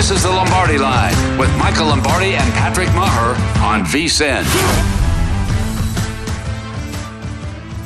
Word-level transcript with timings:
This 0.00 0.12
is 0.12 0.22
the 0.22 0.30
Lombardi 0.30 0.78
Line 0.78 1.38
with 1.38 1.54
Michael 1.58 1.88
Lombardi 1.88 2.34
and 2.34 2.52
Patrick 2.54 2.88
Maher 2.94 3.34
on 3.62 3.84
VSIN. 3.84 4.46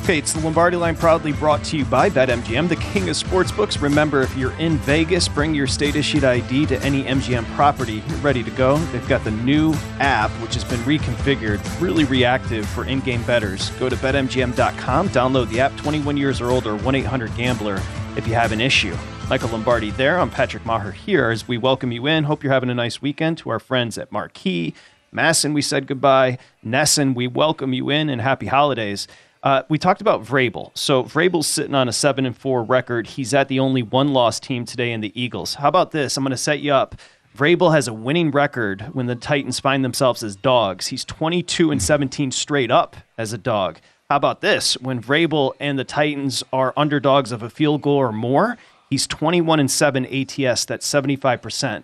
Okay, 0.01 0.19
it's 0.19 0.31
the 0.31 0.39
Lombardi 0.39 0.77
Line 0.77 0.95
proudly 0.95 1.33
brought 1.33 1.61
to 1.65 1.77
you 1.77 1.83
by 1.83 2.09
BetMGM, 2.09 2.69
the 2.69 2.77
king 2.77 3.09
of 3.09 3.17
sportsbooks. 3.17 3.81
Remember, 3.81 4.21
if 4.21 4.33
you're 4.37 4.53
in 4.53 4.77
Vegas, 4.77 5.27
bring 5.27 5.53
your 5.53 5.67
state 5.67 5.97
issued 5.97 6.23
ID 6.23 6.67
to 6.67 6.81
any 6.83 7.03
MGM 7.03 7.43
property. 7.53 8.01
You're 8.07 8.17
ready 8.19 8.43
to 8.43 8.51
go. 8.51 8.77
They've 8.77 9.07
got 9.09 9.25
the 9.25 9.31
new 9.31 9.73
app, 9.99 10.31
which 10.41 10.53
has 10.53 10.63
been 10.63 10.79
reconfigured, 10.79 11.59
really 11.81 12.05
reactive 12.05 12.65
for 12.65 12.85
in 12.85 13.01
game 13.01 13.23
bettors. 13.23 13.71
Go 13.71 13.89
to 13.89 13.95
betmgm.com, 13.97 15.09
download 15.09 15.49
the 15.49 15.59
app 15.59 15.75
21 15.75 16.15
years 16.15 16.39
or 16.39 16.49
older, 16.49 16.77
1 16.77 16.95
800 16.95 17.35
Gambler 17.35 17.81
if 18.15 18.27
you 18.27 18.33
have 18.33 18.51
an 18.51 18.61
issue. 18.61 18.95
Michael 19.29 19.49
Lombardi 19.49 19.91
there. 19.91 20.19
I'm 20.19 20.29
Patrick 20.29 20.65
Maher 20.65 20.91
here 20.91 21.31
as 21.31 21.47
we 21.47 21.57
welcome 21.57 21.91
you 21.91 22.07
in. 22.07 22.23
Hope 22.23 22.43
you're 22.43 22.53
having 22.53 22.69
a 22.69 22.75
nice 22.75 23.01
weekend. 23.01 23.37
To 23.39 23.49
our 23.49 23.59
friends 23.59 23.97
at 23.97 24.11
Marquee, 24.11 24.73
MASN, 25.13 25.53
we 25.53 25.61
said 25.61 25.85
goodbye. 25.85 26.37
NESN, 26.65 27.13
we 27.13 27.27
welcome 27.27 27.73
you 27.73 27.89
in 27.89 28.09
and 28.09 28.21
happy 28.21 28.45
holidays. 28.45 29.07
Uh, 29.43 29.63
we 29.69 29.77
talked 29.77 30.01
about 30.01 30.23
Vrabel. 30.23 30.71
So 30.77 31.03
Vrabel's 31.03 31.47
sitting 31.47 31.75
on 31.75 31.89
a 31.89 31.93
seven 31.93 32.25
and 32.25 32.37
four 32.37 32.63
record. 32.63 33.07
He's 33.07 33.33
at 33.33 33.47
the 33.47 33.59
only 33.59 33.83
one 33.83 34.13
loss 34.13 34.39
team 34.39 34.65
today 34.65 34.91
in 34.91 35.01
the 35.01 35.11
Eagles. 35.19 35.55
How 35.55 35.67
about 35.67 35.91
this? 35.91 36.15
I'm 36.15 36.23
going 36.23 36.31
to 36.31 36.37
set 36.37 36.61
you 36.61 36.73
up. 36.73 36.95
Vrabel 37.35 37.73
has 37.73 37.89
a 37.89 37.93
winning 37.93 38.31
record 38.31 38.81
when 38.93 39.07
the 39.07 39.15
Titans 39.15 39.59
find 39.59 39.83
themselves 39.83 40.23
as 40.23 40.37
dogs. 40.37 40.87
He's 40.87 41.03
22 41.03 41.69
and 41.69 41.83
17 41.83 42.31
straight 42.31 42.71
up 42.71 42.95
as 43.17 43.33
a 43.33 43.37
dog. 43.37 43.79
How 44.09 44.17
about 44.17 44.41
this? 44.41 44.75
When 44.77 45.01
Vrabel 45.01 45.53
and 45.59 45.79
the 45.79 45.83
Titans 45.83 46.43
are 46.53 46.73
underdogs 46.77 47.31
of 47.31 47.41
a 47.41 47.49
field 47.49 47.81
goal 47.81 47.97
or 47.97 48.11
more, 48.11 48.57
He's 48.89 49.07
21 49.07 49.59
and 49.59 49.71
7 49.71 50.05
ATS. 50.05 50.65
That's 50.65 50.87
75%. 50.87 51.83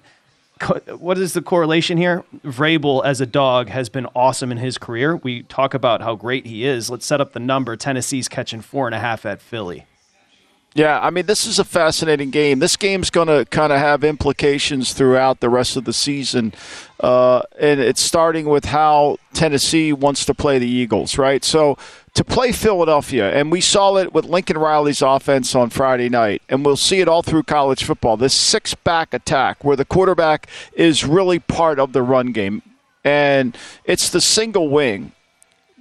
What 1.00 1.18
is 1.18 1.34
the 1.34 1.42
correlation 1.42 1.98
here? 1.98 2.24
Vrabel 2.44 3.04
as 3.04 3.20
a 3.20 3.26
dog 3.26 3.70
has 3.70 3.90
been 3.90 4.06
awesome 4.16 4.52
in 4.52 4.60
his 4.60 4.78
career. 4.78 5.16
We 5.16 5.42
talk 5.44 5.74
about 5.74 6.02
how 6.02 6.16
great 6.16 6.46
he 6.46 6.66
is. 6.66 6.90
Let's 6.90 7.06
set 7.06 7.20
up 7.20 7.34
the 7.34 7.40
number. 7.40 7.76
Tennessee's 7.76 8.30
catching 8.30 8.62
four 8.62 8.88
and 8.88 8.94
a 8.94 9.00
half 9.00 9.26
at 9.26 9.42
Philly. 9.42 9.88
Yeah, 10.74 11.02
I 11.02 11.10
mean, 11.10 11.26
this 11.26 11.46
is 11.46 11.60
a 11.60 11.66
fascinating 11.66 12.30
game. 12.30 12.60
This 12.60 12.78
game's 12.78 13.10
going 13.10 13.28
to 13.28 13.44
kind 13.50 13.74
of 13.74 13.80
have 13.80 14.06
implications 14.06 14.94
throughout 14.94 15.42
the 15.42 15.50
rest 15.50 15.76
of 15.76 15.84
the 15.84 15.92
season. 15.92 16.54
Uh, 17.02 17.42
and 17.60 17.81
it's 17.81 18.02
starting 18.02 18.46
with 18.46 18.66
how 18.66 19.18
Tennessee 19.34 19.92
wants 19.92 20.24
to 20.26 20.34
play 20.34 20.60
the 20.60 20.70
Eagles, 20.70 21.18
right? 21.18 21.44
So 21.44 21.78
to 22.14 22.24
play 22.24 22.52
Philadelphia, 22.52 23.32
and 23.32 23.52
we 23.52 23.62
saw 23.62 23.96
it 23.98 24.14
with 24.14 24.26
Lincoln 24.26 24.58
Riley's 24.58 25.02
offense 25.02 25.56
on 25.56 25.70
Friday 25.70 26.10
night, 26.10 26.42
and 26.50 26.66
we'll 26.66 26.76
see 26.76 27.00
it 27.00 27.08
all 27.08 27.24
through 27.24 27.44
college 27.44 27.84
football. 27.84 28.18
This 28.18 28.34
six 28.34 28.74
back 28.76 29.14
attack 29.14 29.64
where 29.64 29.78
the 29.78 29.86
quarterback 29.86 30.48
is 30.74 31.06
really 31.06 31.40
part 31.40 31.80
of 31.80 31.94
the 31.94 32.02
run 32.02 32.34
game, 32.34 32.62
and 33.04 33.58
it's 33.86 34.10
the 34.10 34.22
single 34.22 34.70
wing, 34.70 35.14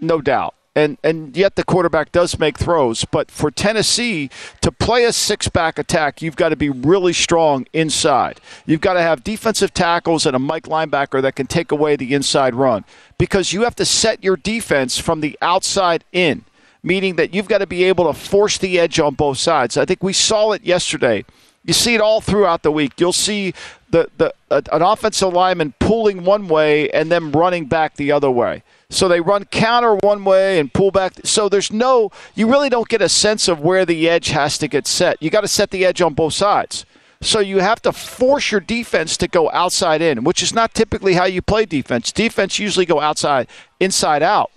no 0.00 0.20
doubt 0.20 0.54
and 0.74 0.98
and 1.02 1.36
yet 1.36 1.56
the 1.56 1.64
quarterback 1.64 2.12
does 2.12 2.38
make 2.38 2.58
throws. 2.58 3.04
But 3.04 3.30
for 3.30 3.50
Tennessee 3.50 4.30
to 4.60 4.70
play 4.70 5.04
a 5.04 5.12
six 5.12 5.48
back 5.48 5.78
attack, 5.78 6.22
you've 6.22 6.36
got 6.36 6.50
to 6.50 6.56
be 6.56 6.70
really 6.70 7.12
strong 7.12 7.66
inside. 7.72 8.40
You've 8.66 8.80
got 8.80 8.94
to 8.94 9.02
have 9.02 9.24
defensive 9.24 9.74
tackles 9.74 10.26
and 10.26 10.36
a 10.36 10.38
Mike 10.38 10.64
linebacker 10.64 11.20
that 11.22 11.36
can 11.36 11.46
take 11.46 11.72
away 11.72 11.96
the 11.96 12.14
inside 12.14 12.54
run 12.54 12.84
because 13.18 13.52
you 13.52 13.62
have 13.62 13.76
to 13.76 13.84
set 13.84 14.22
your 14.22 14.36
defense 14.36 14.98
from 14.98 15.20
the 15.20 15.36
outside 15.42 16.04
in. 16.12 16.44
Meaning 16.82 17.16
that 17.16 17.34
you've 17.34 17.48
got 17.48 17.58
to 17.58 17.66
be 17.66 17.84
able 17.84 18.10
to 18.10 18.18
force 18.18 18.56
the 18.56 18.80
edge 18.80 18.98
on 18.98 19.14
both 19.14 19.36
sides. 19.36 19.76
I 19.76 19.84
think 19.84 20.02
we 20.02 20.14
saw 20.14 20.52
it 20.52 20.64
yesterday. 20.64 21.26
You 21.62 21.74
see 21.74 21.94
it 21.94 22.00
all 22.00 22.22
throughout 22.22 22.62
the 22.62 22.72
week. 22.72 22.98
You'll 22.98 23.12
see 23.12 23.52
the, 23.90 24.08
the 24.16 24.32
an 24.50 24.80
offensive 24.80 25.32
lineman 25.32 25.74
pulling 25.78 26.24
one 26.24 26.48
way 26.48 26.88
and 26.90 27.12
then 27.12 27.32
running 27.32 27.66
back 27.66 27.96
the 27.96 28.12
other 28.12 28.30
way. 28.30 28.62
So 28.90 29.08
they 29.08 29.20
run 29.20 29.44
counter 29.46 29.94
one 29.96 30.24
way 30.24 30.58
and 30.58 30.72
pull 30.72 30.90
back. 30.90 31.14
So 31.24 31.48
there's 31.48 31.72
no, 31.72 32.10
you 32.34 32.50
really 32.50 32.68
don't 32.68 32.88
get 32.88 33.00
a 33.00 33.08
sense 33.08 33.48
of 33.48 33.60
where 33.60 33.86
the 33.86 34.08
edge 34.08 34.28
has 34.28 34.58
to 34.58 34.68
get 34.68 34.86
set. 34.86 35.22
You 35.22 35.30
got 35.30 35.42
to 35.42 35.48
set 35.48 35.70
the 35.70 35.86
edge 35.86 36.02
on 36.02 36.12
both 36.12 36.34
sides. 36.34 36.84
So 37.22 37.38
you 37.38 37.58
have 37.58 37.80
to 37.82 37.92
force 37.92 38.50
your 38.50 38.60
defense 38.60 39.16
to 39.18 39.28
go 39.28 39.50
outside 39.50 40.02
in, 40.02 40.24
which 40.24 40.42
is 40.42 40.54
not 40.54 40.74
typically 40.74 41.14
how 41.14 41.24
you 41.24 41.40
play 41.40 41.66
defense. 41.66 42.12
Defense 42.12 42.58
usually 42.58 42.86
go 42.86 43.00
outside, 43.00 43.46
inside 43.78 44.22
out 44.22 44.50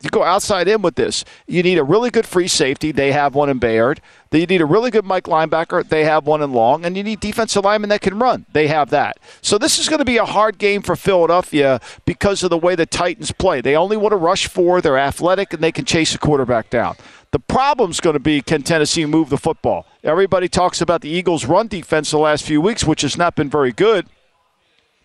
you 0.00 0.10
go 0.10 0.22
outside 0.22 0.68
in 0.68 0.80
with 0.80 0.94
this. 0.94 1.24
You 1.48 1.62
need 1.64 1.76
a 1.76 1.82
really 1.82 2.10
good 2.10 2.24
free 2.24 2.46
safety. 2.46 2.92
They 2.92 3.10
have 3.10 3.34
one 3.34 3.48
in 3.48 3.58
Byard. 3.58 3.98
You 4.30 4.46
need 4.46 4.60
a 4.60 4.66
really 4.66 4.92
good 4.92 5.04
Mike 5.04 5.24
linebacker. 5.24 5.88
They 5.88 6.04
have 6.04 6.24
one 6.24 6.40
in 6.40 6.52
Long. 6.52 6.84
And 6.84 6.96
you 6.96 7.02
need 7.02 7.18
defensive 7.18 7.64
linemen 7.64 7.90
that 7.90 8.00
can 8.00 8.16
run. 8.16 8.46
They 8.52 8.68
have 8.68 8.90
that. 8.90 9.18
So 9.42 9.58
this 9.58 9.76
is 9.78 9.88
going 9.88 9.98
to 9.98 10.04
be 10.04 10.16
a 10.16 10.24
hard 10.24 10.58
game 10.58 10.82
for 10.82 10.94
Philadelphia 10.94 11.80
because 12.04 12.44
of 12.44 12.50
the 12.50 12.58
way 12.58 12.76
the 12.76 12.86
Titans 12.86 13.32
play. 13.32 13.60
They 13.60 13.74
only 13.74 13.96
want 13.96 14.12
to 14.12 14.16
rush 14.16 14.46
four. 14.46 14.80
They're 14.80 14.98
athletic 14.98 15.52
and 15.52 15.62
they 15.62 15.72
can 15.72 15.84
chase 15.84 16.14
a 16.14 16.18
quarterback 16.18 16.70
down. 16.70 16.94
The 17.32 17.40
problem's 17.40 18.00
going 18.00 18.14
to 18.14 18.20
be 18.20 18.40
can 18.40 18.62
Tennessee 18.62 19.04
move 19.04 19.30
the 19.30 19.36
football? 19.36 19.84
Everybody 20.04 20.48
talks 20.48 20.80
about 20.80 21.00
the 21.00 21.10
Eagles' 21.10 21.44
run 21.44 21.66
defense 21.66 22.12
the 22.12 22.18
last 22.18 22.44
few 22.44 22.60
weeks, 22.60 22.84
which 22.84 23.02
has 23.02 23.18
not 23.18 23.34
been 23.34 23.50
very 23.50 23.72
good. 23.72 24.06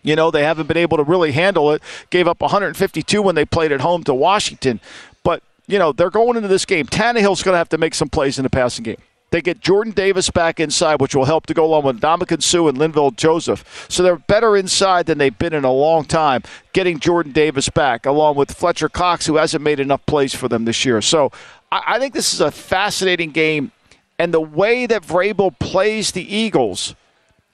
You 0.04 0.14
know, 0.14 0.30
they 0.30 0.44
haven't 0.44 0.68
been 0.68 0.76
able 0.76 0.98
to 0.98 1.02
really 1.02 1.32
handle 1.32 1.72
it. 1.72 1.82
Gave 2.10 2.28
up 2.28 2.40
152 2.40 3.20
when 3.20 3.34
they 3.34 3.44
played 3.44 3.72
at 3.72 3.80
home 3.80 4.04
to 4.04 4.14
Washington. 4.14 4.80
But 5.24 5.42
you 5.66 5.78
know, 5.78 5.92
they're 5.92 6.10
going 6.10 6.36
into 6.36 6.48
this 6.48 6.64
game. 6.64 6.86
Tannehill's 6.86 7.42
going 7.42 7.54
to 7.54 7.58
have 7.58 7.70
to 7.70 7.78
make 7.78 7.94
some 7.94 8.08
plays 8.08 8.38
in 8.38 8.44
the 8.44 8.50
passing 8.50 8.84
game. 8.84 8.98
They 9.30 9.42
get 9.42 9.58
Jordan 9.58 9.92
Davis 9.92 10.30
back 10.30 10.60
inside, 10.60 11.00
which 11.00 11.16
will 11.16 11.24
help 11.24 11.46
to 11.46 11.54
go 11.54 11.64
along 11.64 11.84
with 11.84 12.00
Ndamukong 12.00 12.40
Suh 12.40 12.68
and 12.68 12.78
Linval 12.78 13.16
Joseph. 13.16 13.86
So 13.88 14.04
they're 14.04 14.14
better 14.14 14.56
inside 14.56 15.06
than 15.06 15.18
they've 15.18 15.36
been 15.36 15.54
in 15.54 15.64
a 15.64 15.72
long 15.72 16.04
time, 16.04 16.44
getting 16.72 17.00
Jordan 17.00 17.32
Davis 17.32 17.68
back, 17.68 18.06
along 18.06 18.36
with 18.36 18.52
Fletcher 18.52 18.88
Cox, 18.88 19.26
who 19.26 19.34
hasn't 19.34 19.64
made 19.64 19.80
enough 19.80 20.06
plays 20.06 20.36
for 20.36 20.46
them 20.46 20.66
this 20.66 20.84
year. 20.84 21.02
So 21.02 21.32
I 21.72 21.98
think 21.98 22.14
this 22.14 22.32
is 22.32 22.40
a 22.40 22.52
fascinating 22.52 23.32
game. 23.32 23.72
And 24.20 24.32
the 24.32 24.40
way 24.40 24.86
that 24.86 25.02
Vrabel 25.02 25.58
plays 25.58 26.12
the 26.12 26.22
Eagles, 26.22 26.94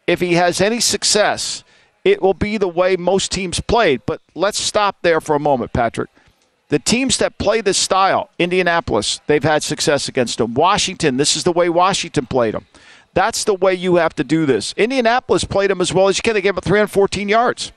if 0.06 0.20
he 0.20 0.34
has 0.34 0.60
any 0.60 0.80
success, 0.80 1.64
it 2.04 2.22
will 2.22 2.34
be 2.34 2.56
the 2.56 2.68
way 2.68 2.96
most 2.96 3.30
teams 3.30 3.60
played. 3.60 4.02
But 4.06 4.20
let's 4.34 4.58
stop 4.58 4.96
there 5.02 5.20
for 5.20 5.34
a 5.34 5.40
moment, 5.40 5.72
Patrick. 5.72 6.10
The 6.68 6.78
teams 6.78 7.18
that 7.18 7.38
play 7.38 7.60
this 7.60 7.78
style, 7.78 8.30
Indianapolis, 8.38 9.20
they've 9.26 9.42
had 9.42 9.62
success 9.62 10.08
against 10.08 10.38
them. 10.38 10.54
Washington, 10.54 11.16
this 11.16 11.36
is 11.36 11.42
the 11.42 11.52
way 11.52 11.68
Washington 11.68 12.26
played 12.26 12.54
them. 12.54 12.66
That's 13.12 13.42
the 13.42 13.54
way 13.54 13.74
you 13.74 13.96
have 13.96 14.14
to 14.14 14.24
do 14.24 14.46
this. 14.46 14.72
Indianapolis 14.76 15.42
played 15.42 15.70
them 15.70 15.80
as 15.80 15.92
well 15.92 16.08
as 16.08 16.16
you 16.16 16.22
can. 16.22 16.34
They 16.34 16.40
gave 16.40 16.54
them 16.54 16.62
314 16.62 17.28
yards. 17.28 17.72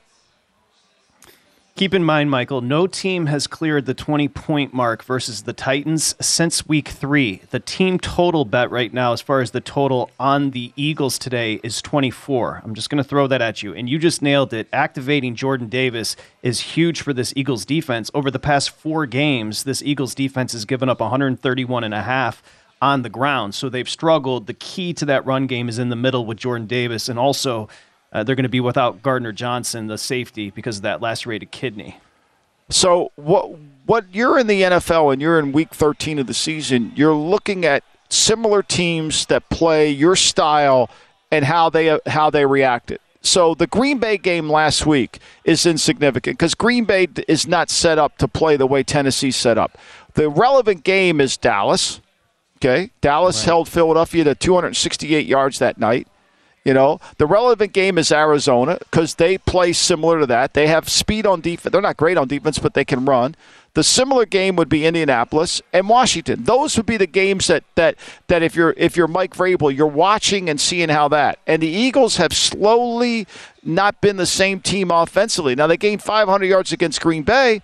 Keep 1.76 1.92
in 1.92 2.04
mind, 2.04 2.30
Michael, 2.30 2.60
no 2.60 2.86
team 2.86 3.26
has 3.26 3.48
cleared 3.48 3.84
the 3.84 3.94
20 3.94 4.28
point 4.28 4.72
mark 4.72 5.02
versus 5.02 5.42
the 5.42 5.52
Titans 5.52 6.14
since 6.20 6.68
week 6.68 6.86
three. 6.86 7.42
The 7.50 7.58
team 7.58 7.98
total 7.98 8.44
bet 8.44 8.70
right 8.70 8.94
now, 8.94 9.12
as 9.12 9.20
far 9.20 9.40
as 9.40 9.50
the 9.50 9.60
total 9.60 10.08
on 10.20 10.52
the 10.52 10.72
Eagles 10.76 11.18
today, 11.18 11.58
is 11.64 11.82
24. 11.82 12.62
I'm 12.62 12.76
just 12.76 12.90
going 12.90 13.02
to 13.02 13.08
throw 13.08 13.26
that 13.26 13.42
at 13.42 13.64
you. 13.64 13.74
And 13.74 13.88
you 13.88 13.98
just 13.98 14.22
nailed 14.22 14.52
it. 14.52 14.68
Activating 14.72 15.34
Jordan 15.34 15.68
Davis 15.68 16.14
is 16.44 16.60
huge 16.60 17.02
for 17.02 17.12
this 17.12 17.32
Eagles 17.34 17.64
defense. 17.64 18.08
Over 18.14 18.30
the 18.30 18.38
past 18.38 18.70
four 18.70 19.04
games, 19.04 19.64
this 19.64 19.82
Eagles 19.82 20.14
defense 20.14 20.52
has 20.52 20.64
given 20.64 20.88
up 20.88 21.00
131 21.00 21.82
and 21.82 21.92
a 21.92 22.02
half 22.02 22.40
on 22.80 23.02
the 23.02 23.10
ground. 23.10 23.56
So 23.56 23.68
they've 23.68 23.88
struggled. 23.88 24.46
The 24.46 24.54
key 24.54 24.94
to 24.94 25.04
that 25.06 25.26
run 25.26 25.48
game 25.48 25.68
is 25.68 25.80
in 25.80 25.88
the 25.88 25.96
middle 25.96 26.24
with 26.24 26.38
Jordan 26.38 26.68
Davis 26.68 27.08
and 27.08 27.18
also 27.18 27.68
uh, 28.14 28.22
they're 28.22 28.36
going 28.36 28.44
to 28.44 28.48
be 28.48 28.60
without 28.60 29.02
Gardner 29.02 29.32
Johnson, 29.32 29.88
the 29.88 29.98
safety, 29.98 30.50
because 30.50 30.76
of 30.76 30.82
that 30.82 31.02
lacerated 31.02 31.50
kidney. 31.50 31.98
So 32.70 33.10
what 33.16 33.50
what 33.86 34.06
you're 34.14 34.38
in 34.38 34.46
the 34.46 34.62
NFL 34.62 35.12
and 35.12 35.20
you're 35.20 35.38
in 35.38 35.52
week 35.52 35.74
13 35.74 36.18
of 36.18 36.26
the 36.26 36.32
season, 36.32 36.92
you're 36.94 37.14
looking 37.14 37.66
at 37.66 37.82
similar 38.08 38.62
teams 38.62 39.26
that 39.26 39.50
play 39.50 39.90
your 39.90 40.16
style 40.16 40.88
and 41.30 41.44
how 41.44 41.68
they 41.68 41.98
how 42.06 42.30
they 42.30 42.46
reacted. 42.46 43.00
So 43.20 43.54
the 43.54 43.66
Green 43.66 43.98
Bay 43.98 44.18
game 44.18 44.48
last 44.48 44.86
week 44.86 45.18
is 45.44 45.66
insignificant 45.66 46.38
because 46.38 46.54
Green 46.54 46.84
Bay 46.84 47.08
is 47.26 47.46
not 47.46 47.70
set 47.70 47.98
up 47.98 48.18
to 48.18 48.28
play 48.28 48.56
the 48.56 48.66
way 48.66 48.82
Tennessee's 48.82 49.36
set 49.36 49.58
up. 49.58 49.76
The 50.12 50.28
relevant 50.28 50.84
game 50.84 51.20
is 51.20 51.36
Dallas. 51.36 52.00
Okay, 52.58 52.90
Dallas 53.00 53.38
right. 53.38 53.46
held 53.46 53.68
Philadelphia 53.68 54.24
to 54.24 54.34
268 54.34 55.26
yards 55.26 55.58
that 55.58 55.78
night. 55.78 56.06
You 56.64 56.72
know, 56.72 56.98
the 57.18 57.26
relevant 57.26 57.74
game 57.74 57.98
is 57.98 58.10
Arizona 58.10 58.78
because 58.80 59.16
they 59.16 59.36
play 59.36 59.74
similar 59.74 60.20
to 60.20 60.26
that. 60.26 60.54
They 60.54 60.66
have 60.66 60.88
speed 60.88 61.26
on 61.26 61.42
defense. 61.42 61.72
They're 61.72 61.82
not 61.82 61.98
great 61.98 62.16
on 62.16 62.26
defense, 62.26 62.58
but 62.58 62.72
they 62.72 62.86
can 62.86 63.04
run. 63.04 63.36
The 63.74 63.84
similar 63.84 64.24
game 64.24 64.56
would 64.56 64.70
be 64.70 64.86
Indianapolis 64.86 65.60
and 65.74 65.90
Washington. 65.90 66.44
Those 66.44 66.76
would 66.78 66.86
be 66.86 66.96
the 66.96 67.06
games 67.06 67.48
that 67.48 67.64
that 67.74 67.96
that 68.28 68.42
if 68.42 68.54
you're 68.54 68.72
if 68.78 68.96
you're 68.96 69.08
Mike 69.08 69.34
Vrabel, 69.34 69.76
you're 69.76 69.86
watching 69.86 70.48
and 70.48 70.58
seeing 70.58 70.88
how 70.88 71.08
that. 71.08 71.38
And 71.46 71.60
the 71.60 71.68
Eagles 71.68 72.16
have 72.16 72.32
slowly 72.32 73.26
not 73.62 74.00
been 74.00 74.16
the 74.16 74.26
same 74.26 74.60
team 74.60 74.90
offensively. 74.90 75.54
Now 75.54 75.66
they 75.66 75.76
gained 75.76 76.02
500 76.02 76.46
yards 76.46 76.72
against 76.72 77.00
Green 77.00 77.24
Bay 77.24 77.60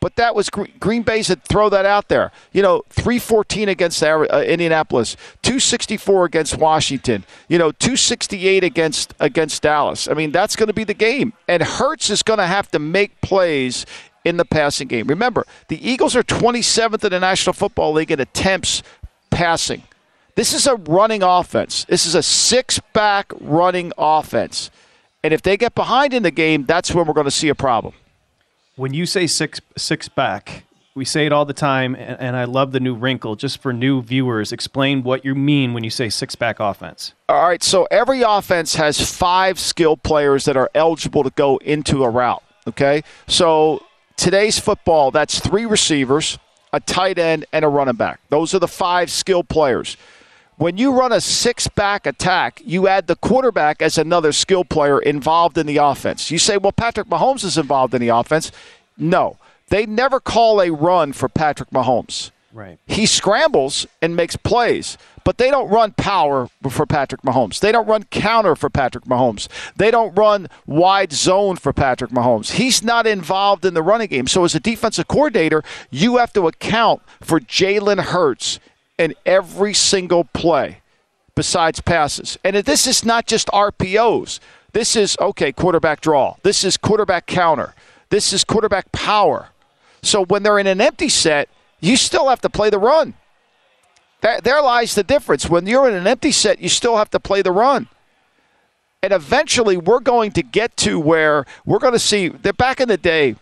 but 0.00 0.16
that 0.16 0.34
was 0.34 0.48
Green 0.48 1.02
Bay 1.02 1.22
said 1.22 1.44
throw 1.44 1.68
that 1.68 1.84
out 1.84 2.08
there. 2.08 2.32
You 2.52 2.62
know, 2.62 2.84
314 2.88 3.68
against 3.68 4.02
uh, 4.02 4.24
Indianapolis, 4.46 5.14
264 5.42 6.24
against 6.24 6.56
Washington, 6.56 7.24
you 7.48 7.58
know, 7.58 7.70
268 7.70 8.64
against 8.64 9.14
against 9.20 9.62
Dallas. 9.62 10.08
I 10.08 10.14
mean, 10.14 10.32
that's 10.32 10.56
going 10.56 10.68
to 10.68 10.72
be 10.72 10.84
the 10.84 10.94
game. 10.94 11.34
And 11.46 11.62
Hurts 11.62 12.08
is 12.08 12.22
going 12.22 12.38
to 12.38 12.46
have 12.46 12.70
to 12.70 12.78
make 12.78 13.20
plays 13.20 13.84
in 14.24 14.38
the 14.38 14.44
passing 14.44 14.88
game. 14.88 15.06
Remember, 15.06 15.46
the 15.68 15.86
Eagles 15.86 16.16
are 16.16 16.22
27th 16.22 17.04
in 17.04 17.10
the 17.10 17.20
National 17.20 17.52
Football 17.52 17.92
League 17.92 18.10
in 18.10 18.20
attempts 18.20 18.82
passing. 19.30 19.82
This 20.34 20.52
is 20.52 20.66
a 20.66 20.76
running 20.76 21.22
offense. 21.22 21.84
This 21.84 22.06
is 22.06 22.14
a 22.14 22.22
six-back 22.22 23.32
running 23.40 23.92
offense. 23.98 24.70
And 25.22 25.34
if 25.34 25.42
they 25.42 25.56
get 25.56 25.74
behind 25.74 26.14
in 26.14 26.22
the 26.22 26.30
game, 26.30 26.64
that's 26.64 26.94
when 26.94 27.06
we're 27.06 27.14
going 27.14 27.26
to 27.26 27.30
see 27.30 27.48
a 27.48 27.54
problem 27.54 27.94
when 28.80 28.94
you 28.94 29.04
say 29.04 29.26
six 29.26 29.60
six 29.76 30.08
back, 30.08 30.64
we 30.94 31.04
say 31.04 31.26
it 31.26 31.32
all 31.32 31.44
the 31.44 31.52
time, 31.52 31.94
and, 31.94 32.18
and, 32.18 32.34
I 32.34 32.44
love 32.44 32.72
the 32.72 32.80
new 32.80 32.94
wrinkle. 32.94 33.36
Just 33.36 33.60
for 33.60 33.74
new 33.74 34.02
viewers, 34.02 34.52
explain 34.52 35.02
what 35.02 35.22
you 35.22 35.34
mean 35.34 35.74
when 35.74 35.84
you 35.84 35.90
say 35.90 36.08
six 36.08 36.34
back 36.34 36.58
offense. 36.58 37.12
All 37.28 37.46
right, 37.46 37.62
so 37.62 37.86
every 37.90 38.22
offense 38.22 38.76
has 38.76 38.98
five 38.98 39.60
skilled 39.60 40.02
players 40.02 40.46
that 40.46 40.56
are 40.56 40.70
eligible 40.74 41.22
to 41.24 41.30
go 41.30 41.58
into 41.58 42.04
a 42.04 42.10
route. 42.10 42.42
Okay, 42.66 43.02
so 43.28 43.84
today's 44.16 44.58
football, 44.58 45.10
that's 45.10 45.40
three 45.40 45.66
receivers, 45.66 46.38
a 46.72 46.80
tight 46.80 47.18
end, 47.18 47.44
and 47.52 47.66
a 47.66 47.68
running 47.68 47.96
back. 47.96 48.20
Those 48.30 48.54
are 48.54 48.60
the 48.60 48.68
five 48.68 49.10
skilled 49.10 49.50
players. 49.50 49.98
When 50.60 50.76
you 50.76 50.92
run 50.92 51.10
a 51.10 51.22
six 51.22 51.68
back 51.68 52.04
attack, 52.04 52.60
you 52.62 52.86
add 52.86 53.06
the 53.06 53.16
quarterback 53.16 53.80
as 53.80 53.96
another 53.96 54.30
skill 54.30 54.62
player 54.62 54.98
involved 54.98 55.56
in 55.56 55.66
the 55.66 55.78
offense. 55.78 56.30
You 56.30 56.36
say, 56.36 56.58
well, 56.58 56.70
Patrick 56.70 57.08
Mahomes 57.08 57.44
is 57.44 57.56
involved 57.56 57.94
in 57.94 58.02
the 58.02 58.10
offense. 58.10 58.52
No, 58.98 59.38
they 59.70 59.86
never 59.86 60.20
call 60.20 60.60
a 60.60 60.70
run 60.70 61.14
for 61.14 61.30
Patrick 61.30 61.70
Mahomes. 61.70 62.30
Right. 62.52 62.78
He 62.86 63.06
scrambles 63.06 63.86
and 64.02 64.14
makes 64.14 64.36
plays, 64.36 64.98
but 65.24 65.38
they 65.38 65.50
don't 65.50 65.70
run 65.70 65.92
power 65.92 66.50
for 66.68 66.84
Patrick 66.84 67.22
Mahomes. 67.22 67.60
They 67.60 67.72
don't 67.72 67.86
run 67.86 68.02
counter 68.10 68.54
for 68.54 68.68
Patrick 68.68 69.04
Mahomes. 69.04 69.48
They 69.76 69.90
don't 69.90 70.14
run 70.14 70.46
wide 70.66 71.12
zone 71.14 71.56
for 71.56 71.72
Patrick 71.72 72.10
Mahomes. 72.10 72.50
He's 72.50 72.82
not 72.82 73.06
involved 73.06 73.64
in 73.64 73.72
the 73.72 73.82
running 73.82 74.08
game. 74.08 74.26
So, 74.26 74.44
as 74.44 74.54
a 74.54 74.60
defensive 74.60 75.08
coordinator, 75.08 75.64
you 75.90 76.18
have 76.18 76.34
to 76.34 76.48
account 76.48 77.00
for 77.22 77.40
Jalen 77.40 78.00
Hurts 78.00 78.58
in 79.00 79.14
every 79.24 79.72
single 79.72 80.24
play 80.24 80.82
besides 81.34 81.80
passes. 81.80 82.38
And 82.44 82.54
this 82.54 82.86
is 82.86 83.02
not 83.02 83.26
just 83.26 83.48
RPOs. 83.48 84.40
This 84.72 84.94
is, 84.94 85.16
okay, 85.18 85.52
quarterback 85.52 86.02
draw. 86.02 86.36
This 86.42 86.64
is 86.64 86.76
quarterback 86.76 87.26
counter. 87.26 87.74
This 88.10 88.32
is 88.34 88.44
quarterback 88.44 88.92
power. 88.92 89.48
So 90.02 90.24
when 90.24 90.42
they're 90.42 90.58
in 90.58 90.66
an 90.66 90.82
empty 90.82 91.08
set, 91.08 91.48
you 91.80 91.96
still 91.96 92.28
have 92.28 92.42
to 92.42 92.50
play 92.50 92.68
the 92.68 92.78
run. 92.78 93.14
That, 94.20 94.44
there 94.44 94.60
lies 94.60 94.94
the 94.94 95.02
difference. 95.02 95.48
When 95.48 95.66
you're 95.66 95.88
in 95.88 95.94
an 95.94 96.06
empty 96.06 96.30
set, 96.30 96.60
you 96.60 96.68
still 96.68 96.98
have 96.98 97.08
to 97.10 97.20
play 97.20 97.40
the 97.40 97.52
run. 97.52 97.88
And 99.02 99.14
eventually, 99.14 99.78
we're 99.78 100.00
going 100.00 100.32
to 100.32 100.42
get 100.42 100.76
to 100.78 101.00
where 101.00 101.46
we're 101.64 101.78
going 101.78 101.94
to 101.94 101.98
see 101.98 102.28
that 102.28 102.58
back 102.58 102.80
in 102.80 102.88
the 102.88 102.98
day, 102.98 103.36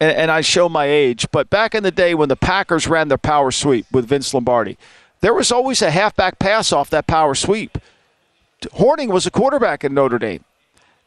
and, 0.00 0.16
and 0.16 0.30
I 0.30 0.40
show 0.40 0.68
my 0.68 0.86
age, 0.86 1.26
but 1.30 1.50
back 1.50 1.74
in 1.74 1.82
the 1.82 1.90
day 1.90 2.14
when 2.14 2.28
the 2.28 2.36
Packers 2.36 2.88
ran 2.88 3.08
their 3.08 3.18
power 3.18 3.50
sweep 3.50 3.86
with 3.92 4.06
Vince 4.06 4.32
Lombardi, 4.32 4.78
there 5.20 5.34
was 5.34 5.52
always 5.52 5.82
a 5.82 5.90
halfback 5.90 6.38
pass 6.38 6.72
off 6.72 6.90
that 6.90 7.06
power 7.06 7.34
sweep. 7.34 7.78
Hornung 8.62 9.08
was 9.08 9.26
a 9.26 9.30
quarterback 9.30 9.84
in 9.84 9.94
Notre 9.94 10.18
Dame. 10.18 10.44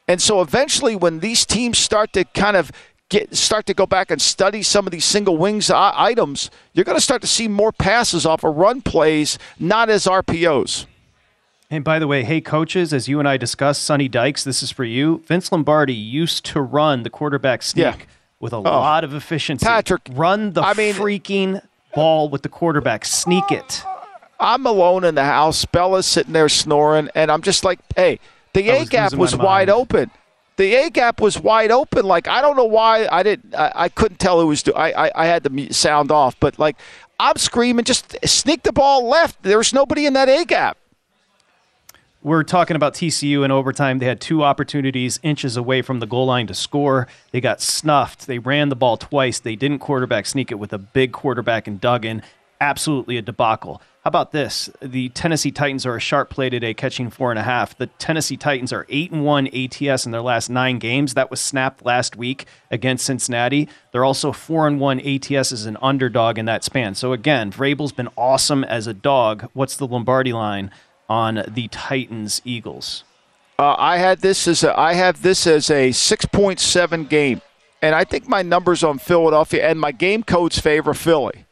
And 0.07 0.21
so 0.21 0.41
eventually, 0.41 0.95
when 0.95 1.19
these 1.19 1.45
teams 1.45 1.77
start 1.77 2.13
to 2.13 2.25
kind 2.25 2.57
of 2.57 2.71
get 3.09 3.35
start 3.35 3.65
to 3.67 3.73
go 3.73 3.85
back 3.85 4.11
and 4.11 4.21
study 4.21 4.61
some 4.61 4.85
of 4.85 4.91
these 4.91 5.05
single 5.05 5.37
wings 5.37 5.69
uh, 5.69 5.91
items, 5.95 6.51
you're 6.73 6.83
going 6.83 6.97
to 6.97 7.01
start 7.01 7.21
to 7.21 7.27
see 7.27 7.47
more 7.47 7.71
passes 7.71 8.25
off 8.25 8.43
of 8.43 8.55
run 8.55 8.81
plays, 8.81 9.39
not 9.59 9.89
as 9.89 10.05
RPOs. 10.05 10.85
And 11.69 11.83
by 11.83 11.99
the 11.99 12.07
way, 12.07 12.23
hey 12.23 12.41
coaches, 12.41 12.91
as 12.93 13.07
you 13.07 13.17
and 13.19 13.27
I 13.27 13.37
discussed, 13.37 13.83
Sonny 13.83 14.09
Dykes, 14.09 14.43
this 14.43 14.61
is 14.61 14.71
for 14.71 14.83
you. 14.83 15.23
Vince 15.25 15.51
Lombardi 15.51 15.93
used 15.93 16.45
to 16.47 16.61
run 16.61 17.03
the 17.03 17.09
quarterback 17.09 17.63
sneak. 17.63 17.83
Yeah 17.83 18.05
with 18.43 18.51
a 18.51 18.57
oh. 18.57 18.61
lot 18.61 19.05
of 19.05 19.13
efficiency. 19.15 19.65
Patrick, 19.65 20.01
run 20.11 20.51
the 20.51 20.61
I 20.61 20.73
mean, 20.73 20.93
freaking 20.93 21.65
ball 21.95 22.27
with 22.27 22.41
the 22.41 22.49
quarterback. 22.49 23.05
Sneak 23.05 23.49
it. 23.51 23.83
I'm 24.37 24.65
alone 24.65 25.05
in 25.05 25.15
the 25.15 25.23
house. 25.23 25.63
Bella's 25.63 26.05
sitting 26.05 26.33
there 26.33 26.49
snoring, 26.49 27.09
and 27.15 27.31
I'm 27.31 27.41
just 27.41 27.63
like, 27.63 27.79
hey, 27.95 28.19
the 28.51 28.69
A 28.69 28.85
gap 28.85 29.13
was, 29.13 29.33
was 29.33 29.37
wide 29.37 29.69
open. 29.69 30.11
The 30.57 30.75
A 30.75 30.89
gap 30.89 31.21
was 31.21 31.39
wide 31.39 31.71
open. 31.71 32.05
Like 32.05 32.27
I 32.27 32.41
don't 32.41 32.57
know 32.57 32.65
why 32.65 33.07
I 33.09 33.23
didn't. 33.23 33.55
I, 33.55 33.71
I 33.73 33.89
couldn't 33.89 34.19
tell 34.19 34.41
who 34.41 34.47
was 34.47 34.61
doing. 34.61 34.77
I, 34.77 34.91
I 34.91 35.11
I 35.15 35.25
had 35.25 35.43
the 35.43 35.71
sound 35.71 36.11
off, 36.11 36.37
but 36.41 36.59
like 36.59 36.75
I'm 37.19 37.37
screaming, 37.37 37.85
just 37.85 38.17
sneak 38.25 38.63
the 38.63 38.73
ball 38.73 39.07
left. 39.07 39.41
There's 39.43 39.73
nobody 39.73 40.05
in 40.05 40.13
that 40.13 40.27
A 40.27 40.43
gap 40.43 40.77
we're 42.23 42.43
talking 42.43 42.75
about 42.75 42.93
TCU 42.93 43.43
in 43.43 43.51
overtime. 43.51 43.99
They 43.99 44.05
had 44.05 44.21
two 44.21 44.43
opportunities 44.43 45.19
inches 45.23 45.57
away 45.57 45.81
from 45.81 45.99
the 45.99 46.07
goal 46.07 46.25
line 46.25 46.47
to 46.47 46.53
score. 46.53 47.07
They 47.31 47.41
got 47.41 47.61
snuffed. 47.61 48.27
They 48.27 48.39
ran 48.39 48.69
the 48.69 48.75
ball 48.75 48.95
twice. 48.97 49.39
They 49.39 49.57
didn't 49.57 49.79
quarterback 49.79 50.25
sneak 50.25 50.49
it 50.49 50.55
with 50.55 50.71
a 50.71 50.77
big 50.77 51.11
quarterback 51.11 51.67
and 51.67 51.81
Duggan. 51.81 52.23
Absolutely 52.61 53.17
a 53.17 53.21
debacle. 53.21 53.81
How 54.05 54.09
about 54.09 54.31
this? 54.31 54.69
The 54.81 55.09
Tennessee 55.09 55.51
Titans 55.51 55.85
are 55.85 55.95
a 55.95 55.99
sharp 55.99 56.29
play 56.29 56.49
today, 56.49 56.73
catching 56.73 57.09
four 57.09 57.29
and 57.29 57.39
a 57.39 57.43
half. 57.43 57.77
The 57.77 57.87
Tennessee 57.87 58.37
Titans 58.37 58.71
are 58.71 58.85
eight 58.89 59.11
and 59.11 59.25
one 59.25 59.47
ATS 59.47 60.05
in 60.05 60.11
their 60.11 60.21
last 60.21 60.49
nine 60.49 60.79
games. 60.79 61.13
That 61.13 61.29
was 61.29 61.41
snapped 61.41 61.85
last 61.85 62.15
week 62.15 62.45
against 62.71 63.05
Cincinnati. 63.05 63.67
They're 63.91 64.03
also 64.05 64.31
four 64.31 64.67
and 64.67 64.79
one 64.79 64.99
ATS 65.01 65.51
as 65.51 65.65
an 65.65 65.77
underdog 65.81 66.37
in 66.37 66.45
that 66.45 66.63
span. 66.63 66.95
So 66.95 67.11
again, 67.11 67.51
Vrabel's 67.51 67.93
been 67.93 68.09
awesome 68.17 68.63
as 68.63 68.87
a 68.87 68.93
dog. 68.93 69.49
What's 69.53 69.75
the 69.77 69.87
Lombardi 69.87 70.33
line 70.33 70.71
on 71.09 71.43
the 71.47 71.67
Titans 71.69 72.41
Eagles? 72.45 73.03
Uh, 73.59 73.75
I 73.77 73.97
had 73.97 74.19
this 74.19 74.47
as 74.47 74.63
a, 74.63 74.77
I 74.77 74.93
have 74.93 75.21
this 75.21 75.45
as 75.45 75.69
a 75.69 75.91
six 75.91 76.25
point 76.25 76.59
seven 76.59 77.05
game, 77.05 77.41
and 77.81 77.93
I 77.93 78.03
think 78.03 78.27
my 78.27 78.41
numbers 78.41 78.83
on 78.83 78.97
Philadelphia 78.97 79.67
and 79.67 79.79
my 79.79 79.91
game 79.91 80.23
codes 80.23 80.59
favor 80.59 80.93
Philly. 80.93 81.45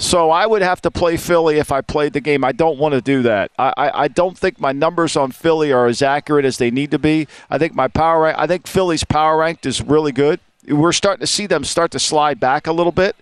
So 0.00 0.30
I 0.30 0.46
would 0.46 0.62
have 0.62 0.80
to 0.82 0.92
play 0.92 1.16
Philly 1.16 1.58
if 1.58 1.72
I 1.72 1.80
played 1.80 2.12
the 2.12 2.20
game. 2.20 2.44
I 2.44 2.52
don't 2.52 2.78
want 2.78 2.94
to 2.94 3.00
do 3.00 3.22
that. 3.22 3.50
I, 3.58 3.74
I, 3.76 4.02
I, 4.04 4.08
don't 4.08 4.38
think 4.38 4.60
my 4.60 4.70
numbers 4.70 5.16
on 5.16 5.32
Philly 5.32 5.72
are 5.72 5.88
as 5.88 6.02
accurate 6.02 6.44
as 6.44 6.56
they 6.58 6.70
need 6.70 6.92
to 6.92 7.00
be. 7.00 7.26
I 7.50 7.58
think 7.58 7.74
my 7.74 7.88
power 7.88 8.26
I 8.38 8.46
think 8.46 8.68
Philly's 8.68 9.02
power 9.02 9.38
ranked 9.38 9.66
is 9.66 9.82
really 9.82 10.12
good. 10.12 10.38
We're 10.68 10.92
starting 10.92 11.20
to 11.20 11.26
see 11.26 11.46
them 11.46 11.64
start 11.64 11.90
to 11.92 11.98
slide 11.98 12.38
back 12.38 12.68
a 12.68 12.72
little 12.72 12.92
bit. 12.92 13.16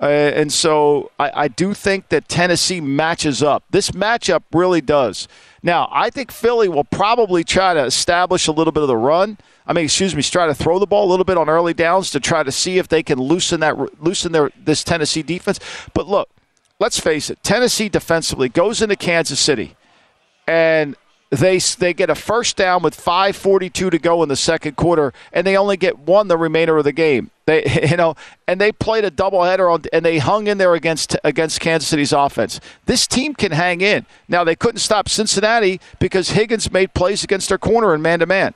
Uh, 0.00 0.06
and 0.06 0.50
so 0.50 1.10
I, 1.18 1.44
I 1.44 1.48
do 1.48 1.74
think 1.74 2.08
that 2.08 2.26
Tennessee 2.26 2.80
matches 2.80 3.42
up. 3.42 3.64
This 3.70 3.90
matchup 3.90 4.42
really 4.52 4.80
does. 4.80 5.28
Now, 5.62 5.90
I 5.92 6.08
think 6.08 6.32
Philly 6.32 6.68
will 6.68 6.84
probably 6.84 7.44
try 7.44 7.74
to 7.74 7.84
establish 7.84 8.46
a 8.46 8.52
little 8.52 8.72
bit 8.72 8.82
of 8.82 8.88
the 8.88 8.96
run. 8.96 9.36
I 9.66 9.74
mean, 9.74 9.84
excuse 9.84 10.16
me, 10.16 10.22
try 10.22 10.46
to 10.46 10.54
throw 10.54 10.78
the 10.78 10.86
ball 10.86 11.06
a 11.06 11.10
little 11.10 11.24
bit 11.24 11.36
on 11.36 11.50
early 11.50 11.74
downs 11.74 12.10
to 12.12 12.20
try 12.20 12.42
to 12.42 12.50
see 12.50 12.78
if 12.78 12.88
they 12.88 13.02
can 13.02 13.18
loosen 13.18 13.60
that 13.60 14.02
loosen 14.02 14.32
their 14.32 14.50
this 14.56 14.82
Tennessee 14.82 15.22
defense. 15.22 15.60
But 15.92 16.08
look, 16.08 16.30
let's 16.78 16.98
face 16.98 17.28
it, 17.28 17.42
Tennessee 17.42 17.90
defensively 17.90 18.48
goes 18.48 18.80
into 18.80 18.96
Kansas 18.96 19.38
City 19.38 19.76
and 20.46 20.96
they 21.30 21.58
they 21.58 21.94
get 21.94 22.10
a 22.10 22.14
first 22.14 22.56
down 22.56 22.82
with 22.82 22.96
5:42 22.96 23.90
to 23.90 23.98
go 23.98 24.22
in 24.22 24.28
the 24.28 24.36
second 24.36 24.76
quarter, 24.76 25.12
and 25.32 25.46
they 25.46 25.56
only 25.56 25.76
get 25.76 25.98
one 26.00 26.28
the 26.28 26.36
remainder 26.36 26.76
of 26.76 26.84
the 26.84 26.92
game. 26.92 27.30
They 27.46 27.86
you 27.90 27.96
know, 27.96 28.16
and 28.48 28.60
they 28.60 28.72
played 28.72 29.04
a 29.04 29.10
doubleheader 29.10 29.72
on, 29.72 29.84
and 29.92 30.04
they 30.04 30.18
hung 30.18 30.48
in 30.48 30.58
there 30.58 30.74
against 30.74 31.16
against 31.22 31.60
Kansas 31.60 31.88
City's 31.88 32.12
offense. 32.12 32.60
This 32.86 33.06
team 33.06 33.34
can 33.34 33.52
hang 33.52 33.80
in. 33.80 34.06
Now 34.28 34.42
they 34.42 34.56
couldn't 34.56 34.80
stop 34.80 35.08
Cincinnati 35.08 35.80
because 36.00 36.30
Higgins 36.30 36.70
made 36.72 36.94
plays 36.94 37.22
against 37.22 37.48
their 37.48 37.58
corner 37.58 37.94
and 37.94 38.02
man 38.02 38.18
to 38.18 38.26
man. 38.26 38.54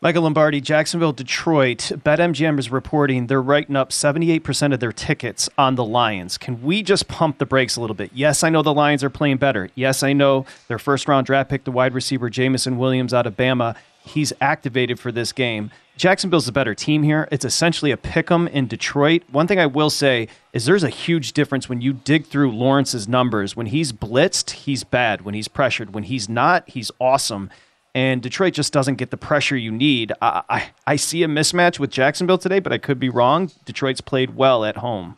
Michael 0.00 0.22
Lombardi, 0.22 0.60
Jacksonville, 0.60 1.12
Detroit. 1.12 1.90
BetMGM 2.04 2.60
is 2.60 2.70
reporting 2.70 3.26
they're 3.26 3.42
writing 3.42 3.74
up 3.74 3.90
78% 3.90 4.72
of 4.72 4.78
their 4.78 4.92
tickets 4.92 5.48
on 5.58 5.74
the 5.74 5.84
Lions. 5.84 6.38
Can 6.38 6.62
we 6.62 6.84
just 6.84 7.08
pump 7.08 7.38
the 7.38 7.46
brakes 7.46 7.74
a 7.74 7.80
little 7.80 7.96
bit? 7.96 8.12
Yes, 8.14 8.44
I 8.44 8.48
know 8.48 8.62
the 8.62 8.72
Lions 8.72 9.02
are 9.02 9.10
playing 9.10 9.38
better. 9.38 9.70
Yes, 9.74 10.04
I 10.04 10.12
know 10.12 10.46
their 10.68 10.78
first 10.78 11.08
round 11.08 11.26
draft 11.26 11.50
pick, 11.50 11.64
the 11.64 11.72
wide 11.72 11.94
receiver 11.94 12.30
Jameson 12.30 12.78
Williams 12.78 13.12
out 13.12 13.26
of 13.26 13.36
Bama, 13.36 13.74
he's 14.04 14.32
activated 14.40 15.00
for 15.00 15.10
this 15.10 15.32
game. 15.32 15.72
Jacksonville's 15.96 16.46
a 16.46 16.52
better 16.52 16.76
team 16.76 17.02
here. 17.02 17.26
It's 17.32 17.44
essentially 17.44 17.90
a 17.90 17.96
pick 17.96 18.30
'em 18.30 18.46
in 18.46 18.68
Detroit. 18.68 19.24
One 19.32 19.48
thing 19.48 19.58
I 19.58 19.66
will 19.66 19.90
say 19.90 20.28
is 20.52 20.64
there's 20.64 20.84
a 20.84 20.90
huge 20.90 21.32
difference 21.32 21.68
when 21.68 21.80
you 21.80 21.92
dig 21.92 22.26
through 22.26 22.52
Lawrence's 22.52 23.08
numbers. 23.08 23.56
When 23.56 23.66
he's 23.66 23.92
blitzed, 23.92 24.50
he's 24.50 24.84
bad. 24.84 25.22
When 25.22 25.34
he's 25.34 25.48
pressured, 25.48 25.92
when 25.92 26.04
he's 26.04 26.28
not, 26.28 26.62
he's 26.68 26.92
awesome 27.00 27.50
and 27.94 28.22
Detroit 28.22 28.54
just 28.54 28.72
doesn't 28.72 28.96
get 28.96 29.10
the 29.10 29.16
pressure 29.16 29.56
you 29.56 29.70
need. 29.70 30.12
I, 30.20 30.42
I, 30.48 30.70
I 30.86 30.96
see 30.96 31.22
a 31.22 31.28
mismatch 31.28 31.78
with 31.78 31.90
Jacksonville 31.90 32.38
today, 32.38 32.58
but 32.58 32.72
I 32.72 32.78
could 32.78 32.98
be 32.98 33.08
wrong. 33.08 33.50
Detroit's 33.64 34.00
played 34.00 34.36
well 34.36 34.64
at 34.64 34.76
home. 34.78 35.16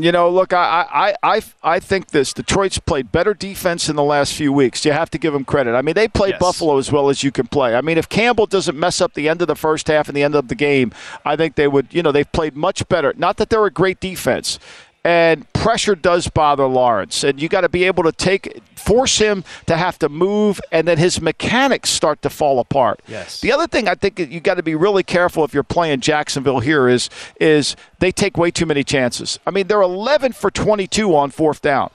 You 0.00 0.12
know, 0.12 0.30
look, 0.30 0.52
I, 0.52 0.86
I, 0.92 1.14
I, 1.24 1.42
I 1.60 1.80
think 1.80 2.08
this. 2.08 2.32
Detroit's 2.32 2.78
played 2.78 3.10
better 3.10 3.34
defense 3.34 3.88
in 3.88 3.96
the 3.96 4.04
last 4.04 4.32
few 4.32 4.52
weeks. 4.52 4.84
You 4.84 4.92
have 4.92 5.10
to 5.10 5.18
give 5.18 5.32
them 5.32 5.44
credit. 5.44 5.74
I 5.74 5.82
mean, 5.82 5.96
they 5.96 6.06
played 6.06 6.34
yes. 6.34 6.40
Buffalo 6.40 6.78
as 6.78 6.92
well 6.92 7.08
as 7.08 7.24
you 7.24 7.32
can 7.32 7.48
play. 7.48 7.74
I 7.74 7.80
mean, 7.80 7.98
if 7.98 8.08
Campbell 8.08 8.46
doesn't 8.46 8.78
mess 8.78 9.00
up 9.00 9.14
the 9.14 9.28
end 9.28 9.42
of 9.42 9.48
the 9.48 9.56
first 9.56 9.88
half 9.88 10.06
and 10.06 10.16
the 10.16 10.22
end 10.22 10.36
of 10.36 10.46
the 10.46 10.54
game, 10.54 10.92
I 11.24 11.34
think 11.34 11.56
they 11.56 11.66
would, 11.66 11.92
you 11.92 12.04
know, 12.04 12.12
they've 12.12 12.30
played 12.30 12.54
much 12.54 12.88
better. 12.88 13.12
Not 13.16 13.38
that 13.38 13.50
they're 13.50 13.66
a 13.66 13.72
great 13.72 13.98
defense, 13.98 14.60
and 15.08 15.50
pressure 15.54 15.94
does 15.94 16.28
bother 16.28 16.66
Lawrence. 16.66 17.24
And 17.24 17.40
you 17.40 17.48
got 17.48 17.62
to 17.62 17.70
be 17.70 17.84
able 17.84 18.02
to 18.02 18.12
take 18.12 18.62
force 18.74 19.16
him 19.16 19.42
to 19.64 19.74
have 19.74 19.98
to 20.00 20.10
move, 20.10 20.60
and 20.70 20.86
then 20.86 20.98
his 20.98 21.18
mechanics 21.18 21.88
start 21.88 22.20
to 22.20 22.28
fall 22.28 22.60
apart. 22.60 23.00
Yes. 23.08 23.40
The 23.40 23.50
other 23.50 23.66
thing 23.66 23.88
I 23.88 23.94
think 23.94 24.18
you 24.18 24.40
got 24.40 24.56
to 24.56 24.62
be 24.62 24.74
really 24.74 25.02
careful 25.02 25.44
if 25.44 25.54
you're 25.54 25.62
playing 25.62 26.00
Jacksonville 26.00 26.60
here 26.60 26.88
is 26.88 27.08
is 27.40 27.74
they 28.00 28.12
take 28.12 28.36
way 28.36 28.50
too 28.50 28.66
many 28.66 28.84
chances. 28.84 29.38
I 29.46 29.50
mean, 29.50 29.66
they're 29.66 29.80
11 29.80 30.32
for 30.32 30.50
22 30.50 31.16
on 31.16 31.30
fourth 31.30 31.62
down. 31.62 31.90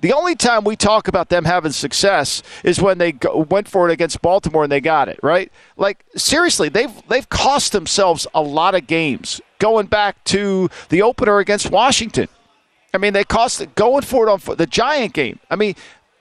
The 0.00 0.12
only 0.12 0.36
time 0.36 0.62
we 0.62 0.76
talk 0.76 1.08
about 1.08 1.30
them 1.30 1.44
having 1.44 1.72
success 1.72 2.42
is 2.62 2.80
when 2.80 2.98
they 2.98 3.12
go, 3.12 3.46
went 3.50 3.66
for 3.66 3.88
it 3.88 3.92
against 3.92 4.22
Baltimore 4.22 4.62
and 4.62 4.70
they 4.70 4.80
got 4.80 5.08
it 5.08 5.18
right. 5.24 5.50
Like 5.76 6.04
seriously, 6.14 6.68
they've 6.68 6.92
they've 7.08 7.28
cost 7.28 7.72
themselves 7.72 8.28
a 8.32 8.42
lot 8.42 8.76
of 8.76 8.86
games 8.86 9.40
going 9.58 9.86
back 9.86 10.22
to 10.24 10.68
the 10.90 11.02
opener 11.02 11.38
against 11.38 11.70
Washington. 11.70 12.28
I 12.94 12.98
mean, 12.98 13.12
they 13.12 13.24
cost 13.24 13.62
going 13.74 14.02
for 14.02 14.28
it 14.28 14.30
on 14.30 14.56
the 14.56 14.66
Giant 14.66 15.12
game. 15.12 15.40
I 15.50 15.56
mean, 15.56 15.74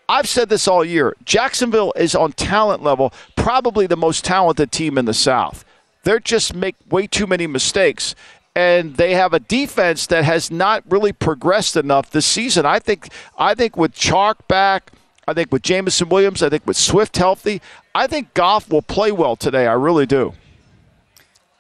I've 0.09 0.27
said 0.27 0.49
this 0.49 0.67
all 0.67 0.83
year. 0.83 1.15
Jacksonville 1.23 1.93
is 1.95 2.15
on 2.15 2.33
talent 2.33 2.83
level 2.83 3.13
probably 3.35 3.87
the 3.87 3.95
most 3.95 4.25
talented 4.25 4.71
team 4.71 4.97
in 4.97 5.05
the 5.05 5.13
South. 5.13 5.63
They're 6.03 6.19
just 6.19 6.53
make 6.53 6.75
way 6.89 7.07
too 7.07 7.27
many 7.27 7.47
mistakes 7.47 8.15
and 8.55 8.95
they 8.97 9.13
have 9.13 9.33
a 9.33 9.39
defense 9.39 10.07
that 10.07 10.23
has 10.23 10.51
not 10.51 10.83
really 10.89 11.11
progressed 11.13 11.75
enough 11.75 12.11
this 12.11 12.25
season. 12.25 12.65
I 12.65 12.79
think 12.79 13.09
I 13.37 13.55
think 13.55 13.77
with 13.77 13.95
Chark 13.95 14.35
back, 14.47 14.91
I 15.27 15.33
think 15.33 15.51
with 15.51 15.63
Jameson 15.63 16.09
Williams, 16.09 16.43
I 16.43 16.49
think 16.49 16.65
with 16.67 16.77
Swift 16.77 17.17
healthy, 17.17 17.61
I 17.95 18.07
think 18.07 18.33
Goff 18.33 18.69
will 18.69 18.81
play 18.81 19.11
well 19.11 19.35
today. 19.35 19.65
I 19.67 19.73
really 19.73 20.05
do. 20.05 20.33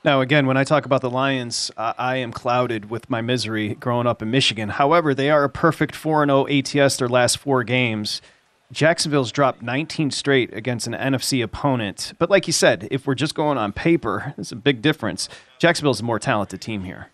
Now, 0.05 0.19
again, 0.19 0.47
when 0.47 0.57
I 0.57 0.65
talk 0.65 0.85
about 0.85 0.99
the 0.99 1.09
Lions, 1.09 1.71
I 1.77 2.17
am 2.17 2.33
clouded 2.33 2.89
with 2.89 3.09
my 3.09 3.21
misery 3.21 3.75
growing 3.75 4.05
up 4.05 4.21
in 4.21 4.29
Michigan. 4.29 4.67
However, 4.67 5.13
they 5.13 5.29
are 5.29 5.45
a 5.45 5.49
perfect 5.49 5.95
4 5.95 6.25
0 6.25 6.45
ATS 6.47 6.97
their 6.97 7.07
last 7.07 7.37
four 7.37 7.63
games. 7.63 8.21
Jacksonville's 8.69 9.31
dropped 9.31 9.61
19 9.61 10.11
straight 10.11 10.53
against 10.53 10.87
an 10.87 10.93
NFC 10.93 11.41
opponent. 11.41 12.13
But 12.19 12.29
like 12.29 12.47
you 12.47 12.53
said, 12.53 12.89
if 12.91 13.07
we're 13.07 13.15
just 13.15 13.33
going 13.33 13.57
on 13.57 13.71
paper, 13.71 14.33
it's 14.37 14.51
a 14.51 14.57
big 14.57 14.81
difference. 14.81 15.29
Jacksonville's 15.57 16.01
a 16.01 16.03
more 16.03 16.19
talented 16.19 16.59
team 16.59 16.83
here. 16.83 17.12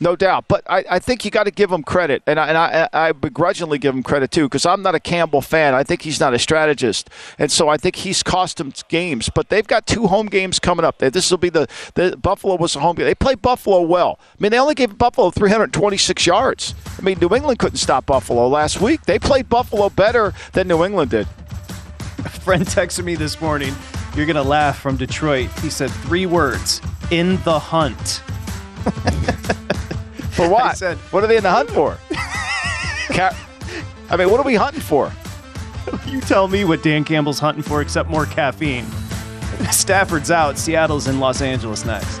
No 0.00 0.14
doubt, 0.14 0.44
but 0.46 0.62
I, 0.70 0.84
I 0.88 0.98
think 1.00 1.24
you 1.24 1.30
got 1.32 1.44
to 1.44 1.50
give 1.50 1.72
him 1.72 1.82
credit, 1.82 2.22
and 2.24 2.38
I, 2.38 2.48
and 2.48 2.56
I, 2.56 2.88
I 2.92 3.12
begrudgingly 3.12 3.78
give 3.78 3.94
him 3.94 4.04
credit 4.04 4.30
too, 4.30 4.44
because 4.44 4.64
I'm 4.64 4.80
not 4.80 4.94
a 4.94 5.00
Campbell 5.00 5.40
fan. 5.40 5.74
I 5.74 5.82
think 5.82 6.02
he's 6.02 6.20
not 6.20 6.34
a 6.34 6.38
strategist, 6.38 7.10
and 7.36 7.50
so 7.50 7.68
I 7.68 7.76
think 7.76 7.96
he's 7.96 8.22
cost 8.22 8.60
him 8.60 8.72
games. 8.88 9.28
But 9.28 9.48
they've 9.48 9.66
got 9.66 9.88
two 9.88 10.06
home 10.06 10.26
games 10.26 10.60
coming 10.60 10.84
up. 10.84 10.98
This 10.98 11.30
will 11.32 11.38
be 11.38 11.48
the, 11.48 11.66
the 11.94 12.16
Buffalo 12.16 12.56
was 12.56 12.76
a 12.76 12.80
home 12.80 12.94
game. 12.94 13.06
They 13.06 13.14
played 13.14 13.42
Buffalo 13.42 13.82
well. 13.82 14.20
I 14.22 14.42
mean, 14.42 14.52
they 14.52 14.60
only 14.60 14.76
gave 14.76 14.96
Buffalo 14.96 15.30
326 15.30 16.26
yards. 16.26 16.74
I 16.96 17.02
mean, 17.02 17.18
New 17.20 17.34
England 17.34 17.58
couldn't 17.58 17.78
stop 17.78 18.06
Buffalo 18.06 18.46
last 18.46 18.80
week. 18.80 19.02
They 19.02 19.18
played 19.18 19.48
Buffalo 19.48 19.88
better 19.88 20.32
than 20.52 20.68
New 20.68 20.84
England 20.84 21.10
did. 21.10 21.26
A 22.18 22.28
friend 22.28 22.64
texted 22.64 23.04
me 23.04 23.16
this 23.16 23.40
morning. 23.40 23.74
You're 24.14 24.26
gonna 24.26 24.42
laugh 24.42 24.78
from 24.78 24.96
Detroit. 24.96 25.50
He 25.60 25.70
said 25.70 25.90
three 25.90 26.26
words: 26.26 26.80
"In 27.10 27.42
the 27.42 27.58
hunt." 27.58 28.22
For 30.38 30.48
what? 30.52 30.64
I 30.64 30.72
Said, 30.74 30.96
what 31.10 31.24
are 31.24 31.26
they 31.26 31.36
in 31.36 31.42
the 31.42 31.50
hunt 31.50 31.68
for? 31.70 31.98
Ca- 33.08 33.36
I 34.08 34.16
mean, 34.16 34.30
what 34.30 34.38
are 34.40 34.44
we 34.46 34.54
hunting 34.54 34.80
for? 34.80 35.12
You 36.06 36.20
tell 36.20 36.48
me 36.48 36.64
what 36.64 36.82
Dan 36.82 37.02
Campbell's 37.04 37.38
hunting 37.38 37.62
for, 37.62 37.80
except 37.82 38.08
more 38.08 38.24
caffeine. 38.26 38.86
Stafford's 39.72 40.30
out. 40.30 40.56
Seattle's 40.58 41.08
in 41.08 41.18
Los 41.18 41.42
Angeles 41.42 41.84
next. 41.84 42.20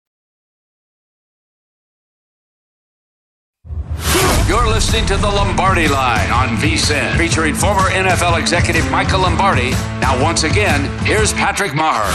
You're 4.61 4.69
listening 4.69 5.07
to 5.07 5.17
the 5.17 5.27
Lombardi 5.27 5.87
Line 5.87 6.29
on 6.29 6.49
VSIN, 6.57 7.17
featuring 7.17 7.55
former 7.55 7.89
NFL 7.89 8.39
executive 8.39 8.89
Michael 8.91 9.21
Lombardi. 9.21 9.71
Now, 9.99 10.21
once 10.21 10.43
again, 10.43 10.85
here's 11.03 11.33
Patrick 11.33 11.73
Maher. 11.73 12.05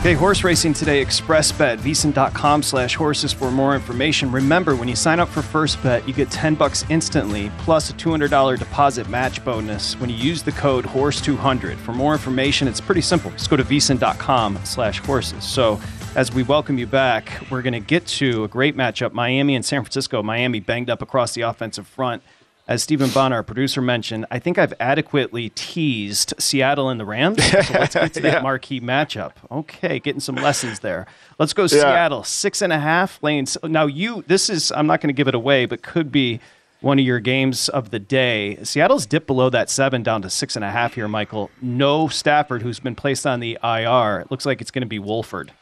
Okay, 0.00 0.14
horse 0.14 0.42
racing 0.42 0.72
today, 0.72 1.04
ExpressBet, 1.04 1.78
VSIN.com 1.78 2.60
slash 2.64 2.96
horses 2.96 3.32
for 3.32 3.52
more 3.52 3.76
information. 3.76 4.32
Remember, 4.32 4.74
when 4.74 4.88
you 4.88 4.96
sign 4.96 5.20
up 5.20 5.28
for 5.28 5.42
First 5.42 5.80
Bet, 5.80 6.06
you 6.08 6.12
get 6.12 6.28
10 6.28 6.56
bucks 6.56 6.84
instantly, 6.90 7.52
plus 7.58 7.88
a 7.88 7.92
$200 7.92 8.58
deposit 8.58 9.08
match 9.08 9.42
bonus 9.44 9.94
when 10.00 10.10
you 10.10 10.16
use 10.16 10.42
the 10.42 10.52
code 10.52 10.84
HORSE200. 10.84 11.76
For 11.76 11.92
more 11.92 12.14
information, 12.14 12.66
it's 12.66 12.80
pretty 12.80 13.00
simple. 13.00 13.30
Just 13.30 13.48
go 13.48 13.56
to 13.56 13.64
VSIN.com 13.64 14.58
slash 14.64 14.98
horses. 14.98 15.44
So 15.44 15.80
as 16.16 16.32
we 16.32 16.44
welcome 16.44 16.78
you 16.78 16.86
back, 16.86 17.28
we're 17.50 17.62
going 17.62 17.72
to 17.72 17.80
get 17.80 18.06
to 18.06 18.44
a 18.44 18.48
great 18.48 18.76
matchup 18.76 19.12
Miami 19.12 19.56
and 19.56 19.64
San 19.64 19.82
Francisco. 19.82 20.22
Miami 20.22 20.60
banged 20.60 20.88
up 20.88 21.02
across 21.02 21.34
the 21.34 21.40
offensive 21.40 21.88
front. 21.88 22.22
As 22.68 22.82
Stephen 22.82 23.10
Bonner, 23.10 23.36
our 23.36 23.42
producer, 23.42 23.82
mentioned, 23.82 24.24
I 24.30 24.38
think 24.38 24.56
I've 24.56 24.72
adequately 24.80 25.50
teased 25.50 26.32
Seattle 26.38 26.88
and 26.88 26.98
the 26.98 27.04
Rams. 27.04 27.44
So 27.44 27.58
let's 27.74 27.94
get 27.94 28.14
to 28.14 28.20
that 28.22 28.32
yeah. 28.34 28.40
marquee 28.40 28.80
matchup. 28.80 29.32
Okay, 29.50 29.98
getting 29.98 30.20
some 30.20 30.36
lessons 30.36 30.80
there. 30.80 31.06
Let's 31.38 31.52
go 31.52 31.62
yeah. 31.62 31.68
Seattle, 31.68 32.22
six 32.22 32.62
and 32.62 32.72
a 32.72 32.78
half 32.78 33.22
lanes. 33.22 33.58
Now, 33.64 33.86
you, 33.86 34.24
this 34.26 34.48
is, 34.48 34.72
I'm 34.72 34.86
not 34.86 35.00
going 35.00 35.08
to 35.08 35.14
give 35.14 35.28
it 35.28 35.34
away, 35.34 35.66
but 35.66 35.82
could 35.82 36.10
be 36.10 36.40
one 36.80 36.98
of 36.98 37.04
your 37.04 37.20
games 37.20 37.68
of 37.68 37.90
the 37.90 37.98
day. 37.98 38.62
Seattle's 38.62 39.04
dipped 39.04 39.26
below 39.26 39.50
that 39.50 39.68
seven 39.68 40.02
down 40.02 40.22
to 40.22 40.30
six 40.30 40.54
and 40.54 40.64
a 40.64 40.70
half 40.70 40.94
here, 40.94 41.08
Michael. 41.08 41.50
No 41.60 42.08
Stafford, 42.08 42.62
who's 42.62 42.80
been 42.80 42.94
placed 42.94 43.26
on 43.26 43.40
the 43.40 43.58
IR. 43.62 44.20
It 44.20 44.30
looks 44.30 44.46
like 44.46 44.60
it's 44.62 44.70
going 44.70 44.82
to 44.82 44.86
be 44.86 45.00
Wolford 45.00 45.52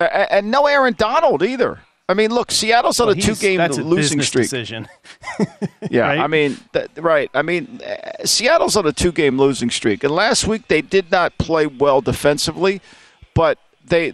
and 0.00 0.50
no 0.50 0.66
Aaron 0.66 0.94
Donald 0.96 1.42
either. 1.42 1.80
I 2.08 2.14
mean, 2.14 2.32
look, 2.32 2.52
Seattle's 2.52 3.00
on 3.00 3.08
well, 3.08 3.18
a 3.18 3.20
two-game 3.20 3.60
losing 3.82 4.22
streak. 4.22 4.44
Decision. 4.44 4.86
yeah, 5.90 6.02
right? 6.02 6.20
I 6.20 6.28
mean, 6.28 6.56
that, 6.70 6.90
right. 6.98 7.28
I 7.34 7.42
mean, 7.42 7.80
uh, 7.84 8.24
Seattle's 8.24 8.76
on 8.76 8.86
a 8.86 8.92
two-game 8.92 9.38
losing 9.38 9.70
streak, 9.70 10.04
and 10.04 10.14
last 10.14 10.46
week 10.46 10.68
they 10.68 10.82
did 10.82 11.10
not 11.10 11.36
play 11.38 11.66
well 11.66 12.00
defensively, 12.00 12.80
but 13.34 13.58
they 13.84 14.12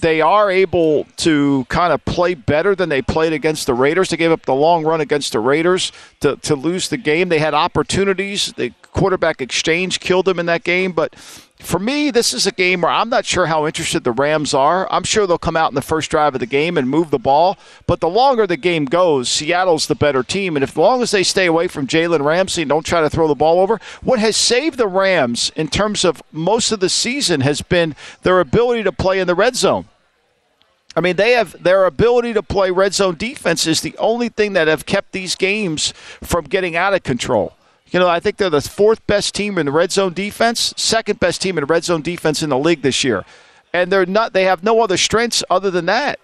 they 0.00 0.20
are 0.20 0.50
able 0.50 1.04
to 1.16 1.64
kind 1.70 1.92
of 1.92 2.04
play 2.04 2.34
better 2.34 2.74
than 2.74 2.88
they 2.88 3.00
played 3.00 3.32
against 3.32 3.66
the 3.66 3.74
Raiders. 3.74 4.10
They 4.10 4.18
gave 4.18 4.32
up 4.32 4.44
the 4.44 4.54
long 4.54 4.84
run 4.84 5.00
against 5.00 5.32
the 5.32 5.40
Raiders 5.40 5.92
to, 6.20 6.36
to 6.36 6.54
lose 6.54 6.88
the 6.88 6.98
game. 6.98 7.30
They 7.30 7.38
had 7.38 7.54
opportunities. 7.54 8.52
The 8.54 8.70
quarterback 8.92 9.40
exchange 9.40 10.00
killed 10.00 10.26
them 10.26 10.38
in 10.38 10.44
that 10.46 10.62
game, 10.62 10.92
but 10.92 11.14
for 11.60 11.78
me, 11.78 12.10
this 12.10 12.34
is 12.34 12.46
a 12.46 12.52
game 12.52 12.80
where 12.80 12.90
I'm 12.90 13.08
not 13.08 13.24
sure 13.24 13.46
how 13.46 13.66
interested 13.66 14.02
the 14.02 14.12
Rams 14.12 14.54
are. 14.54 14.90
I'm 14.92 15.04
sure 15.04 15.26
they'll 15.26 15.38
come 15.38 15.56
out 15.56 15.70
in 15.70 15.74
the 15.74 15.82
first 15.82 16.10
drive 16.10 16.34
of 16.34 16.40
the 16.40 16.46
game 16.46 16.76
and 16.76 16.88
move 16.88 17.10
the 17.10 17.18
ball. 17.18 17.56
But 17.86 18.00
the 18.00 18.08
longer 18.08 18.46
the 18.46 18.56
game 18.56 18.84
goes, 18.86 19.28
Seattle's 19.28 19.86
the 19.86 19.94
better 19.94 20.22
team. 20.22 20.56
And 20.56 20.64
if, 20.64 20.70
as 20.70 20.76
long 20.76 21.00
as 21.00 21.12
they 21.12 21.22
stay 21.22 21.46
away 21.46 21.68
from 21.68 21.86
Jalen 21.86 22.24
Ramsey 22.24 22.62
and 22.62 22.68
don't 22.68 22.84
try 22.84 23.00
to 23.00 23.10
throw 23.10 23.28
the 23.28 23.34
ball 23.34 23.60
over, 23.60 23.80
what 24.02 24.18
has 24.18 24.36
saved 24.36 24.78
the 24.78 24.88
Rams 24.88 25.52
in 25.54 25.68
terms 25.68 26.04
of 26.04 26.22
most 26.32 26.72
of 26.72 26.80
the 26.80 26.88
season 26.88 27.40
has 27.40 27.62
been 27.62 27.94
their 28.22 28.40
ability 28.40 28.82
to 28.82 28.92
play 28.92 29.20
in 29.20 29.26
the 29.26 29.34
red 29.34 29.54
zone. 29.54 29.86
I 30.96 31.00
mean, 31.00 31.16
they 31.16 31.32
have 31.32 31.60
their 31.62 31.86
ability 31.86 32.34
to 32.34 32.42
play 32.42 32.70
red 32.70 32.94
zone 32.94 33.16
defense 33.16 33.66
is 33.66 33.80
the 33.80 33.96
only 33.98 34.28
thing 34.28 34.52
that 34.52 34.68
have 34.68 34.86
kept 34.86 35.12
these 35.12 35.34
games 35.34 35.92
from 36.22 36.44
getting 36.44 36.76
out 36.76 36.94
of 36.94 37.02
control. 37.02 37.54
You 37.90 38.00
know, 38.00 38.08
I 38.08 38.18
think 38.20 38.38
they're 38.38 38.50
the 38.50 38.60
fourth 38.60 39.06
best 39.06 39.34
team 39.34 39.58
in 39.58 39.66
the 39.66 39.72
red 39.72 39.92
zone 39.92 40.14
defense, 40.14 40.74
second 40.76 41.20
best 41.20 41.42
team 41.42 41.58
in 41.58 41.62
the 41.62 41.66
red 41.66 41.84
zone 41.84 42.02
defense 42.02 42.42
in 42.42 42.50
the 42.50 42.58
league 42.58 42.82
this 42.82 43.04
year. 43.04 43.24
And 43.72 43.90
they're 43.90 44.06
not 44.06 44.32
they 44.32 44.44
have 44.44 44.62
no 44.62 44.80
other 44.80 44.96
strengths 44.96 45.44
other 45.50 45.70
than 45.70 45.86
that. 45.86 46.18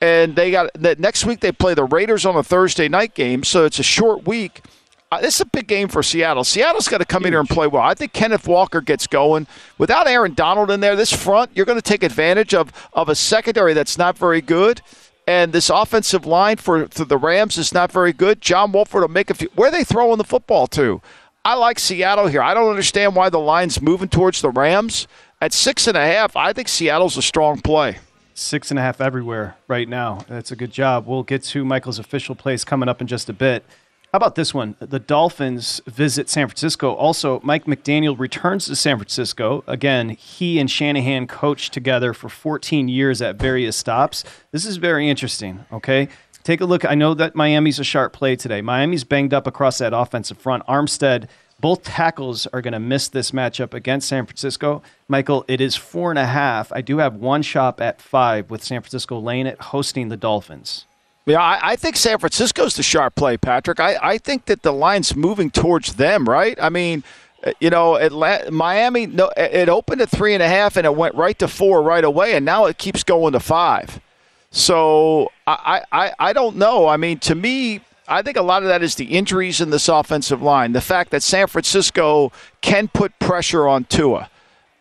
And 0.00 0.36
they 0.36 0.50
got 0.50 0.70
that 0.74 1.00
next 1.00 1.24
week 1.24 1.40
they 1.40 1.50
play 1.50 1.74
the 1.74 1.84
Raiders 1.84 2.24
on 2.24 2.36
a 2.36 2.42
Thursday 2.42 2.88
night 2.88 3.14
game, 3.14 3.42
so 3.42 3.64
it's 3.64 3.78
a 3.78 3.84
short 3.84 4.26
week. 4.26 4.62
Uh, 5.10 5.20
this 5.22 5.36
is 5.36 5.40
a 5.40 5.46
big 5.46 5.66
game 5.66 5.88
for 5.88 6.02
Seattle. 6.02 6.44
Seattle's 6.44 6.86
got 6.86 6.98
to 6.98 7.04
come 7.06 7.22
Huge. 7.22 7.28
in 7.28 7.32
here 7.32 7.40
and 7.40 7.48
play 7.48 7.66
well. 7.66 7.82
I 7.82 7.94
think 7.94 8.12
Kenneth 8.12 8.46
Walker 8.46 8.82
gets 8.82 9.06
going. 9.06 9.46
Without 9.78 10.06
Aaron 10.06 10.34
Donald 10.34 10.70
in 10.70 10.80
there, 10.80 10.96
this 10.96 11.12
front, 11.12 11.50
you're 11.54 11.64
going 11.64 11.78
to 11.78 11.82
take 11.82 12.02
advantage 12.02 12.52
of, 12.52 12.70
of 12.92 13.08
a 13.08 13.14
secondary 13.14 13.72
that's 13.72 13.96
not 13.96 14.18
very 14.18 14.42
good 14.42 14.82
and 15.28 15.52
this 15.52 15.68
offensive 15.68 16.24
line 16.24 16.56
for, 16.56 16.88
for 16.88 17.04
the 17.04 17.18
Rams 17.18 17.58
is 17.58 17.74
not 17.74 17.92
very 17.92 18.14
good. 18.14 18.40
John 18.40 18.72
Wolford 18.72 19.02
will 19.02 19.08
make 19.08 19.28
a 19.28 19.34
few. 19.34 19.50
Where 19.54 19.68
are 19.68 19.70
they 19.70 19.84
throwing 19.84 20.16
the 20.16 20.24
football 20.24 20.66
to? 20.68 21.02
I 21.44 21.52
like 21.52 21.78
Seattle 21.78 22.28
here. 22.28 22.40
I 22.40 22.54
don't 22.54 22.70
understand 22.70 23.14
why 23.14 23.28
the 23.28 23.38
line's 23.38 23.82
moving 23.82 24.08
towards 24.08 24.40
the 24.40 24.48
Rams. 24.48 25.06
At 25.42 25.52
six 25.52 25.86
and 25.86 25.98
a 25.98 26.04
half, 26.04 26.34
I 26.34 26.54
think 26.54 26.66
Seattle's 26.66 27.18
a 27.18 27.22
strong 27.22 27.60
play. 27.60 27.98
Six 28.32 28.70
and 28.70 28.78
a 28.78 28.82
half 28.82 29.02
everywhere 29.02 29.56
right 29.68 29.86
now. 29.86 30.20
That's 30.28 30.50
a 30.50 30.56
good 30.56 30.72
job. 30.72 31.06
We'll 31.06 31.24
get 31.24 31.42
to 31.44 31.62
Michael's 31.62 31.98
official 31.98 32.34
place 32.34 32.64
coming 32.64 32.88
up 32.88 33.02
in 33.02 33.06
just 33.06 33.28
a 33.28 33.34
bit. 33.34 33.66
How 34.12 34.16
about 34.16 34.36
this 34.36 34.54
one? 34.54 34.74
The 34.80 34.98
Dolphins 34.98 35.82
visit 35.86 36.30
San 36.30 36.48
Francisco. 36.48 36.94
Also, 36.94 37.40
Mike 37.44 37.66
McDaniel 37.66 38.18
returns 38.18 38.64
to 38.66 38.74
San 38.74 38.96
Francisco. 38.96 39.62
Again, 39.66 40.08
he 40.08 40.58
and 40.58 40.70
Shanahan 40.70 41.26
coached 41.26 41.74
together 41.74 42.14
for 42.14 42.30
14 42.30 42.88
years 42.88 43.20
at 43.20 43.36
various 43.36 43.76
stops. 43.76 44.24
This 44.50 44.64
is 44.64 44.78
very 44.78 45.10
interesting, 45.10 45.66
okay? 45.70 46.08
Take 46.42 46.62
a 46.62 46.64
look. 46.64 46.86
I 46.86 46.94
know 46.94 47.12
that 47.12 47.34
Miami's 47.34 47.78
a 47.78 47.84
sharp 47.84 48.14
play 48.14 48.34
today. 48.34 48.62
Miami's 48.62 49.04
banged 49.04 49.34
up 49.34 49.46
across 49.46 49.76
that 49.76 49.92
offensive 49.92 50.38
front. 50.38 50.64
Armstead 50.66 51.28
Both 51.60 51.82
tackles 51.82 52.46
are 52.46 52.62
going 52.62 52.72
to 52.72 52.80
miss 52.80 53.08
this 53.08 53.32
matchup 53.32 53.74
against 53.74 54.08
San 54.08 54.24
Francisco. 54.24 54.80
Michael, 55.06 55.44
it 55.48 55.60
is 55.60 55.76
four 55.76 56.08
and 56.08 56.18
a 56.18 56.24
half. 56.24 56.72
I 56.72 56.80
do 56.80 56.96
have 56.96 57.16
one 57.16 57.42
shop 57.42 57.78
at 57.78 58.00
five 58.00 58.48
with 58.48 58.64
San 58.64 58.80
Francisco 58.80 59.18
laying 59.18 59.46
it, 59.46 59.60
hosting 59.60 60.08
the 60.08 60.16
Dolphins. 60.16 60.86
Yeah, 61.28 61.42
I, 61.42 61.72
I, 61.72 61.76
think 61.76 61.96
San 61.96 62.18
Francisco's 62.18 62.74
the 62.74 62.82
sharp 62.82 63.14
play, 63.14 63.36
Patrick. 63.36 63.80
I, 63.80 63.96
I 64.00 64.18
think 64.18 64.46
that 64.46 64.62
the 64.62 64.72
line's 64.72 65.14
moving 65.14 65.50
towards 65.50 65.94
them, 65.94 66.26
right? 66.26 66.56
I 66.60 66.70
mean, 66.70 67.04
uh, 67.44 67.52
you 67.60 67.68
know, 67.68 67.96
Atlanta, 67.96 68.50
Miami, 68.50 69.06
no, 69.06 69.30
it 69.36 69.68
opened 69.68 70.00
at 70.00 70.08
three 70.08 70.32
and 70.32 70.42
a 70.42 70.48
half 70.48 70.76
and 70.76 70.86
it 70.86 70.96
went 70.96 71.14
right 71.14 71.38
to 71.38 71.46
four 71.46 71.82
right 71.82 72.04
away, 72.04 72.34
and 72.34 72.46
now 72.46 72.64
it 72.64 72.78
keeps 72.78 73.04
going 73.04 73.34
to 73.34 73.40
five. 73.40 74.00
So 74.50 75.30
I, 75.46 75.82
I, 75.92 76.12
I 76.18 76.32
don't 76.32 76.56
know. 76.56 76.88
I 76.88 76.96
mean, 76.96 77.18
to 77.20 77.34
me, 77.34 77.82
I 78.08 78.22
think 78.22 78.38
a 78.38 78.42
lot 78.42 78.62
of 78.62 78.68
that 78.68 78.82
is 78.82 78.94
the 78.94 79.04
injuries 79.04 79.60
in 79.60 79.68
this 79.68 79.88
offensive 79.88 80.40
line. 80.40 80.72
The 80.72 80.80
fact 80.80 81.10
that 81.10 81.22
San 81.22 81.46
Francisco 81.46 82.32
can 82.62 82.88
put 82.88 83.18
pressure 83.18 83.68
on 83.68 83.84
Tua. 83.84 84.30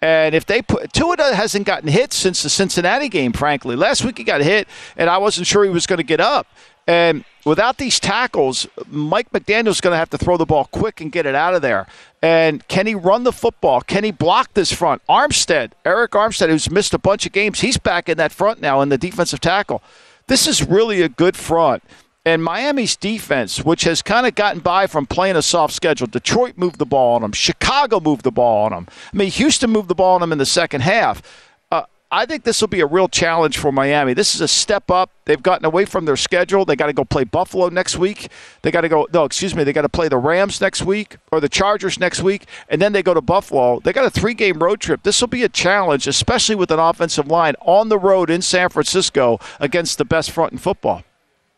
And 0.01 0.36
if 0.36 0.45
they 0.45 0.62
put 0.62 0.93
Tua 0.93 1.15
hasn't 1.33 1.65
gotten 1.65 1.89
hit 1.89 2.13
since 2.13 2.43
the 2.43 2.49
Cincinnati 2.49 3.10
game, 3.10 3.33
frankly. 3.33 3.75
Last 3.75 4.05
week 4.05 4.17
he 4.17 4.23
got 4.23 4.41
hit, 4.41 4.67
and 4.95 5.10
I 5.10 5.17
wasn't 5.17 5.47
sure 5.47 5.63
he 5.63 5.69
was 5.69 5.88
going 5.88 5.97
to 5.97 6.03
get 6.03 6.19
up. 6.19 6.47
And 6.86 7.25
without 7.45 7.77
these 7.77 7.99
tackles, 7.99 8.67
Mike 8.88 9.31
McDaniel's 9.31 9.81
going 9.81 9.93
to 9.93 9.97
have 9.97 10.10
to 10.12 10.17
throw 10.17 10.38
the 10.38 10.45
ball 10.45 10.65
quick 10.65 11.01
and 11.01 11.12
get 11.12 11.25
it 11.25 11.36
out 11.36 11.53
of 11.53 11.62
there. 11.62 11.86
And 12.21 12.65
can 12.67 12.88
he 12.88 12.95
run 12.95 13.23
the 13.23 13.33
football? 13.33 13.81
Can 13.81 14.03
he 14.03 14.12
block 14.12 14.53
this 14.53 14.71
front? 14.71 15.01
Armstead, 15.10 15.71
Arik 15.83 16.10
Armstead, 16.10 16.47
who's 16.47 16.71
missed 16.71 16.93
a 16.93 16.99
bunch 16.99 17.25
of 17.25 17.33
games, 17.33 17.60
he's 17.60 17.77
back 17.77 18.07
in 18.07 18.17
that 18.17 18.31
front 18.31 18.62
now 18.62 18.81
in 18.81 18.89
the 18.89 18.97
defensive 18.97 19.41
tackle. 19.41 19.81
This 20.27 20.47
is 20.47 20.63
really 20.63 21.01
a 21.01 21.10
good 21.10 21.36
front. 21.36 21.83
And 22.28 22.44
Miami's 22.44 22.98
defense, 22.98 23.63
which 23.63 23.86
has 23.86 24.02
kind 24.02 24.28
of 24.28 24.36
gotten 24.36 24.60
by 24.60 24.86
from 24.88 25.06
playing 25.06 25.38
a 25.38 25.42
soft 25.42 25.74
schedule, 25.74 26.08
Detroit 26.08 26.58
moved 26.58 26.78
the 26.78 26.86
ball 26.86 27.16
on 27.16 27.22
them, 27.22 27.32
Chicago 27.32 28.02
moved 28.02 28.24
the 28.24 28.34
ball 28.34 28.66
on 28.66 28.74
them. 28.74 28.88
I 29.13 29.16
mean, 29.16 29.32
Houston 29.32 29.70
moved 29.70 29.88
the 29.88 29.96
ball 29.96 30.16
on 30.16 30.20
them 30.20 30.34
in 30.34 30.38
the 30.38 30.46
second 30.46 30.82
half. 30.82 31.22
Uh, 31.72 31.84
I 32.12 32.26
think 32.26 32.44
this 32.44 32.60
will 32.60 32.68
be 32.68 32.82
a 32.82 32.86
real 32.86 33.08
challenge 33.08 33.58
for 33.58 33.72
Miami. 33.72 34.13
This 34.13 34.36
is 34.36 34.42
a 34.42 34.48
step 34.50 34.92
up. 34.92 35.10
They've 35.24 35.42
gotten 35.42 35.63
away 35.63 35.86
from 35.86 36.04
their 36.04 36.18
schedule. 36.18 36.66
They 36.66 36.76
got 36.76 36.88
to 36.88 36.94
go 36.94 37.06
play 37.06 37.24
Buffalo 37.24 37.70
next 37.70 37.98
week. 37.98 38.30
They 38.62 38.72
got 38.72 38.82
to 38.82 38.90
go. 38.90 39.08
No, 39.13 39.24
excuse 39.24 39.56
me. 39.56 39.63
They 39.63 39.72
got 39.72 39.84
to 39.84 39.90
play 39.90 40.10
the 40.10 40.18
Rams 40.18 40.60
next 40.60 40.82
week 40.84 41.16
or 41.32 41.40
the 41.40 41.48
Chargers 41.48 41.98
next 41.98 42.22
week, 42.22 42.46
and 42.68 42.82
then 42.82 42.92
they 42.92 43.04
go 43.04 43.13
to 43.13 43.22
Buffalo. 43.22 43.80
They 43.80 43.94
got 43.94 44.04
a 44.04 44.10
three-game 44.10 44.62
road 44.62 44.82
trip. 44.82 45.04
This 45.04 45.22
will 45.22 45.30
be 45.30 45.44
a 45.44 45.50
challenge, 45.50 46.08
especially 46.08 46.56
with 46.56 46.72
an 46.72 46.80
offensive 46.80 47.28
line 47.28 47.56
on 47.62 47.88
the 47.88 47.98
road 47.98 48.30
in 48.30 48.42
San 48.42 48.68
Francisco 48.68 49.40
against 49.62 49.98
the 49.98 50.04
best 50.04 50.32
front 50.32 50.52
in 50.52 50.58
football. 50.58 51.04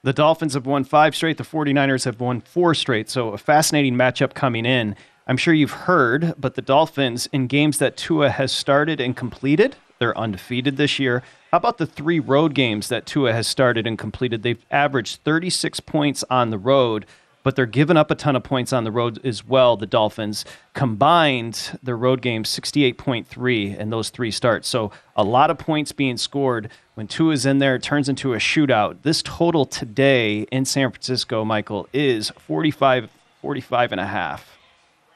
The 0.01 0.13
Dolphins 0.13 0.53
have 0.53 0.65
won 0.65 0.85
five 0.85 1.13
straight. 1.13 1.37
The 1.37 1.43
49ers 1.43 2.05
have 2.05 2.21
won 2.21 2.39
four 2.39 2.73
straight. 2.73 3.09
So 3.09 3.29
a 3.29 3.37
fascinating 3.37 3.95
matchup 3.95 4.33
coming 4.33 4.65
in. 4.65 4.95
I'm 5.27 5.35
sure 5.35 5.53
you've 5.53 5.71
heard, 5.71 6.33
but 6.37 6.55
the 6.55 6.61
Dolphins, 6.61 7.27
in 7.33 7.47
games 7.47 7.79
that 7.79 7.97
Tua 7.97 8.29
has 8.29 8.51
started 8.51 9.01
and 9.01 9.15
completed, 9.15 9.75
they're 9.99 10.17
undefeated 10.17 10.77
this 10.77 10.99
year. 10.99 11.21
How 11.51 11.57
about 11.57 11.77
the 11.79 11.85
three 11.85 12.19
road 12.19 12.53
games 12.53 12.87
that 12.87 13.05
Tua 13.05 13.33
has 13.33 13.45
started 13.45 13.85
and 13.85 13.97
completed? 13.97 14.41
They've 14.41 14.65
averaged 14.71 15.23
36 15.23 15.81
points 15.81 16.23
on 16.29 16.49
the 16.49 16.57
road 16.57 17.05
but 17.43 17.55
they're 17.55 17.65
giving 17.65 17.97
up 17.97 18.11
a 18.11 18.15
ton 18.15 18.35
of 18.35 18.43
points 18.43 18.73
on 18.73 18.83
the 18.83 18.91
road 18.91 19.23
as 19.25 19.45
well. 19.45 19.77
The 19.77 19.85
Dolphins 19.87 20.45
combined 20.73 21.79
their 21.81 21.97
road 21.97 22.21
games 22.21 22.49
68.3 22.49 23.77
in 23.77 23.89
those 23.89 24.09
three 24.09 24.31
starts. 24.31 24.67
So 24.67 24.91
a 25.15 25.23
lot 25.23 25.49
of 25.49 25.57
points 25.57 25.91
being 25.91 26.17
scored. 26.17 26.69
When 26.99 27.07
Tua 27.07 27.31
is 27.31 27.45
in 27.45 27.59
there, 27.59 27.75
it 27.75 27.81
turns 27.81 28.09
into 28.09 28.33
a 28.33 28.39
shootout. 28.39 29.03
This 29.03 29.23
total 29.23 29.65
today 29.65 30.41
in 30.51 30.65
San 30.65 30.91
Francisco, 30.91 31.45
Michael, 31.45 31.87
is 31.93 32.29
45, 32.31 33.09
45 33.41 33.93
and 33.93 34.01
a 34.01 34.05
half. 34.05 34.57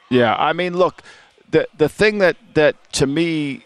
Yeah, 0.09 0.33
I 0.33 0.53
mean, 0.53 0.77
look, 0.77 1.01
the 1.51 1.67
the 1.77 1.89
thing 1.89 2.19
that 2.19 2.37
that 2.53 2.77
to 2.93 3.05
me 3.05 3.65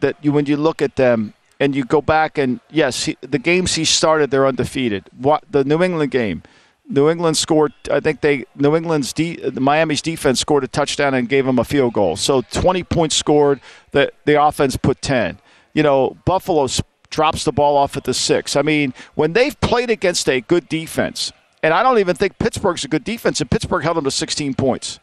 that 0.00 0.16
you 0.22 0.32
when 0.32 0.46
you 0.46 0.56
look 0.56 0.82
at 0.82 0.96
them 0.96 1.34
and 1.60 1.76
you 1.76 1.84
go 1.84 2.02
back 2.02 2.36
and 2.36 2.58
yes, 2.68 3.04
he, 3.04 3.16
the 3.20 3.38
games 3.38 3.76
he 3.76 3.84
started, 3.84 4.32
they're 4.32 4.48
undefeated. 4.48 5.04
What 5.16 5.44
the 5.48 5.62
New 5.62 5.84
England 5.84 6.10
game, 6.10 6.42
New 6.88 7.08
England 7.08 7.36
scored. 7.36 7.72
I 7.88 8.00
think 8.00 8.22
they 8.22 8.46
New 8.56 8.74
England's 8.74 9.12
de, 9.12 9.52
Miami's 9.52 10.02
defense 10.02 10.40
scored 10.40 10.64
a 10.64 10.68
touchdown 10.68 11.14
and 11.14 11.28
gave 11.28 11.46
them 11.46 11.60
a 11.60 11.64
field 11.64 11.92
goal. 11.92 12.16
So 12.16 12.42
20 12.50 12.82
points 12.82 13.14
scored. 13.14 13.60
The 13.92 14.10
the 14.24 14.42
offense 14.42 14.76
put 14.76 15.00
10. 15.00 15.38
You 15.74 15.84
know, 15.84 16.16
Buffalo 16.24 16.66
drops 17.10 17.44
the 17.44 17.52
ball 17.52 17.76
off 17.76 17.96
at 17.96 18.04
the 18.04 18.14
six. 18.14 18.56
I 18.56 18.62
mean, 18.62 18.94
when 19.14 19.32
they've 19.32 19.58
played 19.60 19.90
against 19.90 20.28
a 20.28 20.40
good 20.40 20.68
defense, 20.68 21.32
and 21.62 21.74
I 21.74 21.82
don't 21.82 21.98
even 21.98 22.16
think 22.16 22.38
Pittsburgh's 22.38 22.84
a 22.84 22.88
good 22.88 23.04
defense, 23.04 23.40
and 23.40 23.50
Pittsburgh 23.50 23.82
held 23.82 23.96
them 23.96 24.04
to 24.04 24.10
16 24.10 24.54
points. 24.54 25.00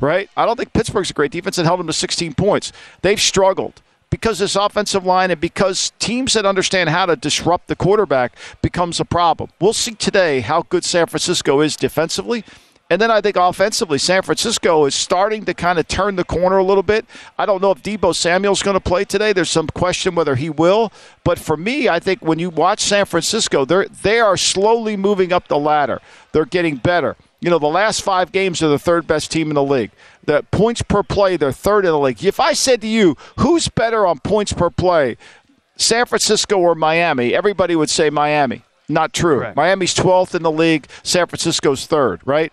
Right? 0.00 0.30
I 0.36 0.46
don't 0.46 0.56
think 0.56 0.72
Pittsburgh's 0.72 1.10
a 1.10 1.14
great 1.14 1.30
defense 1.30 1.58
and 1.58 1.66
held 1.66 1.78
them 1.78 1.86
to 1.86 1.92
16 1.92 2.32
points. 2.34 2.72
They've 3.02 3.20
struggled 3.20 3.82
because 4.08 4.38
this 4.38 4.56
offensive 4.56 5.04
line 5.04 5.30
and 5.30 5.40
because 5.40 5.92
teams 5.98 6.32
that 6.32 6.44
understand 6.44 6.88
how 6.88 7.06
to 7.06 7.16
disrupt 7.16 7.68
the 7.68 7.76
quarterback 7.76 8.36
becomes 8.60 8.98
a 8.98 9.04
problem. 9.04 9.50
We'll 9.60 9.72
see 9.72 9.94
today 9.94 10.40
how 10.40 10.62
good 10.62 10.84
San 10.84 11.06
Francisco 11.06 11.60
is 11.60 11.76
defensively. 11.76 12.44
And 12.90 13.00
then 13.00 13.08
I 13.08 13.20
think 13.20 13.36
offensively, 13.36 13.98
San 13.98 14.22
Francisco 14.22 14.84
is 14.84 14.96
starting 14.96 15.44
to 15.44 15.54
kind 15.54 15.78
of 15.78 15.86
turn 15.86 16.16
the 16.16 16.24
corner 16.24 16.58
a 16.58 16.64
little 16.64 16.82
bit. 16.82 17.06
I 17.38 17.46
don't 17.46 17.62
know 17.62 17.70
if 17.70 17.84
Deebo 17.84 18.16
Samuel's 18.16 18.64
going 18.64 18.74
to 18.74 18.80
play 18.80 19.04
today. 19.04 19.32
There's 19.32 19.48
some 19.48 19.68
question 19.68 20.16
whether 20.16 20.34
he 20.34 20.50
will. 20.50 20.92
But 21.22 21.38
for 21.38 21.56
me, 21.56 21.88
I 21.88 22.00
think 22.00 22.20
when 22.20 22.40
you 22.40 22.50
watch 22.50 22.80
San 22.80 23.06
Francisco, 23.06 23.64
they're 23.64 23.86
they 23.86 24.18
are 24.18 24.36
slowly 24.36 24.96
moving 24.96 25.32
up 25.32 25.46
the 25.46 25.56
ladder. 25.56 26.00
They're 26.32 26.44
getting 26.44 26.76
better. 26.76 27.16
You 27.40 27.48
know, 27.48 27.60
the 27.60 27.68
last 27.68 28.02
five 28.02 28.32
games 28.32 28.60
are 28.60 28.68
the 28.68 28.78
third 28.78 29.06
best 29.06 29.30
team 29.30 29.50
in 29.50 29.54
the 29.54 29.62
league. 29.62 29.92
The 30.24 30.44
points 30.50 30.82
per 30.82 31.04
play, 31.04 31.36
they're 31.36 31.52
third 31.52 31.84
in 31.84 31.92
the 31.92 31.98
league. 31.98 32.22
If 32.24 32.40
I 32.40 32.54
said 32.54 32.80
to 32.80 32.88
you, 32.88 33.16
who's 33.38 33.68
better 33.68 34.04
on 34.04 34.18
points 34.18 34.52
per 34.52 34.68
play, 34.68 35.16
San 35.76 36.06
Francisco 36.06 36.58
or 36.58 36.74
Miami, 36.74 37.34
everybody 37.34 37.76
would 37.76 37.88
say 37.88 38.10
Miami. 38.10 38.62
Not 38.88 39.12
true. 39.12 39.52
Miami's 39.54 39.94
12th 39.94 40.34
in 40.34 40.42
the 40.42 40.50
league, 40.50 40.88
San 41.04 41.28
Francisco's 41.28 41.86
third, 41.86 42.20
right? 42.24 42.52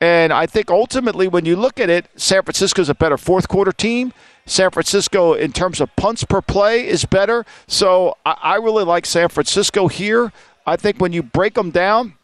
And 0.00 0.32
I 0.32 0.46
think 0.46 0.70
ultimately, 0.70 1.28
when 1.28 1.44
you 1.44 1.56
look 1.56 1.78
at 1.78 1.90
it, 1.90 2.06
San 2.16 2.42
Francisco's 2.42 2.88
a 2.88 2.94
better 2.94 3.18
fourth 3.18 3.48
quarter 3.48 3.72
team. 3.72 4.12
San 4.46 4.70
Francisco, 4.70 5.34
in 5.34 5.52
terms 5.52 5.80
of 5.80 5.94
punts 5.96 6.24
per 6.24 6.40
play, 6.40 6.86
is 6.86 7.04
better. 7.04 7.44
So 7.66 8.16
I, 8.24 8.36
I 8.42 8.54
really 8.56 8.84
like 8.84 9.04
San 9.04 9.28
Francisco 9.28 9.88
here. 9.88 10.32
I 10.66 10.76
think 10.76 10.98
when 10.98 11.12
you 11.12 11.22
break 11.22 11.54
them 11.54 11.70
down, 11.70 12.14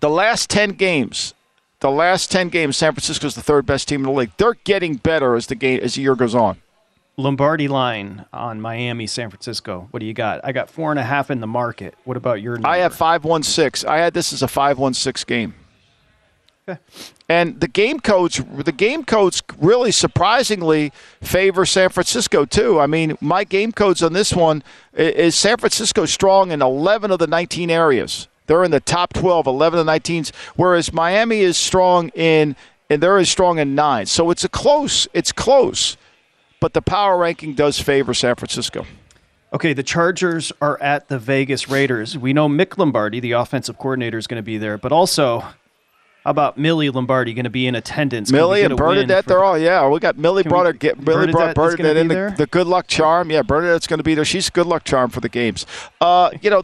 the 0.00 0.10
last 0.10 0.50
10 0.50 0.72
games, 0.72 1.34
the 1.80 1.90
last 1.90 2.30
10 2.30 2.50
games, 2.50 2.76
San 2.76 2.92
Francisco 2.92 3.26
is 3.26 3.34
the 3.34 3.42
third 3.42 3.64
best 3.64 3.88
team 3.88 4.00
in 4.00 4.06
the 4.06 4.12
league. 4.12 4.32
They're 4.36 4.54
getting 4.64 4.96
better 4.96 5.34
as 5.34 5.46
the 5.46 5.54
game 5.54 5.80
as 5.82 5.94
the 5.94 6.02
year 6.02 6.14
goes 6.14 6.34
on. 6.34 6.60
Lombardi 7.16 7.68
line 7.68 8.24
on 8.32 8.60
Miami, 8.60 9.06
San 9.06 9.30
Francisco. 9.30 9.88
What 9.90 10.00
do 10.00 10.06
you 10.06 10.14
got? 10.14 10.40
I 10.42 10.52
got 10.52 10.70
four 10.70 10.90
and 10.90 10.98
a 10.98 11.02
half 11.02 11.30
in 11.30 11.40
the 11.40 11.46
market. 11.46 11.94
What 12.04 12.16
about 12.16 12.40
your? 12.40 12.54
Number? 12.54 12.68
I 12.68 12.78
have 12.78 12.94
five 12.94 13.24
one 13.24 13.42
six. 13.42 13.84
I 13.84 13.98
had 13.98 14.14
this 14.14 14.32
as 14.32 14.42
a 14.42 14.48
five 14.48 14.78
one 14.78 14.94
six 14.94 15.22
game. 15.24 15.54
And 17.28 17.60
the 17.60 17.68
game 17.68 18.00
codes, 18.00 18.42
the 18.64 18.72
game 18.72 19.04
codes 19.04 19.42
really 19.58 19.92
surprisingly 19.92 20.92
favor 21.22 21.64
San 21.64 21.90
Francisco 21.90 22.44
too. 22.44 22.80
I 22.80 22.86
mean, 22.86 23.16
my 23.20 23.44
game 23.44 23.72
codes 23.72 24.02
on 24.02 24.12
this 24.12 24.32
one 24.32 24.62
is 24.94 25.36
San 25.36 25.56
Francisco 25.58 26.06
strong 26.06 26.50
in 26.50 26.60
11 26.60 27.10
of 27.10 27.18
the 27.18 27.26
19 27.26 27.70
areas. 27.70 28.28
They're 28.46 28.64
in 28.64 28.72
the 28.72 28.80
top 28.80 29.12
12, 29.12 29.46
11 29.46 29.78
of 29.78 29.86
the 29.86 29.92
19s, 29.92 30.34
whereas 30.56 30.92
Miami 30.92 31.40
is 31.40 31.56
strong 31.56 32.08
in 32.10 32.56
and 32.90 33.00
they're 33.00 33.18
as 33.18 33.30
strong 33.30 33.60
in 33.60 33.76
nine. 33.76 34.06
So 34.06 34.30
it's 34.30 34.42
a 34.42 34.48
close. 34.48 35.06
It's 35.14 35.30
close, 35.30 35.96
but 36.58 36.74
the 36.74 36.82
power 36.82 37.16
ranking 37.16 37.54
does 37.54 37.80
favor 37.80 38.12
San 38.12 38.34
Francisco. 38.34 38.84
Okay, 39.52 39.72
the 39.72 39.82
Chargers 39.82 40.52
are 40.60 40.80
at 40.80 41.08
the 41.08 41.18
Vegas 41.18 41.68
Raiders. 41.68 42.16
We 42.16 42.32
know 42.32 42.48
Mick 42.48 42.78
Lombardi, 42.78 43.18
the 43.18 43.32
offensive 43.32 43.78
coordinator, 43.78 44.18
is 44.18 44.26
going 44.26 44.40
to 44.40 44.44
be 44.44 44.58
there, 44.58 44.78
but 44.78 44.92
also 44.92 45.44
how 46.24 46.30
about 46.30 46.58
Millie 46.58 46.90
Lombardi 46.90 47.32
going 47.32 47.44
to 47.44 47.50
be 47.50 47.66
in 47.66 47.74
attendance? 47.74 48.30
Millie 48.30 48.62
and 48.62 48.76
Bernadette, 48.76 49.24
they're 49.24 49.42
all 49.42 49.58
yeah. 49.58 49.88
We 49.88 49.98
got 50.00 50.18
Millie 50.18 50.42
brought 50.42 50.66
her, 50.66 50.72
get 50.72 50.98
Millie 50.98 51.26
Bernadette 51.26 51.54
brought 51.54 51.76
Bernadette 51.76 51.96
in 51.96 52.08
the, 52.08 52.34
the, 52.36 52.46
good 52.46 52.66
luck 52.66 52.86
charm. 52.86 53.30
Yeah, 53.30 53.42
Bernadette's 53.42 53.86
going 53.86 53.98
to 53.98 54.04
be 54.04 54.14
there. 54.14 54.24
She's 54.24 54.48
a 54.48 54.50
good 54.50 54.66
luck 54.66 54.84
charm 54.84 55.10
for 55.10 55.20
the 55.20 55.30
games. 55.30 55.64
Uh, 56.00 56.30
you 56.42 56.50
know, 56.50 56.62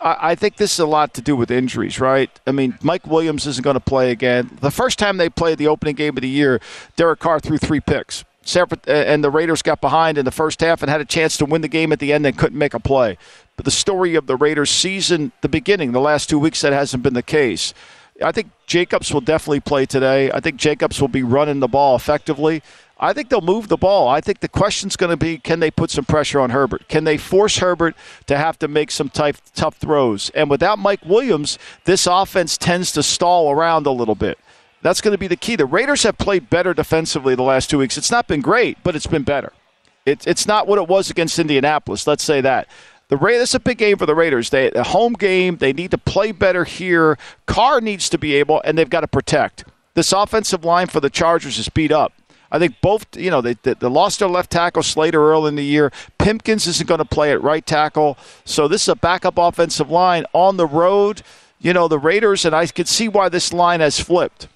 I 0.00 0.34
think 0.34 0.56
this 0.56 0.72
is 0.72 0.78
a 0.78 0.86
lot 0.86 1.14
to 1.14 1.22
do 1.22 1.36
with 1.36 1.50
injuries, 1.50 2.00
right? 2.00 2.30
I 2.46 2.52
mean, 2.52 2.76
Mike 2.82 3.06
Williams 3.06 3.46
isn't 3.46 3.62
going 3.62 3.74
to 3.74 3.80
play 3.80 4.10
again. 4.10 4.50
The 4.60 4.70
first 4.70 4.98
time 4.98 5.16
they 5.16 5.28
played 5.28 5.58
the 5.58 5.68
opening 5.68 5.94
game 5.94 6.16
of 6.16 6.22
the 6.22 6.28
year, 6.28 6.60
Derek 6.96 7.20
Carr 7.20 7.38
threw 7.40 7.58
three 7.58 7.80
picks. 7.80 8.24
And 8.86 9.22
the 9.22 9.30
Raiders 9.30 9.62
got 9.62 9.80
behind 9.80 10.18
in 10.18 10.24
the 10.24 10.32
first 10.32 10.60
half 10.60 10.82
and 10.82 10.90
had 10.90 11.00
a 11.00 11.04
chance 11.04 11.36
to 11.36 11.44
win 11.44 11.60
the 11.60 11.68
game 11.68 11.92
at 11.92 12.00
the 12.00 12.12
end 12.12 12.26
and 12.26 12.36
couldn't 12.36 12.58
make 12.58 12.74
a 12.74 12.80
play. 12.80 13.16
But 13.56 13.64
the 13.64 13.70
story 13.70 14.16
of 14.16 14.26
the 14.26 14.34
Raiders 14.34 14.70
season, 14.70 15.30
the 15.42 15.48
beginning, 15.48 15.92
the 15.92 16.00
last 16.00 16.28
two 16.28 16.40
weeks, 16.40 16.60
that 16.62 16.72
hasn't 16.72 17.04
been 17.04 17.14
the 17.14 17.22
case. 17.22 17.72
I 18.22 18.32
think 18.32 18.50
Jacobs 18.66 19.12
will 19.12 19.20
definitely 19.20 19.60
play 19.60 19.86
today. 19.86 20.30
I 20.30 20.40
think 20.40 20.56
Jacobs 20.56 21.00
will 21.00 21.08
be 21.08 21.22
running 21.22 21.60
the 21.60 21.68
ball 21.68 21.96
effectively. 21.96 22.62
I 22.98 23.12
think 23.12 23.30
they'll 23.30 23.40
move 23.40 23.66
the 23.66 23.76
ball. 23.76 24.08
I 24.08 24.20
think 24.20 24.40
the 24.40 24.48
question's 24.48 24.94
going 24.94 25.10
to 25.10 25.16
be 25.16 25.38
can 25.38 25.58
they 25.58 25.72
put 25.72 25.90
some 25.90 26.04
pressure 26.04 26.38
on 26.38 26.50
Herbert? 26.50 26.88
Can 26.88 27.02
they 27.02 27.16
force 27.16 27.58
Herbert 27.58 27.96
to 28.26 28.38
have 28.38 28.58
to 28.60 28.68
make 28.68 28.92
some 28.92 29.08
tough, 29.08 29.42
tough 29.54 29.76
throws? 29.76 30.30
And 30.30 30.48
without 30.48 30.78
Mike 30.78 31.04
Williams, 31.04 31.58
this 31.84 32.06
offense 32.06 32.56
tends 32.56 32.92
to 32.92 33.02
stall 33.02 33.50
around 33.50 33.86
a 33.86 33.90
little 33.90 34.14
bit. 34.14 34.38
That's 34.82 35.00
going 35.00 35.12
to 35.12 35.18
be 35.18 35.28
the 35.28 35.36
key. 35.36 35.56
The 35.56 35.66
Raiders 35.66 36.04
have 36.04 36.16
played 36.18 36.48
better 36.48 36.74
defensively 36.74 37.34
the 37.34 37.42
last 37.42 37.70
two 37.70 37.78
weeks. 37.78 37.98
It's 37.98 38.10
not 38.10 38.28
been 38.28 38.40
great, 38.40 38.78
but 38.84 38.94
it's 38.94 39.06
been 39.06 39.24
better. 39.24 39.52
It's 40.06 40.26
it's 40.26 40.46
not 40.46 40.66
what 40.66 40.78
it 40.78 40.88
was 40.88 41.10
against 41.10 41.38
Indianapolis. 41.38 42.06
Let's 42.06 42.24
say 42.24 42.40
that. 42.40 42.68
The 43.12 43.18
Ra- 43.18 43.32
this 43.32 43.50
is 43.50 43.56
a 43.56 43.60
big 43.60 43.76
game 43.76 43.98
for 43.98 44.06
the 44.06 44.14
Raiders. 44.14 44.48
They 44.48 44.70
a 44.70 44.84
home 44.84 45.12
game. 45.12 45.58
They 45.58 45.74
need 45.74 45.90
to 45.90 45.98
play 45.98 46.32
better 46.32 46.64
here. 46.64 47.18
Carr 47.44 47.82
needs 47.82 48.08
to 48.08 48.16
be 48.16 48.36
able, 48.36 48.62
and 48.64 48.78
they've 48.78 48.88
got 48.88 49.02
to 49.02 49.06
protect. 49.06 49.66
This 49.92 50.14
offensive 50.14 50.64
line 50.64 50.86
for 50.86 50.98
the 50.98 51.10
Chargers 51.10 51.58
is 51.58 51.68
beat 51.68 51.92
up. 51.92 52.14
I 52.50 52.58
think 52.58 52.80
both, 52.80 53.04
you 53.14 53.30
know, 53.30 53.42
they, 53.42 53.52
they, 53.64 53.74
lost 53.86 54.20
their 54.20 54.30
left 54.30 54.50
tackle 54.50 54.82
Slater 54.82 55.30
early 55.30 55.48
in 55.48 55.56
the 55.56 55.62
year. 55.62 55.92
Pipkins 56.16 56.66
isn't 56.66 56.88
going 56.88 57.00
to 57.00 57.04
play 57.04 57.32
at 57.32 57.42
right 57.42 57.66
tackle. 57.66 58.16
So 58.46 58.66
this 58.66 58.84
is 58.84 58.88
a 58.88 58.96
backup 58.96 59.36
offensive 59.36 59.90
line 59.90 60.24
on 60.32 60.56
the 60.56 60.66
road. 60.66 61.20
You 61.60 61.74
know, 61.74 61.88
the 61.88 61.98
Raiders, 61.98 62.46
and 62.46 62.56
I 62.56 62.64
can 62.66 62.86
see 62.86 63.08
why 63.08 63.28
this 63.28 63.52
line 63.52 63.80
has 63.80 64.00
flipped. 64.00 64.48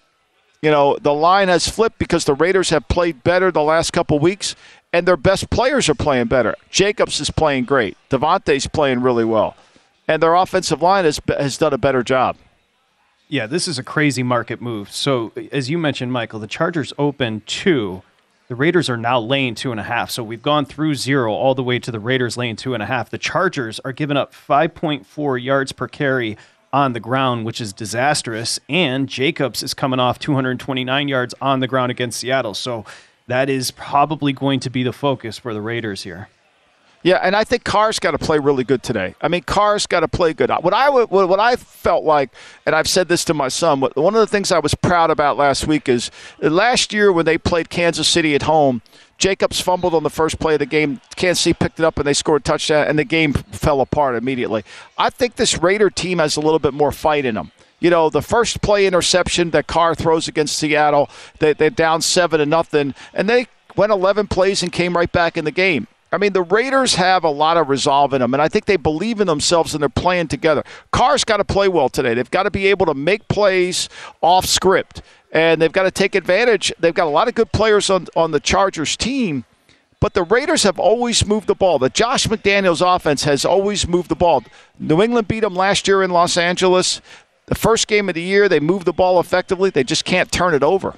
You 0.62 0.70
know, 0.70 0.96
the 0.98 1.12
line 1.12 1.48
has 1.48 1.68
flipped 1.68 1.98
because 1.98 2.24
the 2.24 2.32
Raiders 2.32 2.70
have 2.70 2.88
played 2.88 3.22
better 3.22 3.50
the 3.50 3.62
last 3.62 3.92
couple 3.92 4.18
weeks, 4.18 4.56
and 4.96 5.06
their 5.06 5.18
best 5.18 5.50
players 5.50 5.90
are 5.90 5.94
playing 5.94 6.26
better. 6.26 6.54
Jacobs 6.70 7.20
is 7.20 7.28
playing 7.28 7.64
great. 7.64 7.98
Davante's 8.08 8.66
playing 8.66 9.02
really 9.02 9.26
well. 9.26 9.54
And 10.08 10.22
their 10.22 10.34
offensive 10.34 10.80
line 10.80 11.04
has, 11.04 11.20
has 11.28 11.58
done 11.58 11.74
a 11.74 11.78
better 11.78 12.02
job. 12.02 12.38
Yeah, 13.28 13.46
this 13.46 13.68
is 13.68 13.78
a 13.78 13.82
crazy 13.82 14.22
market 14.22 14.62
move. 14.62 14.90
So, 14.90 15.32
as 15.52 15.68
you 15.68 15.76
mentioned, 15.76 16.12
Michael, 16.12 16.40
the 16.40 16.46
Chargers 16.46 16.94
open 16.96 17.42
two. 17.44 18.02
The 18.48 18.54
Raiders 18.54 18.88
are 18.88 18.96
now 18.96 19.20
laying 19.20 19.54
two 19.54 19.70
and 19.70 19.78
a 19.78 19.82
half. 19.82 20.10
So 20.10 20.22
we've 20.22 20.40
gone 20.40 20.64
through 20.64 20.94
zero 20.94 21.30
all 21.30 21.54
the 21.54 21.62
way 21.62 21.78
to 21.78 21.90
the 21.90 22.00
Raiders 22.00 22.38
laying 22.38 22.56
two 22.56 22.72
and 22.72 22.82
a 22.82 22.86
half. 22.86 23.10
The 23.10 23.18
Chargers 23.18 23.78
are 23.80 23.92
giving 23.92 24.16
up 24.16 24.32
5.4 24.32 25.42
yards 25.42 25.72
per 25.72 25.88
carry 25.88 26.38
on 26.72 26.94
the 26.94 27.00
ground, 27.00 27.44
which 27.44 27.60
is 27.60 27.74
disastrous. 27.74 28.58
And 28.66 29.10
Jacobs 29.10 29.62
is 29.62 29.74
coming 29.74 30.00
off 30.00 30.18
229 30.18 31.08
yards 31.08 31.34
on 31.42 31.60
the 31.60 31.68
ground 31.68 31.90
against 31.90 32.20
Seattle. 32.20 32.54
So 32.54 32.86
that 33.26 33.48
is 33.48 33.70
probably 33.70 34.32
going 34.32 34.60
to 34.60 34.70
be 34.70 34.82
the 34.82 34.92
focus 34.92 35.38
for 35.38 35.52
the 35.52 35.60
Raiders 35.60 36.02
here. 36.02 36.28
Yeah, 37.02 37.18
and 37.22 37.36
I 37.36 37.44
think 37.44 37.62
Carr's 37.62 38.00
got 38.00 38.12
to 38.12 38.18
play 38.18 38.40
really 38.40 38.64
good 38.64 38.82
today. 38.82 39.14
I 39.20 39.28
mean, 39.28 39.42
Carr's 39.42 39.86
got 39.86 40.00
to 40.00 40.08
play 40.08 40.32
good. 40.32 40.50
What 40.50 40.74
I 40.74 40.90
what 40.90 41.38
I 41.38 41.54
felt 41.54 42.02
like, 42.02 42.30
and 42.64 42.74
I've 42.74 42.88
said 42.88 43.06
this 43.06 43.24
to 43.26 43.34
my 43.34 43.46
son. 43.46 43.80
One 43.80 44.14
of 44.14 44.20
the 44.20 44.26
things 44.26 44.50
I 44.50 44.58
was 44.58 44.74
proud 44.74 45.10
about 45.10 45.36
last 45.36 45.68
week 45.68 45.88
is 45.88 46.10
uh, 46.42 46.50
last 46.50 46.92
year 46.92 47.12
when 47.12 47.24
they 47.24 47.38
played 47.38 47.70
Kansas 47.70 48.08
City 48.08 48.34
at 48.34 48.42
home. 48.42 48.82
Jacobs 49.18 49.60
fumbled 49.60 49.94
on 49.94 50.02
the 50.02 50.10
first 50.10 50.40
play 50.40 50.54
of 50.54 50.58
the 50.58 50.66
game. 50.66 51.00
Kansas 51.14 51.42
City 51.42 51.54
picked 51.54 51.78
it 51.78 51.84
up 51.84 51.96
and 51.96 52.06
they 52.06 52.12
scored 52.12 52.42
a 52.42 52.44
touchdown, 52.44 52.88
and 52.88 52.98
the 52.98 53.04
game 53.04 53.34
fell 53.34 53.80
apart 53.80 54.16
immediately. 54.16 54.64
I 54.98 55.10
think 55.10 55.36
this 55.36 55.58
Raider 55.58 55.90
team 55.90 56.18
has 56.18 56.36
a 56.36 56.40
little 56.40 56.58
bit 56.58 56.74
more 56.74 56.90
fight 56.90 57.24
in 57.24 57.36
them. 57.36 57.52
You 57.86 57.90
know, 57.90 58.10
the 58.10 58.20
first 58.20 58.62
play 58.62 58.84
interception 58.84 59.50
that 59.50 59.68
Carr 59.68 59.94
throws 59.94 60.26
against 60.26 60.58
Seattle, 60.58 61.08
they, 61.38 61.52
they're 61.52 61.70
down 61.70 62.02
seven 62.02 62.40
to 62.40 62.44
nothing, 62.44 62.96
and 63.14 63.30
they 63.30 63.46
went 63.76 63.92
11 63.92 64.26
plays 64.26 64.60
and 64.60 64.72
came 64.72 64.96
right 64.96 65.12
back 65.12 65.36
in 65.36 65.44
the 65.44 65.52
game. 65.52 65.86
I 66.10 66.18
mean, 66.18 66.32
the 66.32 66.42
Raiders 66.42 66.96
have 66.96 67.22
a 67.22 67.30
lot 67.30 67.56
of 67.56 67.68
resolve 67.68 68.12
in 68.12 68.22
them, 68.22 68.34
and 68.34 68.42
I 68.42 68.48
think 68.48 68.64
they 68.64 68.76
believe 68.76 69.20
in 69.20 69.28
themselves 69.28 69.72
and 69.72 69.80
they're 69.80 69.88
playing 69.88 70.26
together. 70.26 70.64
Carr's 70.90 71.22
got 71.22 71.36
to 71.36 71.44
play 71.44 71.68
well 71.68 71.88
today. 71.88 72.12
They've 72.12 72.28
got 72.28 72.42
to 72.42 72.50
be 72.50 72.66
able 72.66 72.86
to 72.86 72.94
make 72.94 73.28
plays 73.28 73.88
off 74.20 74.46
script, 74.46 75.00
and 75.30 75.62
they've 75.62 75.70
got 75.70 75.84
to 75.84 75.92
take 75.92 76.16
advantage. 76.16 76.72
They've 76.80 76.92
got 76.92 77.06
a 77.06 77.10
lot 77.10 77.28
of 77.28 77.36
good 77.36 77.52
players 77.52 77.88
on, 77.88 78.08
on 78.16 78.32
the 78.32 78.40
Chargers 78.40 78.96
team, 78.96 79.44
but 80.00 80.14
the 80.14 80.24
Raiders 80.24 80.64
have 80.64 80.80
always 80.80 81.24
moved 81.24 81.46
the 81.46 81.54
ball. 81.54 81.78
The 81.78 81.88
Josh 81.88 82.26
McDaniels 82.26 82.82
offense 82.84 83.22
has 83.24 83.44
always 83.44 83.86
moved 83.86 84.08
the 84.08 84.16
ball. 84.16 84.42
New 84.78 85.00
England 85.00 85.28
beat 85.28 85.40
them 85.40 85.54
last 85.54 85.86
year 85.86 86.02
in 86.02 86.10
Los 86.10 86.36
Angeles. 86.36 87.00
The 87.46 87.54
first 87.54 87.86
game 87.86 88.08
of 88.08 88.16
the 88.16 88.22
year, 88.22 88.48
they 88.48 88.58
move 88.58 88.84
the 88.84 88.92
ball 88.92 89.20
effectively. 89.20 89.70
They 89.70 89.84
just 89.84 90.04
can't 90.04 90.32
turn 90.32 90.52
it 90.52 90.64
over. 90.64 90.96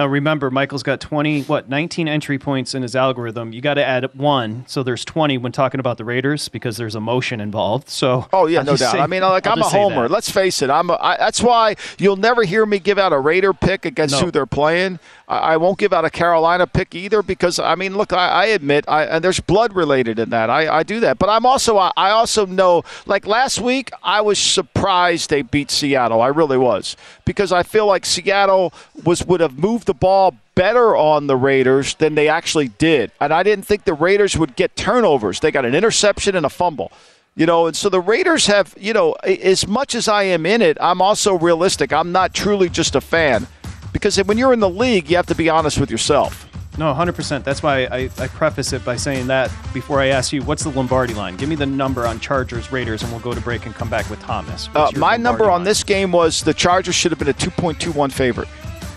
Now 0.00 0.06
remember, 0.06 0.50
Michael's 0.50 0.82
got 0.82 0.98
20, 0.98 1.42
what, 1.42 1.68
19 1.68 2.08
entry 2.08 2.38
points 2.38 2.74
in 2.74 2.80
his 2.80 2.96
algorithm. 2.96 3.52
You 3.52 3.60
got 3.60 3.74
to 3.74 3.84
add 3.84 4.14
one, 4.14 4.64
so 4.66 4.82
there's 4.82 5.04
20 5.04 5.36
when 5.36 5.52
talking 5.52 5.78
about 5.78 5.98
the 5.98 6.06
Raiders 6.06 6.48
because 6.48 6.78
there's 6.78 6.96
emotion 6.96 7.38
involved. 7.38 7.90
So 7.90 8.26
oh 8.32 8.46
yeah, 8.46 8.60
I'll 8.60 8.64
no 8.64 8.76
doubt. 8.78 8.92
Say, 8.92 8.98
I 8.98 9.06
mean, 9.06 9.20
like 9.20 9.46
i 9.46 9.52
am 9.52 9.58
a 9.58 9.64
homer. 9.64 10.08
Let's 10.08 10.30
face 10.30 10.62
it. 10.62 10.70
I'm. 10.70 10.88
A, 10.88 10.94
I, 10.94 11.18
that's 11.18 11.42
why 11.42 11.76
you'll 11.98 12.16
never 12.16 12.44
hear 12.44 12.64
me 12.64 12.78
give 12.78 12.96
out 12.96 13.12
a 13.12 13.18
Raider 13.18 13.52
pick 13.52 13.84
against 13.84 14.14
no. 14.14 14.20
who 14.22 14.30
they're 14.30 14.46
playing. 14.46 15.00
I, 15.30 15.58
won't 15.58 15.78
give 15.78 15.92
out 15.92 16.04
a 16.04 16.10
Carolina 16.10 16.66
pick 16.66 16.94
either 16.94 17.22
because 17.22 17.60
I 17.60 17.76
mean, 17.76 17.96
look, 17.96 18.12
I, 18.12 18.28
I 18.28 18.44
admit, 18.46 18.84
I, 18.88 19.04
and 19.04 19.22
there's 19.22 19.38
blood 19.38 19.74
related 19.74 20.18
in 20.18 20.30
that. 20.30 20.50
I, 20.50 20.78
I 20.78 20.82
do 20.82 20.98
that, 21.00 21.20
but 21.20 21.28
I'm 21.28 21.46
also 21.46 21.76
I, 21.78 21.92
I 21.96 22.10
also 22.10 22.46
know. 22.46 22.82
Like 23.06 23.26
last 23.26 23.60
week, 23.60 23.90
I 24.02 24.22
was 24.22 24.38
surprised 24.38 25.30
they 25.30 25.42
beat 25.42 25.70
Seattle. 25.70 26.20
I 26.20 26.28
really 26.28 26.58
was 26.58 26.96
because 27.24 27.52
I 27.52 27.62
feel 27.62 27.86
like 27.86 28.06
Seattle 28.06 28.72
was 29.04 29.24
would 29.24 29.40
have 29.40 29.58
moved 29.58 29.89
the 29.90 29.94
ball 29.94 30.36
better 30.54 30.94
on 30.94 31.26
the 31.26 31.34
Raiders 31.34 31.96
than 31.96 32.14
they 32.14 32.28
actually 32.28 32.68
did, 32.68 33.10
and 33.20 33.34
I 33.34 33.42
didn't 33.42 33.64
think 33.64 33.82
the 33.82 33.92
Raiders 33.92 34.36
would 34.36 34.54
get 34.54 34.76
turnovers. 34.76 35.40
They 35.40 35.50
got 35.50 35.64
an 35.64 35.74
interception 35.74 36.36
and 36.36 36.46
a 36.46 36.48
fumble. 36.48 36.92
You 37.34 37.44
know, 37.44 37.66
and 37.66 37.76
so 37.76 37.88
the 37.88 38.00
Raiders 38.00 38.46
have, 38.46 38.72
you 38.78 38.92
know, 38.92 39.14
as 39.24 39.66
much 39.66 39.96
as 39.96 40.06
I 40.06 40.22
am 40.24 40.46
in 40.46 40.62
it, 40.62 40.76
I'm 40.80 41.02
also 41.02 41.36
realistic. 41.36 41.92
I'm 41.92 42.12
not 42.12 42.34
truly 42.34 42.68
just 42.68 42.94
a 42.94 43.00
fan 43.00 43.48
because 43.92 44.16
when 44.24 44.38
you're 44.38 44.52
in 44.52 44.60
the 44.60 44.70
league, 44.70 45.10
you 45.10 45.16
have 45.16 45.26
to 45.26 45.34
be 45.34 45.48
honest 45.48 45.80
with 45.80 45.90
yourself. 45.90 46.46
No, 46.78 46.94
100%. 46.94 47.42
That's 47.42 47.64
why 47.64 47.86
I, 47.86 48.10
I 48.18 48.28
preface 48.28 48.72
it 48.72 48.84
by 48.84 48.94
saying 48.94 49.26
that 49.26 49.50
before 49.74 50.00
I 50.00 50.06
ask 50.06 50.32
you, 50.32 50.42
what's 50.42 50.62
the 50.62 50.70
Lombardi 50.70 51.14
line? 51.14 51.36
Give 51.36 51.48
me 51.48 51.56
the 51.56 51.66
number 51.66 52.06
on 52.06 52.20
Chargers, 52.20 52.70
Raiders, 52.70 53.02
and 53.02 53.10
we'll 53.10 53.20
go 53.20 53.34
to 53.34 53.40
break 53.40 53.66
and 53.66 53.74
come 53.74 53.90
back 53.90 54.08
with 54.08 54.20
Thomas. 54.20 54.68
Uh, 54.68 54.72
my 54.72 55.16
Lombardi 55.16 55.22
number 55.22 55.50
on 55.50 55.64
this 55.64 55.82
game 55.82 56.12
was 56.12 56.42
the 56.42 56.54
Chargers 56.54 56.94
should 56.94 57.10
have 57.10 57.18
been 57.18 57.28
a 57.28 57.34
2.21 57.34 58.12
favorite. 58.12 58.48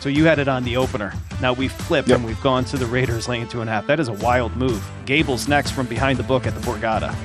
So 0.03 0.09
you 0.09 0.25
had 0.25 0.37
it 0.37 0.49
on 0.49 0.65
the 0.65 0.75
opener. 0.75 1.13
Now 1.41 1.53
we've 1.53 1.71
flipped 1.71 2.09
yep. 2.09 2.17
and 2.17 2.25
we've 2.25 2.41
gone 2.41 2.65
to 2.65 2.75
the 2.75 2.85
Raiders 2.85 3.29
laying 3.29 3.47
two 3.47 3.61
and 3.61 3.69
a 3.69 3.71
half. 3.71 3.87
That 3.87 4.01
is 4.01 4.09
a 4.09 4.11
wild 4.11 4.53
move. 4.57 4.85
Gable's 5.05 5.47
next 5.47 5.71
from 5.71 5.87
behind 5.87 6.19
the 6.19 6.23
book 6.23 6.45
at 6.45 6.53
the 6.53 6.59
Borgata. 6.59 7.15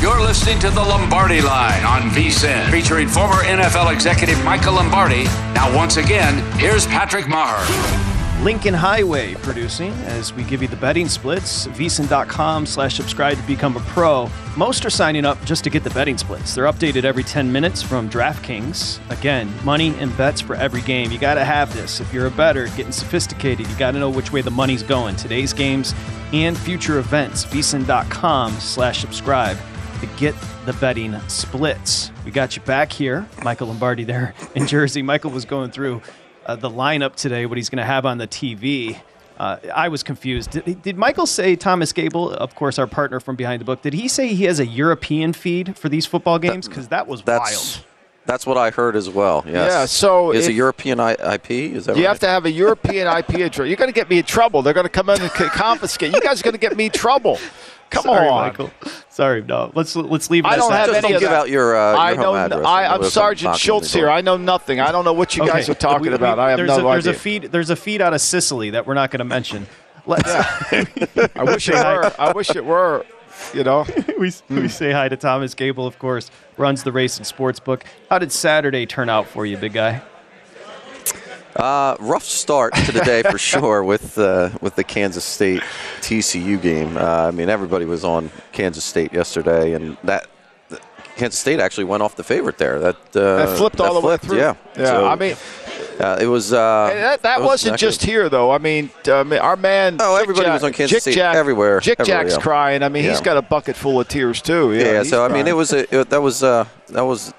You're 0.00 0.22
listening 0.22 0.58
to 0.60 0.70
the 0.70 0.80
Lombardi 0.80 1.42
Line 1.42 1.84
on 1.84 2.08
VSIN, 2.08 2.70
featuring 2.70 3.06
former 3.06 3.42
NFL 3.42 3.92
executive 3.92 4.42
Michael 4.46 4.76
Lombardi. 4.76 5.24
Now, 5.52 5.76
once 5.76 5.98
again, 5.98 6.42
here's 6.58 6.86
Patrick 6.86 7.28
Maher. 7.28 8.13
Lincoln 8.44 8.74
Highway 8.74 9.36
producing 9.36 9.90
as 10.04 10.34
we 10.34 10.44
give 10.44 10.60
you 10.60 10.68
the 10.68 10.76
betting 10.76 11.08
splits. 11.08 11.66
VSIN.com 11.68 12.66
slash 12.66 12.94
subscribe 12.94 13.38
to 13.38 13.42
become 13.44 13.74
a 13.74 13.80
pro. 13.80 14.28
Most 14.54 14.84
are 14.84 14.90
signing 14.90 15.24
up 15.24 15.42
just 15.46 15.64
to 15.64 15.70
get 15.70 15.82
the 15.82 15.88
betting 15.88 16.18
splits. 16.18 16.54
They're 16.54 16.66
updated 16.66 17.04
every 17.04 17.24
10 17.24 17.50
minutes 17.50 17.82
from 17.82 18.10
DraftKings. 18.10 19.00
Again, 19.10 19.50
money 19.64 19.96
and 19.98 20.14
bets 20.18 20.42
for 20.42 20.56
every 20.56 20.82
game. 20.82 21.10
You 21.10 21.18
got 21.18 21.36
to 21.36 21.44
have 21.44 21.72
this. 21.72 22.00
If 22.00 22.12
you're 22.12 22.26
a 22.26 22.30
better, 22.30 22.66
getting 22.76 22.92
sophisticated, 22.92 23.66
you 23.66 23.76
got 23.78 23.92
to 23.92 23.98
know 23.98 24.10
which 24.10 24.30
way 24.30 24.42
the 24.42 24.50
money's 24.50 24.82
going. 24.82 25.16
Today's 25.16 25.54
games 25.54 25.94
and 26.34 26.54
future 26.54 26.98
events. 26.98 27.46
VSIN.com 27.46 28.52
slash 28.60 29.00
subscribe 29.00 29.56
to 30.00 30.06
get 30.18 30.34
the 30.66 30.74
betting 30.74 31.18
splits. 31.28 32.12
We 32.26 32.30
got 32.30 32.56
you 32.56 32.62
back 32.64 32.92
here, 32.92 33.26
Michael 33.42 33.68
Lombardi 33.68 34.04
there 34.04 34.34
in 34.54 34.66
Jersey. 34.66 35.00
Michael 35.00 35.30
was 35.30 35.46
going 35.46 35.70
through 35.70 36.02
uh, 36.46 36.56
the 36.56 36.70
lineup 36.70 37.14
today, 37.14 37.46
what 37.46 37.58
he's 37.58 37.70
going 37.70 37.78
to 37.78 37.84
have 37.84 38.06
on 38.06 38.18
the 38.18 38.26
TV. 38.28 39.00
Uh, 39.38 39.56
I 39.74 39.88
was 39.88 40.02
confused. 40.02 40.50
Did, 40.50 40.82
did, 40.82 40.96
Michael 40.96 41.26
say 41.26 41.56
Thomas 41.56 41.92
Gable, 41.92 42.30
of 42.30 42.54
course, 42.54 42.78
our 42.78 42.86
partner 42.86 43.18
from 43.18 43.34
Behind 43.34 43.60
the 43.60 43.64
Book? 43.64 43.82
Did 43.82 43.94
he 43.94 44.06
say 44.06 44.28
he 44.28 44.44
has 44.44 44.60
a 44.60 44.66
European 44.66 45.32
feed 45.32 45.76
for 45.76 45.88
these 45.88 46.06
football 46.06 46.38
games? 46.38 46.68
Because 46.68 46.88
that 46.88 47.08
was 47.08 47.22
that's, 47.22 47.78
wild. 47.78 47.86
That's 48.26 48.46
what 48.46 48.56
I 48.56 48.70
heard 48.70 48.96
as 48.96 49.10
well. 49.10 49.42
Yes. 49.46 49.72
Yeah. 49.72 49.84
So 49.86 50.30
is 50.30 50.46
a 50.46 50.52
European 50.52 51.00
IP? 51.00 51.50
Is 51.50 51.86
that 51.86 51.96
you 51.96 52.04
right? 52.04 52.08
have 52.08 52.20
to 52.20 52.28
have 52.28 52.46
a 52.46 52.50
European 52.50 53.08
IP 53.08 53.34
address? 53.40 53.68
You're 53.68 53.76
going 53.76 53.90
to 53.90 53.94
get 53.94 54.08
me 54.08 54.18
in 54.18 54.24
trouble. 54.24 54.62
They're 54.62 54.72
going 54.72 54.86
to 54.86 54.90
come 54.90 55.10
in 55.10 55.20
and 55.20 55.30
confiscate. 55.30 56.14
You 56.14 56.20
guys 56.20 56.40
are 56.40 56.44
going 56.44 56.52
to 56.52 56.58
get 56.58 56.76
me 56.76 56.86
in 56.86 56.92
trouble. 56.92 57.38
Come 57.90 58.02
Sorry, 58.04 58.28
on, 58.28 58.48
Michael. 58.48 58.70
Sorry, 59.08 59.42
no. 59.42 59.70
Let's 59.74 59.94
let's 59.94 60.28
leave. 60.30 60.44
It 60.44 60.48
I 60.48 60.56
don't 60.56 60.72
have 60.72 60.86
Just 60.88 60.98
any 60.98 61.08
don't 61.08 61.14
of 61.16 61.20
give 61.20 61.30
that. 61.30 61.36
out 61.40 61.48
your. 61.48 61.76
Uh, 61.76 61.92
your 61.92 62.00
I 62.00 62.14
home 62.14 62.22
know. 62.22 62.34
address 62.34 62.66
I, 62.66 62.82
when 62.92 63.04
I'm 63.04 63.10
Sergeant 63.10 63.56
Schultz 63.56 63.92
here. 63.92 64.10
I 64.10 64.20
know 64.20 64.36
nothing. 64.36 64.80
I 64.80 64.90
don't 64.90 65.04
know 65.04 65.12
what 65.12 65.36
you 65.36 65.42
Okay. 65.44 65.52
guys 65.52 65.68
are 65.68 65.74
talking 65.74 66.02
We- 66.02 66.08
we- 66.08 66.14
about. 66.16 66.38
I 66.38 66.50
have 66.50 66.58
no 66.60 66.64
a, 66.88 66.92
There's 66.92 67.06
idea. 67.06 67.12
a 67.12 67.20
feed. 67.20 67.42
There's 67.44 67.70
a 67.70 67.76
feed 67.76 68.00
out 68.02 68.12
of 68.14 68.20
Sicily 68.20 68.70
that 68.70 68.86
we're 68.86 68.94
not 68.94 69.10
going 69.10 69.18
to 69.20 69.24
mention. 69.24 69.66
Let's. 70.06 70.28
I 71.36 71.44
wish 71.44 71.68
it 71.68 71.74
were. 71.74 72.12
I 72.18 72.32
wish 72.32 72.50
it 72.56 72.64
were. 72.64 73.04
You 73.52 73.62
know. 73.64 73.86
we, 74.18 74.32
we 74.48 74.68
say 74.68 74.90
hi 74.92 75.08
to 75.08 75.16
Thomas 75.16 75.54
Gable, 75.54 75.86
of 75.86 75.98
course, 75.98 76.30
runs 76.56 76.82
the 76.82 76.92
race 76.92 77.16
and 77.18 77.26
sports 77.26 77.60
book. 77.60 77.84
How 78.10 78.18
did 78.18 78.32
Saturday 78.32 78.86
turn 78.86 79.08
out 79.08 79.26
for 79.28 79.46
you, 79.46 79.56
big 79.56 79.72
guy? 79.72 80.02
Uh, 81.56 81.96
rough 82.00 82.24
start 82.24 82.74
to 82.74 82.92
the 82.92 83.00
day 83.04 83.22
for 83.22 83.38
sure 83.38 83.82
with 83.92 84.18
uh, 84.18 84.50
with 84.60 84.74
the 84.76 84.84
Kansas 84.84 85.24
State 85.24 85.62
TCU 86.00 86.60
game. 86.60 86.96
Uh, 86.96 87.28
I 87.28 87.30
mean, 87.30 87.48
everybody 87.48 87.84
was 87.84 88.04
on 88.04 88.30
Kansas 88.52 88.84
State 88.84 89.12
yesterday, 89.12 89.74
and 89.74 89.96
that 90.04 90.26
Kansas 91.16 91.38
State 91.38 91.60
actually 91.60 91.84
went 91.84 92.02
off 92.02 92.16
the 92.16 92.24
favorite 92.24 92.58
there. 92.58 92.80
That, 92.80 92.96
uh, 93.16 93.36
That 93.46 93.56
flipped 93.56 93.80
all 93.80 94.00
the 94.00 94.04
way 94.06 94.16
through. 94.16 94.38
Yeah, 94.38 94.54
Yeah. 94.76 94.84
So- 94.86 95.06
I 95.06 95.14
mean, 95.14 95.36
Uh, 96.00 96.18
it 96.20 96.26
was. 96.26 96.52
Uh, 96.52 96.90
that 96.92 97.22
that 97.22 97.38
it 97.38 97.42
was 97.42 97.48
wasn't 97.62 97.78
just 97.78 98.00
good. 98.00 98.08
here, 98.08 98.28
though. 98.28 98.50
I 98.50 98.58
mean, 98.58 98.90
um, 99.12 99.32
our 99.32 99.54
man. 99.54 99.98
Oh, 100.00 100.14
Jick 100.16 100.22
everybody 100.22 100.46
Jack- 100.46 100.52
was 100.54 100.64
on 100.64 100.72
Kansas 100.72 100.90
Jick 100.90 101.00
State 101.02 101.14
Jack, 101.14 101.36
everywhere, 101.36 101.78
Jick 101.78 102.00
everywhere, 102.00 102.22
Jack's 102.24 102.34
yeah. 102.34 102.40
crying. 102.42 102.82
I 102.82 102.88
mean, 102.88 103.04
he's 103.04 103.20
got 103.20 103.36
a 103.36 103.42
bucket 103.42 103.76
full 103.76 104.00
of 104.00 104.08
tears 104.08 104.42
too. 104.42 104.72
Yeah. 104.74 104.84
Yeah, 104.94 105.02
so 105.04 105.24
I 105.24 105.28
mean, 105.28 105.46
it 105.46 105.54
was 105.54 105.72
a, 105.72 106.00
it, 106.00 106.10
that 106.10 106.20
was 106.20 106.42
uh, 106.42 106.64
that 106.88 107.02
was 107.04 107.32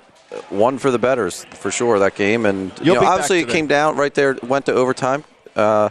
one 0.50 0.78
for 0.78 0.92
the 0.92 1.00
betters 1.00 1.46
for 1.52 1.72
sure 1.72 2.00
that 2.00 2.16
game, 2.16 2.46
and 2.46 2.72
you 2.82 2.94
know, 2.94 3.02
obviously 3.02 3.40
it 3.40 3.50
came 3.50 3.68
down 3.68 3.96
right 3.98 4.14
there, 4.14 4.38
went 4.44 4.66
to 4.68 4.74
overtime. 4.74 5.24
Uh, 5.56 5.90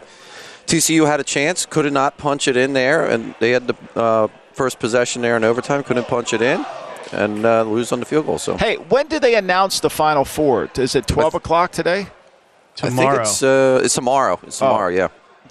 TCU 0.67 1.05
had 1.05 1.19
a 1.19 1.23
chance, 1.23 1.65
could 1.65 1.91
not 1.93 2.17
punch 2.17 2.47
it 2.47 2.57
in 2.57 2.73
there, 2.73 3.05
and 3.05 3.35
they 3.39 3.51
had 3.51 3.67
the 3.67 3.75
uh, 3.95 4.27
first 4.53 4.79
possession 4.79 5.21
there 5.21 5.37
in 5.37 5.43
overtime, 5.43 5.83
couldn't 5.83 6.07
punch 6.07 6.33
it 6.33 6.41
in, 6.41 6.65
and 7.11 7.45
uh, 7.45 7.63
lose 7.63 7.91
on 7.91 7.99
the 7.99 8.05
field 8.05 8.25
goal. 8.25 8.39
So 8.39 8.57
Hey, 8.57 8.75
when 8.77 9.07
do 9.07 9.19
they 9.19 9.35
announce 9.35 9.79
the 9.79 9.89
Final 9.89 10.25
Four? 10.25 10.69
Is 10.77 10.95
it 10.95 11.07
12 11.07 11.35
o'clock 11.35 11.71
today? 11.71 12.07
Tomorrow. 12.75 13.07
I 13.07 13.11
think 13.15 13.21
it's 13.21 13.43
uh, 13.43 13.81
it's 13.83 13.93
tomorrow. 13.95 14.39
It's 14.43 14.61
Oh. 14.61 14.67
tomorrow. 14.67 14.89
Yeah. 14.89 15.07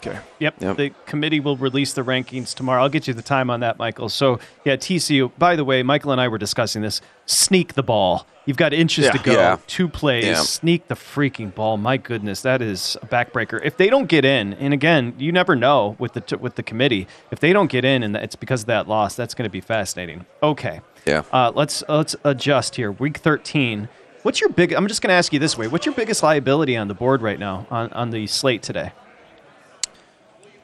Okay. 0.06 0.18
Yep. 0.38 0.54
Yep. 0.60 0.76
The 0.76 0.90
committee 1.06 1.40
will 1.40 1.56
release 1.56 1.92
the 1.92 2.02
rankings 2.02 2.54
tomorrow. 2.54 2.82
I'll 2.82 2.88
get 2.88 3.06
you 3.08 3.14
the 3.14 3.22
time 3.22 3.50
on 3.50 3.60
that, 3.60 3.78
Michael. 3.78 4.08
So, 4.08 4.38
yeah, 4.64 4.76
TCU. 4.76 5.32
By 5.38 5.56
the 5.56 5.64
way, 5.64 5.82
Michael 5.82 6.12
and 6.12 6.20
I 6.20 6.28
were 6.28 6.38
discussing 6.38 6.82
this. 6.82 7.00
Sneak 7.26 7.74
the 7.74 7.82
ball. 7.82 8.26
You've 8.46 8.58
got 8.58 8.74
inches 8.74 9.06
Yeah. 9.06 9.12
to 9.12 9.18
go. 9.18 9.32
Yeah. 9.32 9.56
Two 9.66 9.88
plays. 9.88 10.24
Yeah. 10.26 10.34
Sneak 10.42 10.88
the 10.88 10.94
freaking 10.94 11.54
ball. 11.54 11.78
My 11.78 11.96
goodness, 11.96 12.42
that 12.42 12.60
is 12.60 12.96
a 13.00 13.06
backbreaker. 13.06 13.58
If 13.64 13.78
they 13.78 13.88
don't 13.88 14.06
get 14.06 14.26
in, 14.26 14.52
and 14.54 14.74
again, 14.74 15.14
you 15.16 15.32
never 15.32 15.56
know 15.56 15.96
with 15.98 16.12
the 16.12 16.20
t- 16.20 16.36
with 16.36 16.56
the 16.56 16.62
committee. 16.62 17.06
If 17.30 17.40
they 17.40 17.54
don't 17.54 17.70
get 17.70 17.86
in, 17.86 18.02
and 18.02 18.14
it's 18.16 18.36
because 18.36 18.60
of 18.62 18.66
that 18.66 18.86
loss, 18.86 19.14
that's 19.16 19.32
going 19.32 19.44
to 19.48 19.50
be 19.50 19.62
fascinating. 19.62 20.26
Okay. 20.42 20.82
Yeah. 21.06 21.22
Uh, 21.32 21.52
let's 21.54 21.82
let's 21.88 22.14
adjust 22.24 22.76
here. 22.76 22.92
Week 22.92 23.16
13. 23.16 23.88
What's 24.24 24.40
your 24.42 24.50
big? 24.50 24.72
I'm 24.74 24.88
just 24.88 25.00
going 25.00 25.08
to 25.08 25.14
ask 25.14 25.32
you 25.32 25.38
this 25.38 25.56
way. 25.56 25.66
What's 25.68 25.86
your 25.86 25.94
biggest 25.94 26.22
liability 26.22 26.76
on 26.76 26.88
the 26.88 26.94
board 26.94 27.22
right 27.22 27.38
now 27.38 27.66
on, 27.70 27.90
on 27.94 28.10
the 28.10 28.26
slate 28.26 28.62
today? 28.62 28.92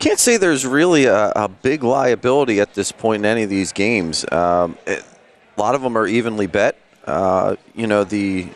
Can't 0.01 0.19
say 0.19 0.37
there's 0.39 0.67
really 0.67 1.05
a, 1.05 1.31
a 1.37 1.49
big 1.49 1.85
liability 1.85 2.61
at 2.61 2.75
this 2.75 2.91
point 2.91 3.21
in 3.21 3.27
any 3.27 3.43
of 3.45 3.51
these 3.51 3.73
games. 3.73 4.25
Um, 4.33 4.77
it- 4.87 5.05
a 5.57 5.61
lot 5.61 5.75
of 5.75 5.83
them 5.83 5.97
are 5.99 6.07
evenly 6.07 6.47
bet. 6.47 6.75
Uh, 7.05 7.57
you 7.75 7.87
know, 7.87 8.03
the 8.03 8.49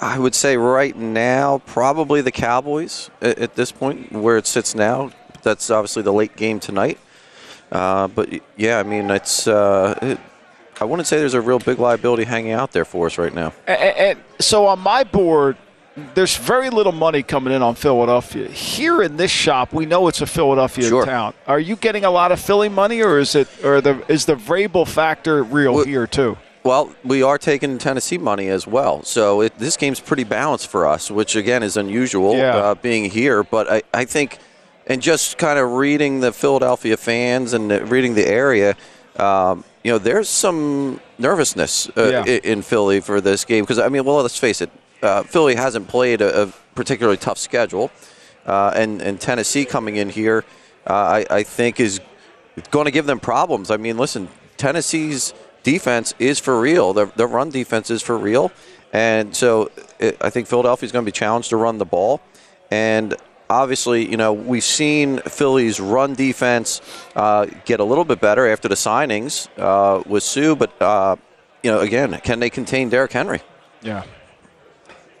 I 0.00 0.18
would 0.18 0.34
say 0.34 0.56
right 0.56 0.96
now 0.96 1.58
probably 1.66 2.22
the 2.22 2.30
Cowboys 2.32 3.10
at, 3.20 3.38
at 3.38 3.54
this 3.54 3.70
point 3.70 4.12
where 4.12 4.38
it 4.38 4.46
sits 4.46 4.74
now. 4.74 5.10
That's 5.42 5.68
obviously 5.70 6.02
the 6.02 6.12
late 6.12 6.34
game 6.36 6.58
tonight. 6.58 6.98
Uh, 7.70 8.08
but 8.08 8.30
yeah, 8.56 8.78
I 8.78 8.82
mean, 8.82 9.10
it's. 9.10 9.46
Uh, 9.46 9.98
it, 10.00 10.18
I 10.80 10.84
wouldn't 10.84 11.06
say 11.06 11.18
there's 11.18 11.34
a 11.34 11.40
real 11.40 11.58
big 11.58 11.78
liability 11.78 12.24
hanging 12.24 12.52
out 12.52 12.72
there 12.72 12.84
for 12.86 13.06
us 13.06 13.18
right 13.18 13.34
now. 13.34 13.52
And, 13.66 13.78
and 13.80 14.18
so 14.40 14.66
on 14.66 14.78
my 14.78 15.04
board, 15.04 15.56
there's 16.14 16.36
very 16.36 16.70
little 16.70 16.92
money 16.92 17.22
coming 17.22 17.52
in 17.52 17.62
on 17.62 17.74
Philadelphia. 17.74 18.48
Here 18.48 19.02
in 19.02 19.16
this 19.16 19.30
shop, 19.30 19.72
we 19.72 19.86
know 19.86 20.08
it's 20.08 20.20
a 20.20 20.26
Philadelphia 20.26 20.88
Sure. 20.88 21.04
town. 21.04 21.34
Are 21.46 21.60
you 21.60 21.76
getting 21.76 22.04
a 22.04 22.10
lot 22.10 22.32
of 22.32 22.40
Philly 22.40 22.68
money, 22.68 23.02
or 23.02 23.18
is 23.18 23.34
it, 23.34 23.48
or 23.64 23.80
the 23.80 24.02
is 24.08 24.24
the 24.24 24.34
Vrabel 24.34 24.86
factor 24.86 25.42
real 25.42 25.84
here 25.84 26.06
too? 26.06 26.36
Well, 26.64 26.94
we 27.04 27.22
are 27.24 27.38
taking 27.38 27.76
Tennessee 27.78 28.18
money 28.18 28.48
as 28.48 28.66
well, 28.68 29.02
so 29.02 29.40
it, 29.40 29.58
this 29.58 29.76
game's 29.76 29.98
pretty 29.98 30.22
balanced 30.24 30.68
for 30.68 30.86
us, 30.86 31.10
which 31.10 31.34
again 31.34 31.62
is 31.62 31.76
unusual 31.76 32.36
Yeah. 32.36 32.56
uh, 32.56 32.74
being 32.76 33.10
here. 33.10 33.42
But 33.42 33.70
I, 33.70 33.82
I 33.92 34.04
think, 34.04 34.38
and 34.86 35.02
just 35.02 35.38
kind 35.38 35.58
of 35.58 35.72
reading 35.72 36.20
the 36.20 36.32
Philadelphia 36.32 36.96
fans 36.96 37.52
and 37.52 37.70
reading 37.90 38.14
the 38.14 38.26
area, 38.28 38.76
um, 39.18 39.64
you 39.82 39.90
know, 39.90 39.98
there's 39.98 40.28
some 40.28 41.00
nervousness 41.18 41.90
uh, 41.96 42.22
Yeah. 42.26 42.36
in 42.44 42.62
Philly 42.62 43.00
for 43.00 43.20
this 43.20 43.44
game 43.44 43.64
because 43.64 43.80
I 43.80 43.88
mean, 43.88 44.04
well, 44.04 44.22
let's 44.22 44.38
face 44.38 44.60
it, 44.60 44.70
uh, 45.02 45.22
Philly 45.24 45.54
hasn't 45.54 45.88
played 45.88 46.20
a, 46.20 46.44
a 46.44 46.46
particularly 46.74 47.16
tough 47.16 47.38
schedule, 47.38 47.90
uh, 48.46 48.72
and 48.74 49.02
and 49.02 49.20
Tennessee 49.20 49.64
coming 49.64 49.96
in 49.96 50.08
here, 50.08 50.44
uh, 50.86 50.92
I, 50.92 51.26
I 51.30 51.42
think 51.42 51.80
is 51.80 52.00
going 52.70 52.86
to 52.86 52.90
give 52.90 53.06
them 53.06 53.20
problems. 53.20 53.70
I 53.70 53.76
mean, 53.76 53.96
listen, 53.96 54.28
Tennessee's 54.56 55.34
defense 55.62 56.14
is 56.18 56.38
for 56.38 56.60
real. 56.60 56.92
Their, 56.92 57.06
their 57.06 57.26
run 57.26 57.50
defense 57.50 57.90
is 57.90 58.02
for 58.02 58.16
real, 58.16 58.52
and 58.92 59.34
so 59.34 59.70
it, 59.98 60.16
I 60.20 60.30
think 60.30 60.48
Philadelphia's 60.48 60.92
going 60.92 61.04
to 61.04 61.08
be 61.08 61.16
challenged 61.16 61.50
to 61.50 61.56
run 61.56 61.78
the 61.78 61.84
ball. 61.84 62.20
And 62.70 63.14
obviously, 63.50 64.10
you 64.10 64.16
know, 64.16 64.32
we've 64.32 64.64
seen 64.64 65.18
Philly's 65.18 65.78
run 65.78 66.14
defense 66.14 66.80
uh, 67.14 67.46
get 67.64 67.80
a 67.80 67.84
little 67.84 68.04
bit 68.04 68.20
better 68.20 68.48
after 68.48 68.68
the 68.68 68.74
signings 68.74 69.48
uh, 69.58 70.02
with 70.06 70.22
Suh, 70.22 70.54
but 70.54 70.80
uh, 70.80 71.16
you 71.62 71.70
know, 71.70 71.80
again, 71.80 72.18
can 72.22 72.40
they 72.40 72.50
contain 72.50 72.88
Derrick 72.88 73.12
Henry? 73.12 73.40
Yeah. 73.82 74.04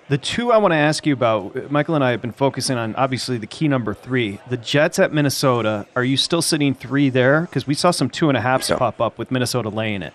The 0.08 0.18
two 0.18 0.52
I 0.52 0.58
want 0.58 0.72
to 0.72 0.76
ask 0.76 1.06
you 1.06 1.12
about, 1.12 1.70
Michael 1.70 1.94
and 1.94 2.04
I 2.04 2.10
have 2.10 2.20
been 2.20 2.32
focusing 2.32 2.76
on 2.76 2.94
obviously 2.96 3.38
the 3.38 3.46
key 3.46 3.68
number 3.68 3.94
three, 3.94 4.40
the 4.48 4.56
Jets 4.56 4.98
at 4.98 5.12
Minnesota. 5.12 5.86
Are 5.94 6.04
you 6.04 6.16
still 6.16 6.42
sitting 6.42 6.74
three 6.74 7.08
there? 7.08 7.42
Because 7.42 7.66
we 7.66 7.74
saw 7.74 7.92
some 7.92 8.10
two 8.10 8.28
and 8.28 8.36
a 8.36 8.40
halfs 8.40 8.68
pop 8.68 9.00
up 9.00 9.16
with 9.16 9.30
Minnesota 9.30 9.68
laying 9.68 10.02
it. 10.02 10.12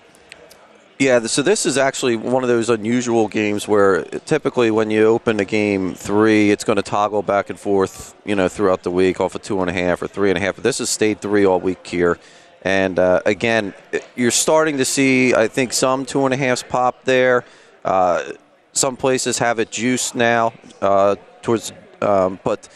Yeah, 0.99 1.19
so 1.27 1.41
this 1.43 1.65
is 1.65 1.77
actually 1.77 2.15
one 2.15 2.43
of 2.43 2.49
those 2.49 2.69
unusual 2.69 3.27
games 3.27 3.67
where 3.67 4.03
typically 4.03 4.71
when 4.71 4.89
you 4.89 5.05
open 5.05 5.39
a 5.39 5.45
game 5.45 5.93
three, 5.93 6.49
it's 6.49 6.63
going 6.63 6.77
to 6.77 6.81
toggle 6.81 7.21
back 7.21 7.49
and 7.51 7.59
forth, 7.59 8.15
you 8.25 8.35
know, 8.35 8.49
throughout 8.49 8.81
the 8.81 8.89
week 8.89 9.21
off 9.21 9.35
of 9.35 9.43
two 9.43 9.61
and 9.61 9.69
a 9.69 9.73
half 9.73 10.01
or 10.01 10.07
three 10.07 10.29
and 10.29 10.37
a 10.37 10.41
half. 10.41 10.55
But 10.55 10.63
this 10.63 10.79
has 10.79 10.89
stayed 10.89 11.21
three 11.21 11.45
all 11.45 11.59
week 11.59 11.85
here. 11.85 12.17
And 12.63 12.97
uh, 12.97 13.21
again, 13.25 13.75
you're 14.15 14.31
starting 14.31 14.77
to 14.77 14.85
see, 14.85 15.35
I 15.35 15.47
think, 15.47 15.71
some 15.71 16.03
two 16.03 16.25
and 16.25 16.33
a 16.33 16.37
halves 16.37 16.63
pop 16.63 17.03
there. 17.03 17.45
Uh, 17.85 18.31
some 18.77 18.95
places 18.95 19.39
have 19.39 19.59
it 19.59 19.71
juiced 19.71 20.15
now 20.15 20.53
uh, 20.81 21.15
towards, 21.41 21.73
um, 22.01 22.39
but 22.43 22.69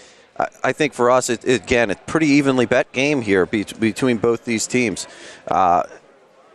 I, 0.63 0.71
think 0.73 0.93
for 0.93 1.11
us, 1.11 1.29
it, 1.29 1.45
it, 1.45 1.61
again, 1.63 1.91
it's 1.91 2.01
pretty 2.07 2.27
evenly 2.27 2.65
bet 2.65 2.91
game 2.91 3.21
here 3.21 3.45
be- 3.45 3.63
between 3.63 4.17
both 4.17 4.45
these 4.45 4.67
teams. 4.67 5.07
Uh, 5.47 5.83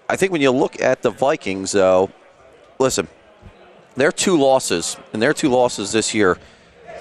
I 0.09 0.17
think 0.17 0.33
when 0.33 0.41
you 0.41 0.51
look 0.51 0.81
at 0.81 1.03
the 1.03 1.11
Vikings, 1.11 1.73
though, 1.73 2.11
listen, 2.79 3.09
their 3.95 4.13
two 4.13 4.37
losses, 4.37 4.97
and 5.13 5.23
their 5.23 5.33
two 5.33 5.49
losses 5.49 5.93
this 5.93 6.15
year, 6.15 6.39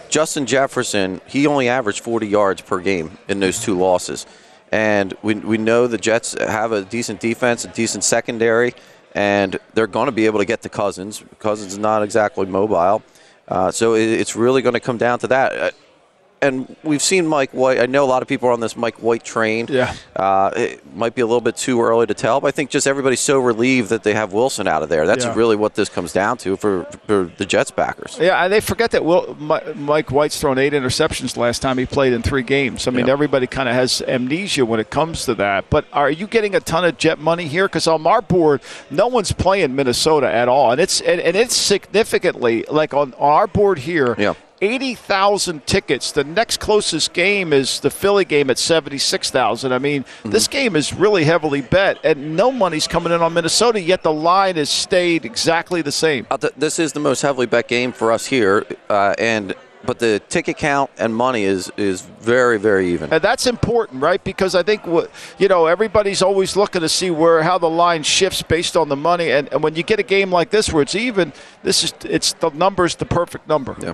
Justin 0.10 0.46
Jefferson, 0.46 1.22
he 1.28 1.48
only 1.48 1.68
averaged 1.68 2.02
40 2.02 2.28
yards 2.28 2.62
per 2.62 2.80
game 2.80 3.18
in 3.28 3.40
those 3.40 3.60
two 3.60 3.78
losses. 3.78 4.26
And 4.72 5.14
we, 5.22 5.36
we 5.36 5.58
know 5.58 5.88
the 5.88 5.98
Jets 5.98 6.36
have 6.40 6.72
a 6.72 6.84
decent 6.84 7.20
defense, 7.20 7.66
a 7.66 7.70
decent 7.70 8.04
secondary, 8.04 8.74
and 9.16 9.58
they're 9.74 9.88
going 9.88 10.08
to 10.08 10.12
be 10.12 10.28
able 10.28 10.40
to 10.40 10.46
get 10.46 10.62
to 10.62 10.70
Cousins. 10.70 11.24
Cousins 11.40 11.74
is 11.74 11.80
not 11.80 12.04
exactly 12.04 12.46
mobile. 12.46 13.02
Uh, 13.48 13.72
so 13.72 13.96
it, 13.96 14.10
it's 14.10 14.36
really 14.36 14.62
going 14.62 14.74
to 14.74 14.80
come 14.80 14.98
down 14.98 15.18
to 15.20 15.28
that. 15.28 15.74
And 16.46 16.76
we've 16.84 17.02
seen 17.02 17.28
Mike 17.28 17.52
White. 17.52 17.80
I 17.80 17.86
know 17.86 18.04
a 18.04 18.08
lot 18.08 18.22
of 18.22 18.28
people 18.28 18.50
are 18.50 18.52
on 18.52 18.60
this 18.60 18.76
Mike 18.78 18.96
White 19.02 19.24
train. 19.24 19.68
Yeah. 19.70 19.94
Uh, 20.16 20.52
it 20.56 20.96
might 20.96 21.16
be 21.16 21.22
a 21.22 21.26
little 21.26 21.42
bit 21.42 21.58
too 21.58 21.82
early 21.82 22.06
to 22.08 22.14
tell, 22.14 22.40
but 22.42 22.48
I 22.48 22.52
think 22.52 22.70
just 22.70 22.88
everybody's 22.88 23.20
so 23.20 23.40
relieved 23.40 23.90
that 23.90 24.04
they 24.04 24.14
have 24.14 24.32
Wilson 24.34 24.68
out 24.68 24.84
of 24.84 24.90
there. 24.90 25.06
That's 25.06 25.26
Yeah. 25.26 25.34
really 25.36 25.56
what 25.56 25.76
this 25.76 25.90
comes 25.90 26.14
down 26.14 26.38
to 26.40 26.56
for, 26.56 26.86
for 27.08 27.30
the 27.38 27.46
Jets 27.46 27.72
backers. 27.72 28.18
Yeah, 28.22 28.44
and 28.44 28.54
they 28.54 28.62
forget 28.62 28.92
that 28.92 29.04
Will, 29.04 29.36
Mike 29.40 30.12
White's 30.12 30.40
thrown 30.40 30.58
eight 30.58 30.74
interceptions 30.74 31.36
last 31.38 31.62
time 31.62 31.78
he 31.78 31.86
played 31.86 32.14
in 32.14 32.22
three 32.22 32.44
games. 32.44 32.88
I 32.88 32.92
mean, 32.92 33.08
Yeah. 33.08 33.14
everybody 33.14 33.48
kind 33.48 33.68
of 33.68 33.76
has 33.76 34.02
amnesia 34.08 34.66
when 34.66 34.80
it 34.80 34.90
comes 34.90 35.26
to 35.26 35.36
that. 35.36 35.70
But 35.70 35.86
are 35.94 36.10
you 36.10 36.28
getting 36.28 36.56
a 36.56 36.60
ton 36.60 36.86
of 36.86 36.98
jet 36.98 37.20
money 37.20 37.48
here? 37.48 37.66
Because 37.68 37.88
on 37.88 38.06
our 38.08 38.22
board, 38.22 38.62
no 38.92 39.08
one's 39.08 39.32
playing 39.32 39.76
Minnesota 39.76 40.32
at 40.32 40.48
all, 40.48 40.72
and 40.72 40.80
it's 40.80 41.02
and, 41.02 41.20
and 41.22 41.36
it's 41.36 41.56
significantly 41.56 42.66
like 42.70 42.94
on, 42.94 43.14
on 43.18 43.32
our 43.34 43.48
board 43.48 43.80
here. 43.80 44.16
Yeah. 44.18 44.34
80,000 44.66 45.66
tickets. 45.66 46.12
The 46.12 46.24
next 46.24 46.60
closest 46.60 47.14
game 47.14 47.54
is 47.54 47.80
the 47.80 47.90
Philly 47.90 48.26
game 48.26 48.50
at 48.50 48.58
76,000. 48.58 49.72
I 49.72 49.78
mean, 49.80 50.04
Mm-hmm. 50.06 50.32
this 50.32 50.48
game 50.48 50.76
is 50.76 50.94
really 50.94 51.24
heavily 51.24 51.62
bet, 51.62 51.98
and 52.04 52.36
no 52.36 52.52
money's 52.52 52.88
coming 52.88 53.12
in 53.14 53.22
on 53.22 53.34
Minnesota, 53.34 53.80
yet 53.82 54.04
the 54.04 54.12
line 54.14 54.56
has 54.56 54.70
stayed 54.70 55.26
exactly 55.26 55.82
the 55.82 55.92
same. 55.92 56.26
Uh, 56.30 56.38
th- 56.38 56.54
This 56.58 56.80
is 56.80 56.94
the 56.94 57.00
most 57.00 57.22
heavily 57.22 57.46
bet 57.48 57.68
game 57.68 57.92
for 57.92 58.12
us 58.12 58.26
here, 58.26 58.66
uh, 58.90 59.14
and 59.18 59.54
but 59.86 60.00
the 60.00 60.20
ticket 60.30 60.58
count 60.58 60.90
and 60.98 61.16
money 61.16 61.44
is 61.44 61.72
is 61.78 62.02
very 62.20 62.58
very 62.58 62.92
even. 62.94 63.14
And 63.14 63.22
that's 63.22 63.46
important, 63.46 64.02
right? 64.02 64.24
Because 64.24 64.56
I 64.56 64.64
think 64.64 64.82
you 65.38 65.48
know, 65.48 65.68
everybody's 65.68 66.22
always 66.24 66.56
looking 66.56 66.82
to 66.82 66.90
see 66.90 67.12
where 67.12 67.44
how 67.44 67.58
the 67.60 67.70
line 67.70 68.02
shifts 68.04 68.42
based 68.42 68.76
on 68.76 68.90
the 68.90 68.96
money. 68.96 69.30
And, 69.32 69.48
and 69.54 69.62
when 69.62 69.76
you 69.76 69.84
get 69.84 70.00
a 70.00 70.04
game 70.04 70.32
like 70.32 70.50
this 70.50 70.74
where 70.74 70.82
it's 70.82 70.96
even, 70.96 71.34
this 71.64 71.84
is 71.84 71.94
it's 72.04 72.34
the 72.34 72.50
number's 72.50 72.96
the 72.96 73.06
perfect 73.06 73.48
number. 73.48 73.76
Yeah. 73.80 73.94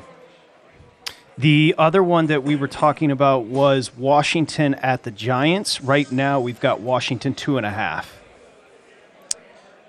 The 1.37 1.75
other 1.77 2.03
one 2.03 2.27
that 2.27 2.43
we 2.43 2.55
were 2.55 2.67
talking 2.67 3.09
about 3.09 3.45
was 3.45 3.95
Washington 3.95 4.75
at 4.75 5.03
the 5.03 5.11
Giants. 5.11 5.81
Right 5.81 6.11
now, 6.11 6.39
we've 6.39 6.59
got 6.59 6.81
Washington 6.81 7.33
two 7.33 7.57
and 7.57 7.65
a 7.65 7.69
half. 7.69 8.21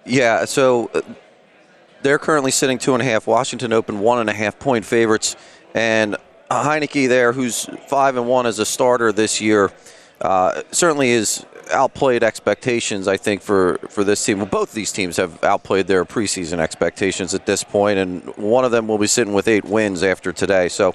Yeah, 0.07 0.45
so 0.45 0.91
uh, 0.95 1.03
they're 2.03 2.19
currently 2.19 2.51
sitting 2.51 2.79
two 2.79 2.95
and 2.95 3.03
a 3.03 3.05
half. 3.05 3.27
Washington 3.27 3.73
opened 3.73 4.01
one 4.01 4.19
and 4.19 4.31
a 4.31 4.33
half 4.33 4.59
point 4.59 4.85
favorites, 4.85 5.37
and 5.75 6.17
Heineke 6.51 7.09
there, 7.09 7.33
who's 7.33 7.67
five 7.89 8.17
and 8.17 8.27
one 8.29 8.47
as 8.47 8.59
a 8.59 8.67
starter 8.67 9.13
this 9.13 9.41
year, 9.41 9.73
uh, 10.21 10.63
certainly 10.71 11.11
is 11.11 11.45
outplayed 11.71 12.23
expectations. 12.23 13.09
I 13.09 13.17
think 13.17 13.43
for 13.43 13.79
for 13.89 14.05
this 14.05 14.25
team. 14.25 14.39
Well, 14.39 14.47
both 14.47 14.71
of 14.71 14.75
these 14.75 14.93
teams 14.93 15.17
have 15.17 15.43
outplayed 15.45 15.87
their 15.87 16.05
preseason 16.05 16.59
expectations 16.59 17.35
at 17.35 17.47
this 17.47 17.63
point, 17.65 17.99
and 17.99 18.23
one 18.37 18.65
of 18.65 18.71
them 18.71 18.89
will 18.89 18.99
be 18.99 19.07
sitting 19.07 19.33
with 19.33 19.49
eight 19.49 19.65
wins 19.65 20.03
after 20.03 20.33
today. 20.33 20.69
So, 20.69 20.95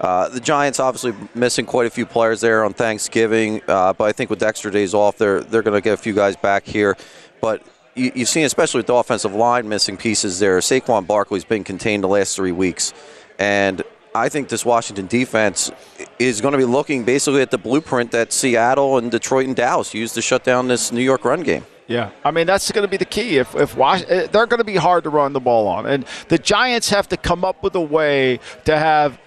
uh, 0.00 0.28
the 0.28 0.40
Giants 0.40 0.80
obviously 0.80 1.14
missing 1.34 1.66
quite 1.66 1.86
a 1.86 1.90
few 1.90 2.06
players 2.06 2.40
there 2.40 2.64
on 2.64 2.72
Thanksgiving, 2.72 3.62
uh, 3.68 3.92
but 3.92 4.04
I 4.04 4.12
think 4.12 4.30
with 4.30 4.42
extra 4.42 4.70
days 4.70 4.94
off, 4.94 5.18
they're 5.18 5.40
they're 5.40 5.62
going 5.62 5.76
to 5.76 5.82
get 5.82 5.94
a 5.94 6.02
few 6.02 6.14
guys 6.14 6.36
back 6.36 6.64
here. 6.64 6.96
But 7.40 7.62
you, 7.94 8.12
you've 8.14 8.28
seen, 8.28 8.44
especially 8.44 8.78
with 8.78 8.86
the 8.86 8.94
offensive 8.94 9.34
line 9.34 9.68
missing 9.68 9.96
pieces 9.96 10.38
there. 10.38 10.58
Saquon 10.58 11.06
Barkley's 11.06 11.44
been 11.44 11.64
contained 11.64 12.04
the 12.04 12.08
last 12.08 12.36
three 12.36 12.52
weeks, 12.52 12.92
and 13.38 13.82
I 14.14 14.28
think 14.28 14.48
this 14.48 14.64
Washington 14.64 15.06
defense 15.06 15.70
is 16.18 16.40
going 16.40 16.52
to 16.52 16.58
be 16.58 16.64
looking 16.64 17.04
basically 17.04 17.42
at 17.42 17.50
the 17.50 17.58
blueprint 17.58 18.10
that 18.12 18.32
Seattle 18.32 18.98
and 18.98 19.10
Detroit 19.10 19.46
and 19.46 19.54
Dallas 19.56 19.94
used 19.94 20.14
to 20.14 20.22
shut 20.22 20.44
down 20.44 20.68
this 20.68 20.90
New 20.92 21.02
York 21.02 21.24
run 21.24 21.42
game. 21.42 21.64
Yeah, 21.86 22.10
I 22.24 22.30
mean 22.32 22.46
that's 22.46 22.70
going 22.72 22.86
to 22.86 22.90
be 22.90 22.96
the 22.98 23.04
key. 23.06 23.38
If 23.38 23.54
if 23.54 23.76
Was- 23.76 24.04
eh, 24.08 24.26
they're 24.30 24.46
going 24.46 24.58
to 24.58 24.64
be 24.64 24.76
hard 24.76 25.04
to 25.04 25.10
run 25.10 25.32
the 25.32 25.40
ball 25.40 25.66
on, 25.68 25.86
and 25.86 26.04
the 26.28 26.36
Giants 26.38 26.90
have 26.90 27.08
to 27.08 27.16
come 27.16 27.44
up 27.44 27.62
with 27.62 27.74
a 27.76 27.80
way 27.80 28.40
to 28.64 28.78
have 28.78 29.18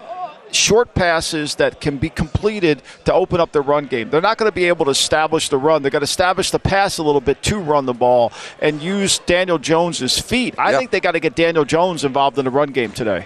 short 0.52 0.94
passes 0.94 1.56
that 1.56 1.80
can 1.80 1.98
be 1.98 2.10
completed 2.10 2.82
to 3.06 3.14
open 3.14 3.40
up 3.40 3.52
the 3.54 3.62
run 3.62 3.86
game. 3.86 4.10
They're 4.10 4.20
not 4.22 4.38
going 4.38 4.52
to 4.52 4.54
be 4.56 4.66
able 4.66 4.84
to 4.86 4.92
establish 4.92 5.48
the 5.50 5.58
run. 5.58 5.82
They're 5.82 5.90
going 5.92 6.02
to 6.02 6.04
establish 6.04 6.52
the 6.52 6.60
pass 6.60 6.98
a 6.98 7.04
little 7.04 7.22
bit 7.22 7.42
to 7.44 7.58
run 7.58 7.86
the 7.86 7.94
ball 7.94 8.32
and 8.62 8.82
use 8.82 9.20
Daniel 9.20 9.58
Jones's 9.58 10.20
feet. 10.20 10.54
I 10.60 10.72
Yep. 10.72 10.80
think 10.80 10.92
they 10.92 11.00
got 11.00 11.14
to 11.14 11.20
get 11.22 11.36
Daniel 11.36 11.64
Jones 11.66 12.04
involved 12.04 12.38
in 12.38 12.44
the 12.46 12.52
run 12.52 12.72
game 12.74 12.92
today. 12.92 13.26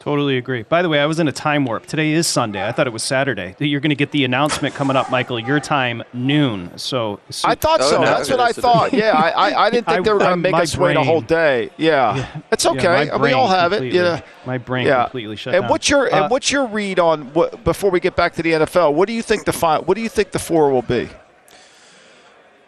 Totally 0.00 0.38
agree. 0.38 0.62
By 0.62 0.80
the 0.80 0.88
way, 0.88 0.98
I 0.98 1.04
was 1.04 1.20
in 1.20 1.28
a 1.28 1.32
time 1.32 1.66
warp. 1.66 1.84
Today 1.84 2.12
is 2.12 2.26
Sunday. 2.26 2.66
I 2.66 2.72
thought 2.72 2.86
it 2.86 2.92
was 2.92 3.02
Saturday. 3.02 3.54
You're 3.58 3.80
going 3.80 3.90
to 3.90 3.94
get 3.94 4.12
the 4.12 4.24
announcement 4.24 4.74
coming 4.74 4.96
up, 4.96 5.10
Michael. 5.10 5.38
Your 5.38 5.60
time 5.60 6.02
noon. 6.14 6.78
So 6.78 7.20
I 7.44 7.54
thought 7.54 7.82
so. 7.82 8.00
That's 8.00 8.30
what 8.30 8.40
I 8.40 8.52
thought. 8.54 8.94
Yeah, 8.94 9.12
I, 9.12 9.28
I, 9.28 9.66
I 9.66 9.70
didn't 9.70 9.86
think 9.86 10.06
they 10.06 10.12
were 10.14 10.18
going 10.18 10.30
to 10.30 10.36
make 10.38 10.52
my 10.52 10.62
us 10.62 10.74
wait 10.74 10.96
a 10.96 11.02
whole 11.04 11.20
day. 11.20 11.68
Yeah, 11.76 12.40
it's 12.50 12.64
okay. 12.64 13.10
my 13.10 13.16
we 13.18 13.34
all 13.34 13.46
brain 13.46 13.60
have 13.60 13.72
it. 13.74 13.92
Yeah, 13.92 14.22
my 14.46 14.56
brain 14.56 14.86
yeah. 14.86 15.04
completely 15.04 15.36
shut 15.36 15.54
and 15.54 15.64
down. 15.64 15.70
what's 15.70 15.90
your 15.90 16.10
Uh, 16.10 16.22
and 16.22 16.30
what's 16.30 16.50
your 16.50 16.66
read 16.66 16.98
on 16.98 17.34
what 17.34 17.62
before 17.62 17.90
we 17.90 18.00
get 18.00 18.16
back 18.16 18.32
to 18.36 18.42
the 18.42 18.52
NFL? 18.52 18.94
What 18.94 19.06
do 19.06 19.12
you 19.12 19.22
think 19.22 19.44
the 19.44 19.52
fi- 19.52 19.80
What 19.80 19.96
do 19.96 20.00
you 20.00 20.08
think 20.08 20.30
the 20.30 20.38
four 20.38 20.70
will 20.70 20.80
be? 20.80 21.10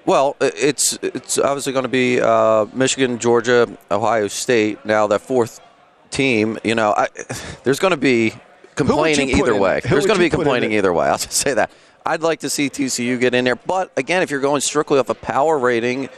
Well, 0.04 0.36
it's 0.42 0.98
it's 1.00 1.38
obviously 1.38 1.72
going 1.72 1.84
to 1.84 1.88
be 1.88 2.20
uh, 2.20 2.66
Michigan, 2.74 3.18
Georgia, 3.18 3.74
Ohio 3.90 4.28
State. 4.28 4.84
Now 4.84 5.06
that 5.06 5.22
fourth 5.22 5.61
team, 6.12 6.58
you 6.62 6.74
know, 6.74 6.94
I, 6.96 7.08
there's 7.64 7.80
going 7.80 7.90
to 7.90 7.96
be 7.96 8.34
complaining 8.74 9.30
either 9.30 9.54
in 9.54 9.60
way. 9.60 9.80
Who 9.82 9.88
There's 9.88 10.06
going 10.06 10.18
to 10.18 10.24
be 10.24 10.30
complaining 10.30 10.72
either 10.72 10.92
way. 10.92 11.06
I'll 11.08 11.18
just 11.18 11.32
say 11.32 11.54
that. 11.54 11.70
I'd 12.04 12.22
like 12.22 12.40
to 12.40 12.50
see 12.50 12.68
TCU 12.68 13.18
get 13.18 13.34
in 13.34 13.44
there, 13.44 13.56
but 13.56 13.92
again, 13.96 14.22
if 14.22 14.30
you're 14.30 14.40
going 14.40 14.60
strictly 14.60 14.98
off 14.98 15.08
a 15.08 15.14
power 15.14 15.58
rating 15.58 16.08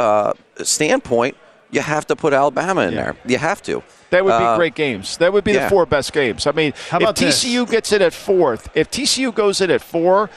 uh, 0.00 0.32
standpoint, 0.62 1.36
you 1.70 1.80
have 1.80 2.06
to 2.06 2.16
put 2.16 2.32
Alabama 2.32 2.82
in 2.82 2.94
there. 2.94 3.16
You 3.26 3.38
have 3.38 3.62
to. 3.62 3.82
That 4.10 4.24
would 4.24 4.30
be 4.38 4.44
Uh, 4.44 4.56
great 4.56 4.74
games. 4.74 5.16
That 5.18 5.32
would 5.32 5.44
be 5.44 5.52
yeah. 5.52 5.64
the 5.64 5.70
four 5.70 5.86
best 5.86 6.12
games. 6.12 6.46
I 6.46 6.52
mean, 6.52 6.72
How 6.90 6.98
if 6.98 7.02
about 7.02 7.16
this? 7.16 7.44
TCU 7.44 7.70
gets 7.70 7.92
in 7.92 8.02
at 8.02 8.12
fourth, 8.12 8.68
if 8.74 8.90
TCU 8.90 9.34
goes 9.34 9.60
in 9.60 9.70
at 9.70 9.80
four, 9.82 10.28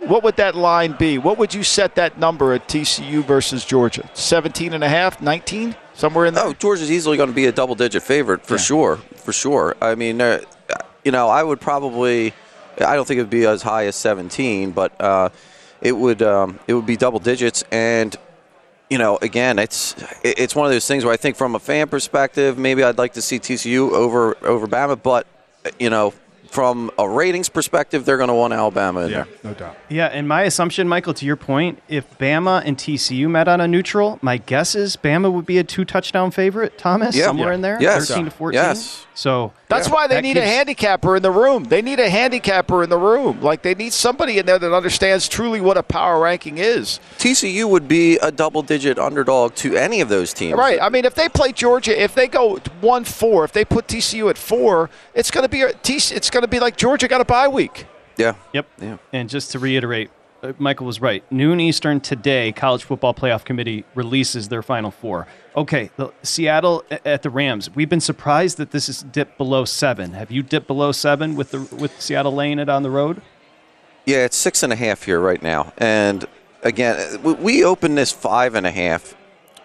what 0.00 0.22
would 0.22 0.36
that 0.36 0.54
line 0.54 0.92
be? 0.98 1.16
What 1.16 1.38
would 1.38 1.54
you 1.54 1.62
set 1.62 1.94
that 1.94 2.18
number 2.18 2.52
at 2.52 2.68
TCU 2.68 3.24
versus 3.24 3.64
Georgia? 3.64 4.08
17 4.12 4.74
and 4.74 4.84
a 4.84 4.88
half, 4.88 5.20
19? 5.22 5.74
Somewhere 5.94 6.26
in 6.26 6.34
there? 6.34 6.44
Oh, 6.44 6.52
Georgia's 6.52 6.90
easily 6.90 7.16
going 7.16 7.28
to 7.28 7.34
be 7.34 7.46
a 7.46 7.52
double-digit 7.52 8.02
favorite 8.02 8.44
for 8.44 8.58
sure, 8.58 8.96
for 8.96 9.32
sure. 9.32 9.76
I 9.80 9.94
mean, 9.94 10.20
uh, 10.20 10.40
you 11.04 11.12
know, 11.12 11.28
I 11.28 11.42
would 11.42 11.60
probably, 11.60 12.34
I 12.78 12.96
don't 12.96 13.06
think 13.06 13.18
it 13.18 13.22
would 13.22 13.30
be 13.30 13.46
as 13.46 13.62
high 13.62 13.86
as 13.86 13.94
17, 13.96 14.72
but 14.72 15.00
uh, 15.00 15.28
it 15.80 15.92
would, 15.92 16.20
um, 16.22 16.58
it 16.66 16.74
would 16.74 16.86
be 16.86 16.96
double 16.96 17.20
digits. 17.20 17.64
And 17.70 18.16
you 18.90 18.98
know, 18.98 19.18
again, 19.22 19.58
it's 19.58 19.94
it's 20.22 20.54
one 20.54 20.66
of 20.66 20.72
those 20.72 20.86
things 20.86 21.04
where 21.04 21.12
I 21.12 21.16
think 21.16 21.36
from 21.36 21.54
a 21.54 21.58
fan 21.58 21.88
perspective, 21.88 22.58
maybe 22.58 22.84
I'd 22.84 22.98
like 22.98 23.14
to 23.14 23.22
see 23.22 23.38
TCU 23.38 23.90
over 23.90 24.36
over 24.46 24.66
Bama, 24.66 25.02
but 25.02 25.26
you 25.78 25.90
know, 25.90 26.12
from 26.54 26.88
a 27.00 27.08
ratings 27.08 27.48
perspective, 27.48 28.04
they're 28.04 28.16
going 28.16 28.28
to 28.28 28.34
want 28.34 28.52
Alabama 28.52 29.00
in 29.00 29.10
there. 29.10 29.26
no 29.42 29.54
doubt. 29.54 29.76
Yeah, 29.88 30.06
and 30.06 30.28
my 30.28 30.42
assumption, 30.42 30.86
Michael, 30.88 31.12
to 31.14 31.26
your 31.26 31.34
point, 31.34 31.82
if 31.88 32.16
Bama 32.16 32.62
and 32.64 32.78
TCU 32.78 33.28
met 33.28 33.48
on 33.48 33.60
a 33.60 33.66
neutral, 33.66 34.20
my 34.22 34.36
guess 34.36 34.76
is 34.76 34.96
Bama 34.96 35.32
would 35.32 35.46
be 35.46 35.58
a 35.58 35.64
two 35.64 35.84
touchdown 35.84 36.30
favorite, 36.30 36.78
Thomas, 36.78 37.16
Yeah. 37.16 37.24
somewhere 37.24 37.48
Yeah. 37.48 37.54
in 37.54 37.60
there, 37.62 37.78
Yes. 37.80 38.06
13 38.06 38.26
to 38.26 38.30
14. 38.30 38.54
Yes. 38.62 39.04
So 39.14 39.52
That's 39.68 39.88
why 39.88 40.06
they 40.06 40.16
that 40.16 40.22
need 40.22 40.36
a 40.36 40.42
handicapper 40.42 41.16
in 41.16 41.22
the 41.22 41.30
room. 41.30 41.64
They 41.64 41.82
need 41.82 42.00
a 42.00 42.08
handicapper 42.08 42.82
in 42.82 42.90
the 42.90 42.98
room. 42.98 43.40
Like 43.40 43.62
they 43.62 43.74
need 43.74 43.92
somebody 43.92 44.38
in 44.38 44.46
there 44.46 44.58
that 44.58 44.72
understands 44.72 45.28
truly 45.28 45.60
what 45.60 45.76
a 45.76 45.82
power 45.82 46.20
ranking 46.20 46.58
is. 46.58 47.00
TCU 47.18 47.68
would 47.68 47.88
be 47.88 48.16
a 48.18 48.30
double-digit 48.30 48.98
underdog 48.98 49.54
to 49.56 49.76
any 49.76 50.00
of 50.00 50.08
those 50.08 50.32
teams. 50.32 50.58
Right. 50.58 50.80
I 50.80 50.88
mean, 50.88 51.04
if 51.04 51.14
they 51.14 51.28
play 51.28 51.52
Georgia, 51.52 52.00
if 52.00 52.14
they 52.14 52.28
go 52.28 52.58
one 52.80 53.04
four, 53.04 53.44
if 53.44 53.52
they 53.52 53.64
put 53.64 53.86
TCU 53.86 54.30
at 54.30 54.38
four, 54.38 54.90
it's 55.14 55.30
going 55.30 55.44
to 55.44 55.48
be 55.48 55.62
a, 55.62 55.72
TC 55.72 56.12
it's 56.12 56.30
going 56.30 56.42
to 56.42 56.48
be 56.48 56.60
like 56.60 56.76
Georgia 56.76 57.08
got 57.08 57.20
a 57.20 57.24
bye 57.24 57.48
week. 57.48 57.86
Yeah. 58.16 58.34
Yep. 58.52 58.66
Yeah. 58.80 58.96
And 59.12 59.28
just 59.28 59.50
to 59.52 59.58
reiterate, 59.58 60.10
Michael 60.58 60.86
was 60.86 61.00
right. 61.00 61.24
Noon 61.32 61.60
Eastern 61.60 62.00
today, 62.00 62.52
College 62.52 62.84
Football 62.84 63.14
Playoff 63.14 63.44
Committee 63.44 63.84
releases 63.94 64.48
their 64.48 64.62
final 64.62 64.90
four. 64.90 65.26
Okay, 65.56 65.90
the, 65.96 66.12
Seattle 66.22 66.84
at 67.04 67.22
the 67.22 67.30
Rams. 67.30 67.74
We've 67.74 67.88
been 67.88 68.00
surprised 68.00 68.58
that 68.58 68.70
this 68.70 68.86
has 68.88 69.02
dipped 69.02 69.38
below 69.38 69.64
seven. 69.64 70.12
Have 70.12 70.30
you 70.30 70.42
dipped 70.42 70.66
below 70.66 70.92
seven 70.92 71.36
with 71.36 71.50
the 71.52 71.60
with 71.76 72.00
Seattle 72.00 72.32
laying 72.32 72.58
it 72.58 72.68
on 72.68 72.82
the 72.82 72.90
road? 72.90 73.22
Yeah, 74.04 74.24
it's 74.24 74.36
six 74.36 74.62
and 74.62 74.72
a 74.72 74.76
half 74.76 75.04
here 75.04 75.20
right 75.20 75.42
now. 75.42 75.72
And 75.78 76.26
again, 76.62 77.22
we- 77.22 77.64
opened 77.64 77.96
this 77.96 78.12
five 78.12 78.54
and 78.54 78.66
a 78.66 78.70
half, 78.70 79.16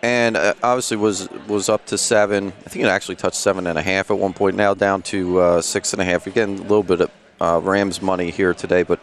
and 0.01 0.38
uh, 0.38 0.53
obviously 0.63 0.97
was 0.97 1.30
was 1.47 1.67
up 1.67 1.86
to 1.88 1.97
seven. 1.97 2.53
I 2.65 2.69
think 2.69 2.86
it 2.86 2.88
actually 2.88 3.15
touched 3.15 3.38
seven 3.38 3.67
and 3.67 3.77
a 3.77 3.82
half 3.82 4.11
at 4.11 4.17
one 4.17 4.34
point. 4.34 4.55
Now 4.55 4.73
down 4.73 5.01
to 5.03 5.39
uh, 5.39 5.61
six 5.61 5.91
and 5.93 6.01
a 6.01 6.05
half. 6.05 6.25
You're 6.25 6.45
a 6.45 6.47
little 6.47 6.84
bit 6.84 7.01
of 7.01 7.11
uh, 7.41 7.59
Rams 7.61 8.01
money 8.01 8.32
here 8.32 8.53
today, 8.53 8.84
but 8.84 8.99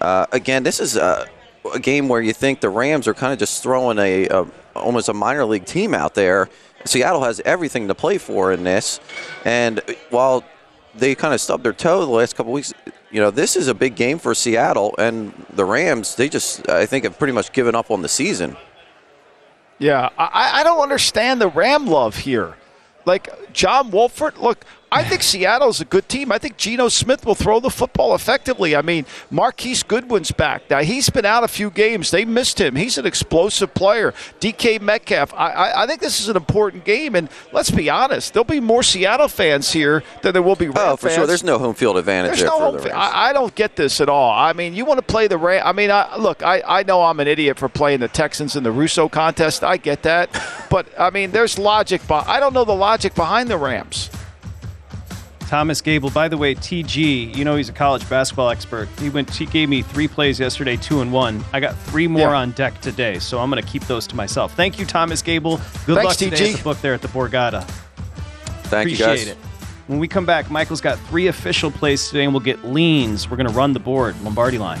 uh, 0.00 0.26
again, 0.32 0.62
this 0.62 0.80
is 0.80 0.96
a, 0.96 1.26
a 1.74 1.78
game 1.78 2.08
where 2.08 2.20
you 2.20 2.32
think 2.32 2.60
the 2.60 2.70
Rams 2.70 3.06
are 3.06 3.14
kind 3.14 3.32
of 3.32 3.38
just 3.38 3.62
throwing 3.62 3.98
a, 3.98 4.26
a 4.28 4.46
almost 4.74 5.08
a 5.08 5.14
minor 5.14 5.44
league 5.44 5.64
team 5.64 5.94
out 5.94 6.14
there. 6.14 6.48
Seattle 6.84 7.22
has 7.22 7.40
everything 7.44 7.88
to 7.88 7.94
play 7.94 8.18
for 8.18 8.52
in 8.52 8.64
this, 8.64 9.00
and 9.44 9.80
while 10.10 10.44
they 10.94 11.14
kind 11.14 11.32
of 11.32 11.40
stubbed 11.40 11.64
their 11.64 11.72
toe 11.72 12.04
the 12.04 12.10
last 12.10 12.36
couple 12.36 12.52
weeks. 12.52 12.72
You 13.10 13.20
know, 13.20 13.30
this 13.30 13.56
is 13.56 13.68
a 13.68 13.74
big 13.74 13.94
game 13.94 14.18
for 14.18 14.34
Seattle, 14.34 14.94
and 14.98 15.32
the 15.52 15.64
Rams. 15.64 16.14
They 16.14 16.28
just, 16.28 16.68
I 16.68 16.86
think, 16.86 17.04
have 17.04 17.18
pretty 17.18 17.32
much 17.32 17.52
given 17.52 17.74
up 17.74 17.90
on 17.90 18.02
the 18.02 18.08
season. 18.08 18.56
Yeah, 19.78 20.10
I, 20.16 20.60
I 20.60 20.64
don't 20.64 20.80
understand 20.80 21.40
the 21.40 21.48
Ram 21.48 21.86
love 21.86 22.16
here. 22.16 22.56
Like 23.04 23.52
John 23.52 23.90
Wolford, 23.90 24.38
look, 24.38 24.64
I 24.92 25.02
think 25.04 25.22
Seattle's 25.22 25.80
a 25.80 25.84
good 25.86 26.08
team. 26.08 26.30
I 26.30 26.38
think 26.38 26.56
Geno 26.58 26.88
Smith 26.88 27.24
will 27.24 27.34
throw 27.34 27.60
the 27.60 27.70
football 27.70 28.14
effectively. 28.14 28.76
I 28.76 28.82
mean, 28.82 29.06
Marquise 29.30 29.82
Goodwin's 29.82 30.30
back 30.30 30.68
now. 30.68 30.80
He's 30.80 31.08
been 31.08 31.24
out 31.24 31.44
a 31.44 31.48
few 31.48 31.70
games. 31.70 32.10
They 32.10 32.24
missed 32.26 32.60
him. 32.60 32.76
He's 32.76 32.98
an 32.98 33.06
explosive 33.06 33.72
player. 33.74 34.12
DK 34.40 34.80
Metcalf. 34.82 35.32
I, 35.32 35.50
I, 35.50 35.82
I 35.84 35.86
think 35.86 36.00
this 36.00 36.20
is 36.20 36.28
an 36.28 36.36
important 36.36 36.84
game. 36.84 37.14
And 37.14 37.30
let's 37.52 37.70
be 37.70 37.88
honest, 37.88 38.34
there'll 38.34 38.44
be 38.44 38.60
more 38.60 38.82
Seattle 38.82 39.28
fans 39.28 39.72
here 39.72 40.02
than 40.20 40.34
there 40.34 40.42
will 40.42 40.56
be 40.56 40.66
Ram 40.68 40.76
Oh, 40.90 40.96
for 40.96 41.06
fans. 41.08 41.14
sure. 41.14 41.26
There's 41.26 41.42
no 41.44 41.58
home 41.58 41.74
field 41.74 41.96
advantage 41.96 42.30
There's 42.30 42.40
there 42.40 42.48
no 42.50 42.58
for 42.58 42.64
home 42.64 42.76
the 42.76 42.82
Rams. 42.90 42.94
I, 42.94 43.30
I 43.30 43.32
don't 43.32 43.54
get 43.54 43.76
this 43.76 44.00
at 44.02 44.10
all. 44.10 44.30
I 44.30 44.52
mean, 44.52 44.74
you 44.74 44.84
want 44.84 44.98
to 44.98 45.06
play 45.06 45.26
the 45.26 45.38
Ram. 45.38 45.62
I 45.66 45.72
mean, 45.72 45.90
I, 45.90 46.16
look, 46.16 46.42
I, 46.42 46.62
I 46.66 46.82
know 46.82 47.02
I'm 47.02 47.18
an 47.18 47.28
idiot 47.28 47.58
for 47.58 47.68
playing 47.70 48.00
the 48.00 48.08
Texans 48.08 48.56
in 48.56 48.62
the 48.62 48.72
Russo 48.72 49.08
contest. 49.08 49.64
I 49.64 49.78
get 49.78 50.02
that, 50.02 50.28
but 50.70 50.86
I 50.98 51.08
mean, 51.10 51.30
there's 51.30 51.58
logic. 51.58 52.02
But 52.06 52.28
I 52.28 52.40
don't 52.40 52.52
know 52.52 52.64
the 52.64 52.74
logic 52.74 53.14
behind 53.14 53.48
the 53.48 53.56
Rams. 53.56 54.10
Thomas 55.52 55.82
Gable. 55.82 56.08
By 56.08 56.28
the 56.28 56.38
way, 56.38 56.54
TG, 56.54 57.36
you 57.36 57.44
know 57.44 57.56
he's 57.56 57.68
a 57.68 57.74
college 57.74 58.08
basketball 58.08 58.48
expert. 58.48 58.88
He 58.98 59.10
went. 59.10 59.28
He 59.28 59.44
gave 59.44 59.68
me 59.68 59.82
three 59.82 60.08
plays 60.08 60.40
yesterday, 60.40 60.78
two 60.78 61.02
and 61.02 61.12
one. 61.12 61.44
I 61.52 61.60
got 61.60 61.76
three 61.76 62.08
more 62.08 62.30
Yeah. 62.30 62.36
on 62.38 62.52
deck 62.52 62.80
today, 62.80 63.18
so 63.18 63.38
I'm 63.38 63.50
going 63.50 63.62
to 63.62 63.68
keep 63.68 63.86
those 63.86 64.06
to 64.06 64.16
myself. 64.16 64.54
Thank 64.54 64.78
you, 64.78 64.86
Thomas 64.86 65.20
Gable. 65.20 65.58
Good 65.84 65.96
Thanks, 65.96 66.04
luck 66.04 66.16
today 66.16 66.36
TG. 66.36 66.52
at 66.52 66.56
the 66.56 66.64
book 66.64 66.80
there 66.80 66.94
at 66.94 67.02
the 67.02 67.08
Borgata. 67.08 67.64
Thank 67.64 68.88
you, 68.88 68.94
Appreciate 68.94 69.06
guys. 69.26 69.28
it. 69.28 69.36
When 69.88 69.98
we 69.98 70.08
come 70.08 70.24
back, 70.24 70.50
Michael's 70.50 70.80
got 70.80 70.98
three 71.00 71.26
official 71.26 71.70
plays 71.70 72.08
today, 72.08 72.24
and 72.24 72.32
we'll 72.32 72.40
get 72.40 72.64
leans. 72.64 73.28
We're 73.30 73.36
going 73.36 73.46
to 73.46 73.52
run 73.52 73.74
the 73.74 73.78
board, 73.78 74.18
Lombardi 74.22 74.56
line. 74.56 74.80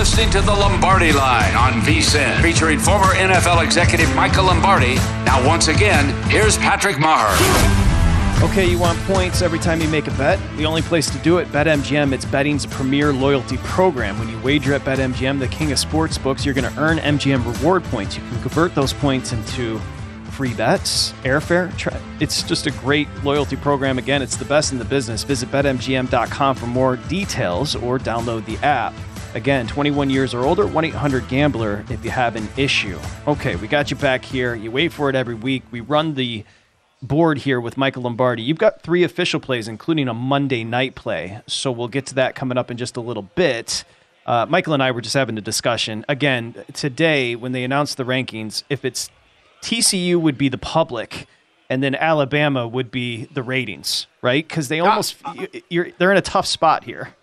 Listening 0.00 0.30
to 0.30 0.40
the 0.40 0.50
Lombardi 0.50 1.12
Line 1.12 1.54
on 1.54 1.72
VSIN, 1.82 2.40
featuring 2.40 2.78
former 2.78 3.12
NFL 3.16 3.62
executive 3.62 4.12
Michael 4.16 4.44
Lombardi. 4.46 4.94
Now, 5.26 5.46
once 5.46 5.68
again, 5.68 6.08
here's 6.30 6.56
Patrick 6.56 6.96
Meagher. 6.96 7.36
Okay, 8.42 8.66
you 8.66 8.78
want 8.78 8.98
points 9.00 9.42
every 9.42 9.58
time 9.58 9.78
you 9.78 9.88
make 9.88 10.06
a 10.06 10.10
bet? 10.12 10.40
The 10.56 10.64
only 10.64 10.80
place 10.80 11.10
to 11.10 11.18
do 11.18 11.36
it, 11.36 11.48
BetMGM. 11.48 12.14
It's 12.14 12.24
betting's 12.24 12.64
premier 12.64 13.12
loyalty 13.12 13.58
program. 13.58 14.18
When 14.18 14.30
you 14.30 14.40
wager 14.40 14.72
at 14.72 14.80
BetMGM, 14.86 15.38
the 15.38 15.48
king 15.48 15.70
of 15.70 15.78
sports 15.78 16.16
books, 16.16 16.46
you're 16.46 16.54
going 16.54 16.72
to 16.72 16.80
earn 16.80 16.96
MGM 16.96 17.44
reward 17.44 17.84
points. 17.84 18.16
You 18.16 18.22
can 18.22 18.40
convert 18.40 18.74
those 18.74 18.94
points 18.94 19.34
into 19.34 19.78
free 20.30 20.54
bets, 20.54 21.12
airfare. 21.24 21.70
It's 22.22 22.42
just 22.42 22.66
a 22.66 22.70
great 22.70 23.06
loyalty 23.22 23.56
program. 23.56 23.98
Again, 23.98 24.22
it's 24.22 24.36
the 24.36 24.46
best 24.46 24.72
in 24.72 24.78
the 24.78 24.86
business. 24.86 25.24
Visit 25.24 25.50
betmgm.com 25.50 26.56
for 26.56 26.66
more 26.66 26.96
details 26.96 27.76
or 27.76 27.98
download 27.98 28.46
the 28.46 28.56
app. 28.64 28.94
Again, 29.34 29.68
21 29.68 30.10
years 30.10 30.34
or 30.34 30.44
older, 30.44 30.66
1 30.66 30.84
800 30.86 31.28
Gambler 31.28 31.84
if 31.88 32.04
you 32.04 32.10
have 32.10 32.34
an 32.34 32.48
issue. 32.56 32.98
Okay, 33.28 33.54
we 33.54 33.68
got 33.68 33.88
you 33.90 33.96
back 33.96 34.24
here. 34.24 34.56
You 34.56 34.72
wait 34.72 34.92
for 34.92 35.08
it 35.08 35.14
every 35.14 35.36
week. 35.36 35.62
We 35.70 35.80
run 35.80 36.14
the 36.14 36.44
board 37.00 37.38
here 37.38 37.60
with 37.60 37.76
Michael 37.76 38.02
Lombardi. 38.02 38.42
You've 38.42 38.58
got 38.58 38.82
three 38.82 39.04
official 39.04 39.38
plays, 39.38 39.68
including 39.68 40.08
a 40.08 40.14
Monday 40.14 40.64
night 40.64 40.96
play. 40.96 41.40
So 41.46 41.70
we'll 41.70 41.88
get 41.88 42.06
to 42.06 42.14
that 42.16 42.34
coming 42.34 42.58
up 42.58 42.72
in 42.72 42.76
just 42.76 42.96
a 42.96 43.00
little 43.00 43.22
bit. 43.22 43.84
Uh, 44.26 44.46
Michael 44.48 44.74
and 44.74 44.82
I 44.82 44.90
were 44.90 45.00
just 45.00 45.14
having 45.14 45.38
a 45.38 45.40
discussion. 45.40 46.04
Again, 46.08 46.64
today, 46.72 47.36
when 47.36 47.52
they 47.52 47.62
announced 47.62 47.98
the 47.98 48.04
rankings, 48.04 48.64
if 48.68 48.84
it's 48.84 49.10
TCU 49.62 50.20
would 50.20 50.38
be 50.38 50.48
the 50.48 50.58
public, 50.58 51.28
and 51.68 51.84
then 51.84 51.94
Alabama 51.94 52.66
would 52.66 52.90
be 52.90 53.26
the 53.26 53.44
ratings, 53.44 54.08
right? 54.22 54.46
Because 54.46 54.66
they 54.66 54.80
almost, 54.80 55.16
you're, 55.68 55.92
they're 55.98 56.10
in 56.10 56.18
a 56.18 56.22
tough 56.22 56.46
spot 56.46 56.82
here. 56.82 57.14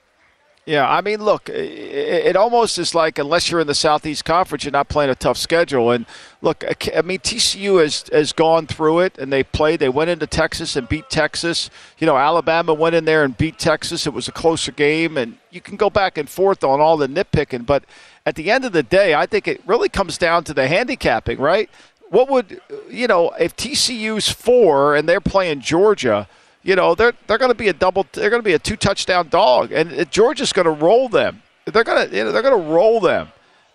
Yeah, 0.68 0.86
I 0.86 1.00
mean, 1.00 1.24
look, 1.24 1.48
it, 1.48 2.36
almost 2.36 2.78
is 2.78 2.94
like 2.94 3.18
unless 3.18 3.50
you're 3.50 3.62
in 3.62 3.68
the 3.68 3.74
Southeast 3.74 4.26
Conference, 4.26 4.66
you're 4.66 4.72
not 4.74 4.90
playing 4.90 5.10
a 5.10 5.16
tough 5.16 5.38
schedule. 5.38 5.92
And 5.92 6.06
look, 6.42 6.62
I 6.94 7.02
mean, 7.04 7.20
TCU 7.20 7.82
has 7.82 8.04
has 8.12 8.34
gone 8.34 8.68
through 8.68 9.00
it, 9.00 9.18
and 9.18 9.32
they 9.32 9.44
played. 9.44 9.80
They 9.80 9.88
went 9.88 10.10
into 10.10 10.28
Texas 10.28 10.76
and 10.76 10.90
beat 10.90 11.10
Texas. 11.10 11.70
You 12.00 12.06
know, 12.06 12.18
Alabama 12.18 12.74
went 12.74 12.96
in 12.96 13.06
there 13.06 13.24
and 13.24 13.38
beat 13.38 13.58
Texas. 13.58 14.06
It 14.06 14.12
was 14.12 14.28
a 14.28 14.34
closer 14.34 14.74
game, 14.74 15.18
and 15.18 15.38
you 15.52 15.62
can 15.62 15.78
go 15.78 15.90
back 15.90 16.18
and 16.18 16.30
forth 16.30 16.66
on 16.66 16.82
all 16.82 16.98
the 16.98 17.08
nitpicking, 17.08 17.66
but 17.66 17.86
at 18.26 18.36
the 18.36 18.52
end 18.52 18.66
of 18.66 18.74
the 18.74 18.84
day, 18.84 19.16
I 19.16 19.26
think 19.26 19.48
it 19.48 19.62
really 19.66 19.88
comes 19.88 20.18
down 20.18 20.44
to 20.44 20.54
the 20.54 20.68
handicapping, 20.68 21.40
right? 21.40 21.70
What 22.10 22.30
would 22.30 22.60
you 22.90 23.08
know 23.08 23.32
if 23.40 23.56
TCU's 23.56 24.28
four 24.30 24.98
and 24.98 25.08
they're 25.08 25.22
playing 25.22 25.62
Georgia? 25.62 26.28
You 26.68 26.76
know 26.76 26.94
they're 26.94 27.14
they're 27.26 27.38
going 27.38 27.50
to 27.50 27.58
be 27.58 27.70
a 27.70 27.74
double 27.74 28.06
they're 28.12 28.30
going 28.30 28.42
to 28.42 28.46
be 28.46 28.54
a 28.54 28.60
two 28.60 28.76
touchdown 28.76 29.30
dog 29.30 29.72
and 29.72 30.12
Georgia's 30.12 30.52
going 30.52 30.66
to 30.66 30.72
roll 30.72 31.08
them. 31.08 31.42
They're 31.66 31.86
going 31.86 32.10
to 32.10 32.16
you 32.16 32.26
know 32.26 32.32
they're 32.34 32.42
going 32.42 32.62
to 32.62 32.70
roll 32.70 33.00
them. 33.00 33.30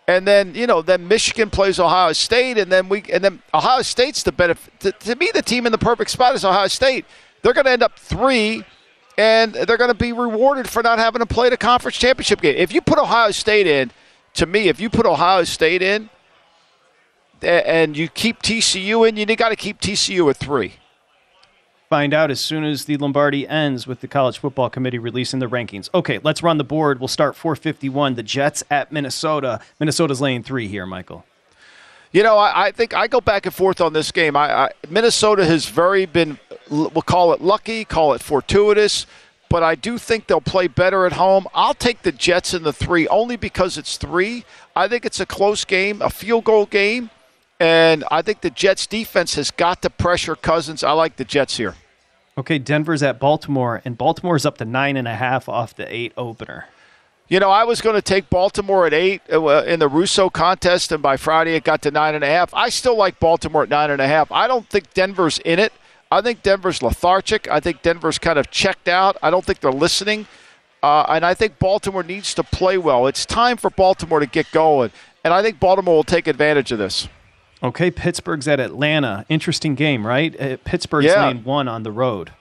And 0.07 0.28
then 0.28 0.55
you 0.55 0.66
know 0.66 0.82
then 0.82 1.09
Michigan 1.09 1.49
plays 1.49 1.80
Ohio 1.80 2.12
State 2.12 2.59
and 2.59 2.70
then 2.70 2.90
we 2.90 3.03
and 3.11 3.24
then 3.24 3.43
Ohio 3.55 3.80
State's 3.80 4.22
the 4.22 4.30
benefit 4.30 4.78
to, 4.80 4.93
to 4.93 5.16
me 5.16 5.30
the 5.32 5.40
team 5.40 5.64
in 5.64 5.72
the 5.72 5.78
perfect 5.78 6.11
spot 6.11 6.34
is 6.34 6.45
Ohio 6.45 6.68
State. 6.68 7.07
They're 7.40 7.55
going 7.55 7.64
to 7.64 7.72
end 7.72 7.82
up 7.82 7.99
3 7.99 8.62
and 9.16 9.55
they're 9.55 9.78
going 9.78 9.90
to 9.90 9.95
be 9.95 10.12
rewarded 10.12 10.68
for 10.68 10.82
not 10.82 10.99
having 10.99 11.20
to 11.20 11.26
play 11.26 11.49
the 11.49 11.57
conference 11.57 11.97
championship 11.97 12.43
game. 12.43 12.57
If 12.57 12.74
you 12.74 12.82
put 12.82 12.99
Ohio 12.99 13.30
State 13.30 13.66
in 13.66 13.90
to 14.34 14.45
me 14.45 14.68
if 14.68 14.78
you 14.78 14.90
put 14.90 15.07
Ohio 15.07 15.45
State 15.45 15.80
in 15.80 16.11
and 17.40 17.97
you 17.97 18.09
keep 18.09 18.43
TCU 18.43 19.09
in 19.09 19.16
you 19.16 19.24
got 19.34 19.49
to 19.49 19.57
keep 19.57 19.80
TCU 19.80 20.28
at 20.28 20.36
3 20.36 20.74
find 21.93 22.14
out 22.14 22.30
as 22.30 22.40
soon 22.40 22.64
as 22.64 22.86
the 22.86 22.97
Lombardi 22.97 23.47
ends 23.47 23.86
with 23.86 24.01
the 24.01 24.09
College 24.09 24.38
Football 24.38 24.70
Committee 24.70 24.99
releasing 24.99 25.40
the 25.40 25.47
rankings. 25.47 25.90
Okay, 25.93 26.18
let's 26.22 26.43
run 26.43 26.57
the 26.57 26.64
board. 26.64 27.01
We'll 27.01 27.07
start 27.07 27.36
451. 27.36 28.14
The 28.14 28.22
Jets 28.22 28.64
at 28.70 28.90
Minnesota. 28.90 29.61
Minnesota's 29.78 30.18
laying 30.18 30.43
three 30.43 30.68
here, 30.68 30.86
Michael. 30.86 31.26
You 32.11 32.22
know, 32.22 32.38
I, 32.38 32.68
I 32.68 32.72
think 32.72 32.95
I 32.95 33.09
go 33.09 33.20
back 33.20 33.45
and 33.45 33.55
forth 33.55 33.82
on 33.82 33.93
this 33.93 34.11
game. 34.11 34.36
I, 34.36 34.51
I, 34.51 34.70
Minnesota 34.88 35.45
has 35.45 35.66
very 35.66 36.07
been, 36.07 36.38
we'll 36.70 37.03
call 37.03 37.34
it 37.34 37.43
lucky, 37.43 37.84
call 37.84 38.14
it 38.14 38.22
fortuitous, 38.22 39.05
but 39.51 39.62
I 39.62 39.74
do 39.74 39.99
think 39.99 40.28
they'll 40.28 40.40
play 40.40 40.68
better 40.68 41.05
at 41.05 41.12
home. 41.12 41.47
I'll 41.55 41.74
take 41.74 42.01
the 42.01 42.12
Jets 42.12 42.55
in 42.55 42.62
the 42.62 42.72
three 42.72 43.07
only 43.09 43.36
because 43.36 43.76
it's 43.76 43.99
three. 43.99 44.47
I 44.74 44.88
think 44.88 45.05
it's 45.05 45.20
a 45.20 45.26
close 45.26 45.66
game, 45.66 46.01
a 46.01 46.09
field 46.09 46.45
goal 46.45 46.64
game. 46.64 47.11
And 47.61 48.03
I 48.11 48.22
think 48.22 48.40
the 48.40 48.49
Jets 48.49 48.86
defense 48.86 49.34
has 49.34 49.51
got 49.51 49.82
to 49.82 49.90
pressure 49.90 50.36
Cousins. 50.36 50.82
I 50.82 50.93
like 50.93 51.16
the 51.16 51.26
Jets 51.26 51.59
here. 51.59 51.74
Okay, 52.37 52.59
Denver's 52.59 53.03
at 53.03 53.20
Baltimore, 53.20 53.83
and 53.85 53.99
Baltimore's 53.99 54.47
up 54.47 54.57
to 54.59 54.64
nine 54.64 54.97
and 54.97 55.07
a 55.07 55.14
half 55.14 55.49
off 55.49 55.74
the 55.74 55.93
eight 55.95 56.12
opener. 56.16 56.66
You 57.28 57.41
know, 57.41 57.51
I 57.51 57.64
was 57.64 57.80
going 57.80 57.95
to 57.95 58.03
take 58.03 58.30
Baltimore 58.30 58.87
at 58.87 58.95
eight 58.95 59.22
uh, 59.30 59.64
in 59.64 59.80
the 59.80 59.89
Russo 59.89 60.30
contest, 60.30 60.93
and 60.93 61.03
by 61.03 61.16
Friday 61.16 61.55
it 61.55 61.64
got 61.64 61.83
to 61.83 61.91
nine 61.91 62.14
and 62.14 62.24
a 62.24 62.26
half. 62.26 62.53
I 62.55 62.68
still 62.68 62.97
like 62.97 63.20
Baltimore 63.20 63.62
at 63.62 63.68
nine 63.68 63.91
and 63.91 64.01
a 64.01 64.09
half. 64.09 64.33
I 64.33 64.47
don't 64.47 64.68
think 64.68 64.93
Denver's 64.95 65.39
in 65.39 65.59
it. 65.59 65.72
I 66.11 66.20
think 66.20 66.43
Denver's 66.43 66.83
lethargic. 66.83 67.49
I 67.49 67.61
think 67.61 67.83
Denver's 67.83 68.18
kind 68.18 68.39
of 68.39 68.51
checked 68.51 68.89
out. 68.89 69.16
I 69.22 69.30
don't 69.30 69.45
think 69.45 69.61
they're 69.61 69.72
listening. 69.72 70.26
Uh, 70.83 71.07
and 71.09 71.24
I 71.24 71.33
think 71.33 71.59
Baltimore 71.59 72.03
needs 72.03 72.35
to 72.35 72.43
play 72.43 72.76
well. 72.76 73.07
It's 73.07 73.24
time 73.24 73.57
for 73.57 73.70
Baltimore 73.70 74.20
to 74.20 74.26
get 74.26 74.51
going. 74.51 74.91
And 75.24 75.33
I 75.33 75.43
think 75.43 75.61
Baltimore 75.61 75.95
will 75.95 76.05
take 76.05 76.26
advantage 76.26 76.72
of 76.72 76.78
this. 76.78 77.09
Okay, 77.62 77.90
Pittsburgh's 77.90 78.48
at 78.48 78.58
Atlanta. 78.58 79.24
Interesting 79.28 79.74
game, 79.74 80.06
right? 80.06 80.38
Uh, 80.40 80.56
Pittsburgh's 80.64 81.06
Yeah. 81.06 81.32
one 81.32 81.68
on 81.68 81.82
the 81.84 81.92
road. 81.92 82.32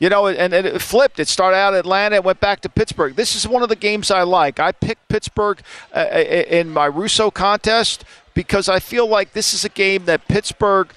You 0.00 0.08
know, 0.08 0.26
and, 0.26 0.54
and 0.54 0.66
it 0.66 0.80
flipped. 0.80 1.18
It 1.18 1.26
started 1.28 1.56
out 1.56 1.74
Atlanta, 1.74 2.16
it 2.16 2.24
went 2.24 2.40
back 2.40 2.60
to 2.60 2.68
Pittsburgh. 2.68 3.16
This 3.16 3.34
is 3.34 3.48
one 3.48 3.62
of 3.64 3.68
the 3.68 3.76
games 3.76 4.10
I 4.10 4.22
like. 4.22 4.60
I 4.60 4.70
picked 4.72 5.08
Pittsburgh 5.08 5.60
uh, 5.94 6.00
in 6.00 6.70
my 6.70 6.86
Russo 6.86 7.30
contest 7.32 8.04
because 8.34 8.68
I 8.68 8.78
feel 8.78 9.08
like 9.08 9.32
this 9.32 9.52
is 9.52 9.64
a 9.64 9.68
game 9.68 10.04
that 10.04 10.28
Pittsburgh 10.28 10.88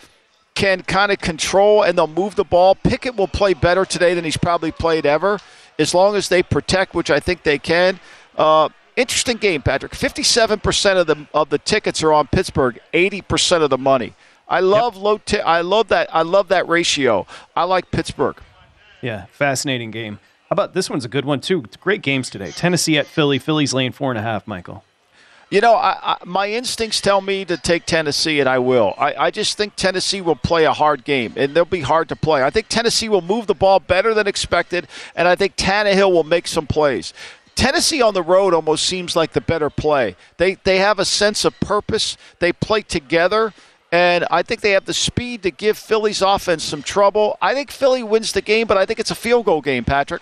can 0.53 0.83
kind 0.83 1.11
of 1.11 1.19
control 1.19 1.81
and 1.81 1.97
they'll 1.97 2.05
move 2.05 2.35
the 2.35 2.43
ball. 2.43 2.75
Pickett 2.75 3.15
will 3.15 3.27
play 3.27 3.53
better 3.55 3.85
today 3.85 4.13
than 4.13 4.23
he's 4.23 4.37
probably 4.37 4.71
played 4.71 5.05
ever, 5.07 5.39
as 5.79 5.95
long 5.95 6.15
as 6.15 6.29
they 6.29 6.43
protect, 6.43 6.93
which 6.93 7.09
I 7.09 7.19
think 7.19 7.41
they 7.41 7.57
can. 7.57 7.99
Uh, 8.37 8.69
interesting 9.01 9.37
game, 9.37 9.61
Patrick. 9.61 9.95
Fifty-seven 9.95 10.59
percent 10.59 10.99
of 10.99 11.07
the 11.07 11.27
of 11.33 11.49
the 11.49 11.57
tickets 11.57 12.01
are 12.03 12.13
on 12.13 12.27
Pittsburgh. 12.27 12.79
Eighty 12.93 13.21
percent 13.21 13.63
of 13.63 13.69
the 13.69 13.77
money. 13.77 14.13
I 14.47 14.59
love 14.59 14.95
low. 14.95 15.17
T- 15.17 15.39
I 15.39 15.61
love 15.61 15.87
that. 15.89 16.13
I 16.15 16.21
love 16.21 16.47
that 16.49 16.67
ratio. 16.67 17.25
I 17.55 17.63
like 17.63 17.91
Pittsburgh. 17.91 18.37
Yeah, 19.01 19.25
fascinating 19.31 19.91
game. 19.91 20.19
How 20.49 20.53
about 20.53 20.73
this 20.73 20.89
one's 20.89 21.05
a 21.05 21.09
good 21.09 21.25
one 21.25 21.41
too? 21.41 21.63
Great 21.79 22.01
games 22.01 22.29
today. 22.29 22.51
Tennessee 22.51 22.97
at 22.97 23.07
Philly. 23.07 23.39
Philly's 23.39 23.73
lane 23.73 23.91
four 23.91 24.11
and 24.11 24.19
a 24.19 24.21
half. 24.21 24.47
Michael. 24.47 24.83
You 25.49 25.59
know, 25.59 25.75
I, 25.75 25.97
I, 26.01 26.17
my 26.23 26.49
instincts 26.49 27.01
tell 27.01 27.19
me 27.19 27.43
to 27.43 27.57
take 27.57 27.85
Tennessee, 27.85 28.39
and 28.39 28.47
I 28.47 28.59
will. 28.59 28.93
I, 28.97 29.13
I 29.15 29.31
just 29.31 29.57
think 29.57 29.75
Tennessee 29.75 30.21
will 30.21 30.37
play 30.37 30.63
a 30.63 30.71
hard 30.71 31.03
game, 31.03 31.33
and 31.35 31.53
they'll 31.53 31.65
be 31.65 31.81
hard 31.81 32.07
to 32.07 32.15
play. 32.15 32.41
I 32.41 32.49
think 32.49 32.69
Tennessee 32.69 33.09
will 33.09 33.21
move 33.21 33.47
the 33.47 33.53
ball 33.53 33.81
better 33.81 34.13
than 34.13 34.27
expected, 34.27 34.87
and 35.13 35.27
I 35.27 35.35
think 35.35 35.57
Tannehill 35.57 36.09
will 36.09 36.23
make 36.23 36.47
some 36.47 36.67
plays. 36.67 37.13
Tennessee 37.55 38.01
on 38.01 38.13
the 38.13 38.23
road 38.23 38.53
almost 38.53 38.85
seems 38.85 39.15
like 39.15 39.33
the 39.33 39.41
better 39.41 39.69
play. 39.69 40.15
They 40.37 40.55
they 40.63 40.77
have 40.79 40.99
a 40.99 41.05
sense 41.05 41.45
of 41.45 41.59
purpose. 41.59 42.17
They 42.39 42.51
play 42.53 42.81
together. 42.81 43.53
And 43.93 44.25
I 44.31 44.41
think 44.41 44.61
they 44.61 44.71
have 44.71 44.85
the 44.85 44.93
speed 44.93 45.43
to 45.43 45.51
give 45.51 45.77
Philly's 45.77 46.21
offense 46.21 46.63
some 46.63 46.81
trouble. 46.81 47.37
I 47.41 47.53
think 47.53 47.71
Philly 47.71 48.03
wins 48.03 48.31
the 48.31 48.41
game, 48.41 48.65
but 48.65 48.77
I 48.77 48.85
think 48.85 48.99
it's 48.99 49.11
a 49.11 49.15
field 49.15 49.45
goal 49.45 49.61
game, 49.61 49.83
Patrick. 49.83 50.21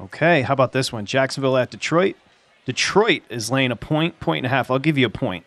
Okay, 0.00 0.42
how 0.42 0.52
about 0.52 0.72
this 0.72 0.92
one? 0.92 1.06
Jacksonville 1.06 1.56
at 1.56 1.70
Detroit. 1.70 2.16
Detroit 2.64 3.22
is 3.30 3.52
laying 3.52 3.70
a 3.70 3.76
point, 3.76 4.18
point 4.18 4.38
and 4.38 4.46
a 4.46 4.48
half. 4.48 4.68
I'll 4.68 4.80
give 4.80 4.98
you 4.98 5.06
a 5.06 5.10
point. 5.10 5.46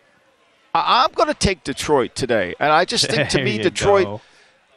I- 0.74 1.04
I'm 1.04 1.12
going 1.12 1.28
to 1.28 1.34
take 1.34 1.62
Detroit 1.62 2.14
today, 2.14 2.54
and 2.58 2.72
I 2.72 2.86
just 2.86 3.06
think 3.10 3.28
to 3.30 3.44
me 3.44 3.58
Detroit. 3.58 4.04
go. 4.06 4.20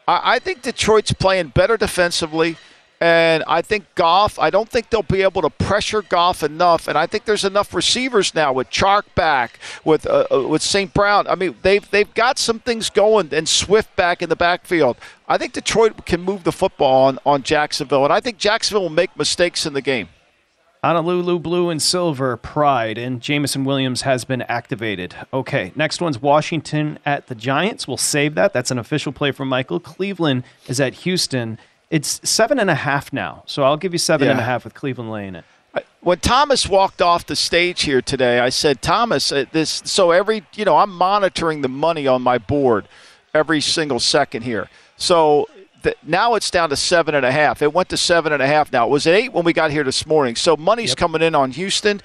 I, 0.06 0.36
I 0.36 0.39
think 0.39 0.64
Detroit's 0.64 1.14
playing 1.14 1.47
better 1.49 1.78
defensively, 1.78 2.58
and 3.02 3.44
I 3.48 3.62
think 3.62 3.86
Goff. 3.96 4.39
I 4.39 4.50
don't 4.50 4.70
think 4.70 4.89
they'll 4.89 5.04
be 5.04 5.24
able 5.24 5.41
to 5.41 5.50
pressure 5.50 6.02
Goff 6.02 6.44
enough, 6.44 6.88
and 6.88 6.98
I 6.98 7.06
think 7.06 7.26
there's 7.26 7.44
enough 7.44 7.74
receivers 7.74 8.34
now 8.34 8.54
with 8.54 8.70
Chark 8.70 9.04
back, 9.16 9.60
with 9.84 10.06
uh, 10.08 10.26
uh, 10.32 10.48
with 10.48 10.62
St. 10.62 10.94
Brown. 10.94 11.28
I 11.28 11.36
mean, 11.36 11.56
they've 11.62 11.89
they've 11.91 12.14
got 12.14 12.39
some 12.39 12.60
things 12.60 12.89
going, 12.89 13.34
and 13.34 13.48
Swift 13.48 13.96
back 13.96 14.22
in 14.22 14.30
the 14.30 14.36
backfield. 14.36 14.98
I 15.28 15.38
think 15.38 15.54
Detroit 15.54 16.06
can 16.06 16.22
move 16.22 16.44
the 16.44 16.52
football 16.52 17.08
on 17.08 17.20
on 17.26 17.44
Jacksonville, 17.44 18.04
and 18.04 18.14
I 18.14 18.20
think 18.20 18.38
Jacksonville 18.38 18.84
will 18.84 18.89
make 18.89 19.18
mistakes 19.18 19.66
in 19.66 19.74
the 19.74 19.82
game. 19.82 20.10
Honolulu 20.84 21.39
Blue 21.39 21.70
and 21.70 21.82
Silver 21.82 22.36
Pride 22.36 22.98
and 22.98 23.22
Jameson 23.22 23.64
Williams 23.64 24.02
has 24.02 24.26
been 24.26 24.41
activated. 24.44 25.16
Okay, 25.32 25.72
next 25.78 26.02
one's 26.02 26.22
Washington 26.22 27.00
at 27.06 27.28
the 27.28 27.36
Giants. 27.36 27.88
We'll 27.88 27.96
save 27.96 28.36
that. 28.36 28.52
That's 28.52 28.70
an 28.70 28.78
official 28.78 29.14
play 29.14 29.32
from 29.32 29.48
Michael. 29.48 29.80
Cleveland 29.80 30.44
is 30.68 30.82
at 30.82 30.94
Houston. 30.96 31.58
It's 31.94 32.28
seven 32.28 32.58
and 32.58 32.72
a 32.72 32.76
half 32.76 33.14
now, 33.14 33.44
so 33.46 33.62
I'll 33.62 33.78
give 33.78 33.94
you 33.94 34.00
seven 34.00 34.28
and 34.28 34.39
a 34.39 34.44
half 34.44 34.64
with 34.64 34.74
Cleveland 34.74 35.12
laying 35.12 35.36
it. 35.36 35.46
when 36.02 36.18
Thomas 36.18 36.68
walked 36.68 37.04
off 37.04 37.24
the 37.28 37.36
stage 37.36 37.84
here 37.84 38.02
today, 38.02 38.39
I 38.39 38.50
said, 38.50 38.82
Thomas, 38.82 39.32
uh, 39.32 39.46
this. 39.52 39.84
So 39.86 40.10
every, 40.10 40.44
you 40.56 40.66
know, 40.66 40.78
I'm 40.78 40.89
monitoring 40.89 41.62
the 41.62 41.68
money 41.68 42.08
on 42.08 42.24
my 42.24 42.39
board 42.39 42.88
every 43.32 43.62
single 43.62 44.00
second 44.00 44.41
here. 44.41 44.70
So 44.98 45.48
th- 45.84 45.96
now 46.02 46.34
it's 46.34 46.50
down 46.50 46.72
to 46.72 46.76
seven 46.76 47.14
and 47.14 47.28
a 47.28 47.32
half. 47.32 47.62
It 47.62 47.72
went 47.72 47.89
to 47.89 47.98
seven 47.98 48.34
and 48.34 48.41
a 48.41 48.48
half. 48.48 48.72
Now 48.72 48.88
it 48.88 48.89
was 48.89 49.06
eight 49.06 49.32
when 49.32 49.46
we 49.46 49.54
got 49.54 49.70
here 49.70 49.84
this 49.84 50.08
morning. 50.08 50.36
So 50.36 50.58
money's 50.58 50.96
coming 50.96 51.22
in 51.22 51.36
on 51.36 51.52
Houston, 51.52 52.02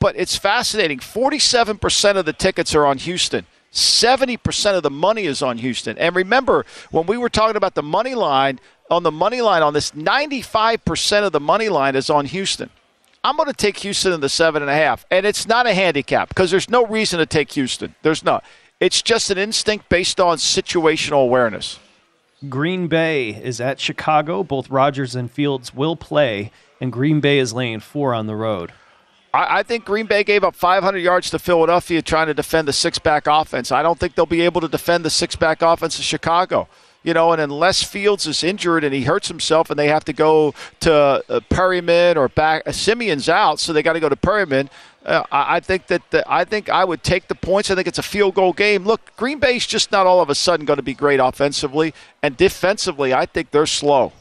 but 0.00 0.14
it's 0.16 0.36
fascinating. 0.36 0.98
Forty-seven 0.98 1.78
percent 1.78 2.18
of 2.18 2.26
the 2.26 2.34
tickets 2.34 2.74
are 2.74 2.84
on 2.84 2.98
Houston. 2.98 3.46
70% 3.72 4.76
of 4.76 4.82
the 4.82 4.90
money 4.90 5.26
is 5.26 5.42
on 5.42 5.58
Houston. 5.58 5.96
And 5.96 6.16
remember, 6.16 6.66
when 6.90 7.06
we 7.06 7.16
were 7.16 7.28
talking 7.28 7.56
about 7.56 7.76
the 7.76 7.84
money 7.84 8.16
line, 8.16 8.58
on 8.90 9.02
the 9.02 9.10
money 9.10 9.40
line 9.40 9.62
on 9.62 9.72
this, 9.72 9.92
95% 9.92 11.24
of 11.24 11.32
the 11.32 11.40
money 11.40 11.68
line 11.68 11.96
is 11.96 12.10
on 12.10 12.26
Houston. 12.26 12.70
I'm 13.22 13.36
going 13.36 13.48
to 13.48 13.54
take 13.54 13.78
Houston 13.78 14.12
in 14.12 14.20
the 14.20 14.28
seven 14.28 14.62
and 14.62 14.70
a 14.70 14.74
half. 14.74 15.04
And 15.10 15.26
it's 15.26 15.46
not 15.46 15.66
a 15.66 15.74
handicap 15.74 16.28
because 16.28 16.50
there's 16.50 16.70
no 16.70 16.86
reason 16.86 17.18
to 17.18 17.26
take 17.26 17.52
Houston. 17.52 17.94
There's 18.02 18.24
not. 18.24 18.44
It's 18.80 19.02
just 19.02 19.30
an 19.30 19.36
instinct 19.36 19.88
based 19.90 20.20
on 20.20 20.38
situational 20.38 21.22
awareness. 21.24 21.78
Green 22.48 22.88
Bay 22.88 23.30
is 23.30 23.60
at 23.60 23.78
Chicago. 23.78 24.42
Both 24.42 24.70
Rodgers 24.70 25.14
and 25.14 25.30
Fields 25.30 25.74
will 25.74 25.96
play, 25.96 26.50
and 26.80 26.90
Green 26.90 27.20
Bay 27.20 27.38
is 27.38 27.52
laying 27.52 27.80
four 27.80 28.14
on 28.14 28.26
the 28.26 28.34
road. 28.34 28.72
I, 29.34 29.58
I 29.58 29.62
think 29.62 29.84
Green 29.84 30.06
Bay 30.06 30.24
gave 30.24 30.42
up 30.42 30.54
500 30.54 30.98
yards 30.98 31.28
to 31.30 31.38
Philadelphia 31.38 32.00
trying 32.00 32.28
to 32.28 32.34
defend 32.34 32.66
the 32.66 32.72
six 32.72 32.98
back 32.98 33.26
offense. 33.26 33.70
I 33.70 33.82
don't 33.82 33.98
think 33.98 34.14
they'll 34.14 34.24
be 34.24 34.40
able 34.40 34.62
to 34.62 34.68
defend 34.68 35.04
the 35.04 35.10
six 35.10 35.36
back 35.36 35.60
offense 35.60 35.98
of 35.98 36.04
Chicago. 36.04 36.66
You 37.02 37.14
know, 37.14 37.32
and 37.32 37.40
unless 37.40 37.82
Fields 37.82 38.26
is 38.26 38.44
injured 38.44 38.84
and 38.84 38.92
he 38.92 39.04
hurts 39.04 39.28
himself 39.28 39.70
and 39.70 39.78
they 39.78 39.88
have 39.88 40.04
to 40.04 40.12
go 40.12 40.54
to 40.80 41.24
uh, 41.28 41.40
Peterman 41.48 42.18
or 42.18 42.28
back, 42.28 42.62
uh, 42.66 42.72
Siemian's 42.72 43.28
out, 43.28 43.58
so 43.58 43.72
they 43.72 43.82
got 43.82 43.94
to 43.94 44.00
go 44.00 44.10
to 44.10 44.16
Peterman. 44.16 44.68
Uh, 45.04 45.22
I, 45.32 45.60
think 45.60 45.86
that 45.86 46.02
the, 46.10 46.22
I 46.30 46.44
think 46.44 46.68
I 46.68 46.84
would 46.84 47.02
take 47.02 47.28
the 47.28 47.34
points. 47.34 47.70
I 47.70 47.74
think 47.74 47.86
it's 47.86 47.98
a 47.98 48.02
field 48.02 48.34
goal 48.34 48.52
game. 48.52 48.84
Look, 48.84 49.16
Green 49.16 49.38
Bay's 49.38 49.66
just 49.66 49.90
not 49.90 50.06
all 50.06 50.20
of 50.20 50.28
a 50.28 50.34
sudden 50.34 50.66
going 50.66 50.76
to 50.76 50.82
be 50.82 50.92
great 50.92 51.20
offensively 51.20 51.94
and 52.22 52.36
defensively. 52.36 53.14
I 53.14 53.24
think 53.24 53.50
they're 53.50 53.64
slow. 53.64 54.12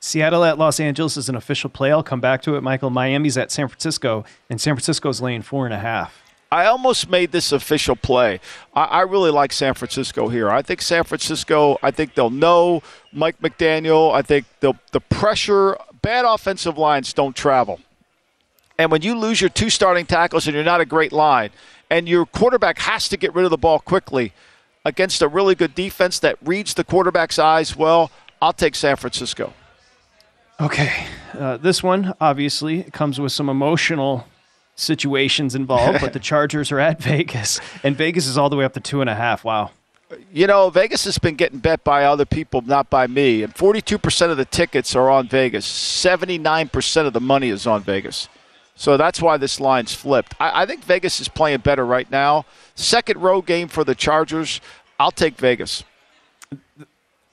Seattle 0.00 0.44
at 0.44 0.56
Los 0.56 0.80
Angeles 0.80 1.18
is 1.18 1.28
an 1.28 1.34
official 1.34 1.68
play. 1.68 1.92
I'll 1.92 2.02
come 2.02 2.20
back 2.20 2.40
to 2.42 2.56
it, 2.56 2.62
Michael. 2.62 2.90
Miami's 2.90 3.36
at 3.36 3.50
San 3.50 3.68
Francisco, 3.68 4.24
and 4.48 4.60
San 4.60 4.74
Francisco's 4.74 5.20
laying 5.20 5.42
four 5.42 5.66
and 5.66 5.74
a 5.74 5.78
half. 5.78 6.22
I 6.50 6.66
almost 6.66 7.10
made 7.10 7.32
this 7.32 7.52
official 7.52 7.96
play. 7.96 8.40
I, 8.74 8.84
I 8.84 9.00
really 9.02 9.30
like 9.30 9.52
San 9.52 9.74
Francisco 9.74 10.28
here. 10.28 10.48
I 10.50 10.62
think 10.62 10.80
San 10.80 11.04
Francisco. 11.04 11.78
I 11.82 11.90
think 11.90 12.14
they'll 12.14 12.30
know 12.30 12.82
Mike 13.12 13.40
McDaniel. 13.40 14.12
I 14.12 14.22
think 14.22 14.46
the 14.60 14.74
the 14.92 15.00
pressure. 15.00 15.76
Bad 16.02 16.24
offensive 16.24 16.78
lines 16.78 17.12
don't 17.12 17.34
travel. 17.34 17.80
And 18.78 18.92
when 18.92 19.02
you 19.02 19.18
lose 19.18 19.40
your 19.40 19.50
two 19.50 19.70
starting 19.70 20.06
tackles 20.06 20.46
and 20.46 20.54
you're 20.54 20.62
not 20.62 20.80
a 20.80 20.86
great 20.86 21.10
line, 21.10 21.50
and 21.90 22.08
your 22.08 22.26
quarterback 22.26 22.78
has 22.78 23.08
to 23.08 23.16
get 23.16 23.34
rid 23.34 23.44
of 23.44 23.50
the 23.50 23.56
ball 23.56 23.80
quickly 23.80 24.32
against 24.84 25.22
a 25.22 25.28
really 25.28 25.54
good 25.54 25.74
defense 25.74 26.18
that 26.20 26.36
reads 26.44 26.74
the 26.74 26.84
quarterback's 26.84 27.38
eyes 27.38 27.74
well, 27.74 28.10
I'll 28.40 28.52
take 28.52 28.74
San 28.74 28.96
Francisco. 28.96 29.52
Okay, 30.60 31.06
uh, 31.34 31.56
this 31.56 31.82
one 31.82 32.14
obviously 32.20 32.84
comes 32.84 33.18
with 33.20 33.32
some 33.32 33.48
emotional 33.48 34.26
situations 34.76 35.54
involved, 35.54 36.00
but 36.00 36.12
the 36.12 36.18
Chargers 36.30 36.70
are 36.70 36.78
at 36.78 37.02
Vegas, 37.02 37.60
and 37.82 37.96
Vegas 37.96 38.26
is 38.26 38.38
all 38.38 38.48
the 38.48 38.56
way 38.56 38.64
up 38.64 38.74
to 38.74 38.80
two 38.80 39.00
and 39.00 39.10
a 39.10 39.14
half. 39.14 39.42
Wow. 39.44 39.72
You 40.32 40.46
know, 40.46 40.70
Vegas 40.70 41.04
has 41.04 41.18
been 41.18 41.34
getting 41.34 41.58
bet 41.58 41.82
by 41.82 42.04
other 42.04 42.24
people, 42.24 42.60
not 42.60 42.88
by 42.88 43.08
me. 43.08 43.42
And 43.42 43.52
42% 43.52 44.30
of 44.30 44.36
the 44.36 44.44
tickets 44.44 44.94
are 44.94 45.10
on 45.10 45.26
Vegas. 45.26 45.66
79% 45.66 47.06
of 47.06 47.12
the 47.12 47.20
money 47.20 47.48
is 47.48 47.66
on 47.66 47.82
Vegas. 47.82 48.28
So 48.76 48.96
that's 48.96 49.20
why 49.20 49.36
this 49.36 49.58
line's 49.58 49.94
flipped. 49.94 50.34
I, 50.38 50.62
I 50.62 50.66
think 50.66 50.84
Vegas 50.84 51.18
is 51.18 51.26
playing 51.28 51.60
better 51.60 51.84
right 51.84 52.08
now. 52.08 52.44
Second 52.76 53.20
row 53.20 53.42
game 53.42 53.66
for 53.66 53.82
the 53.82 53.96
Chargers. 53.96 54.60
I'll 55.00 55.10
take 55.10 55.38
Vegas. 55.38 55.82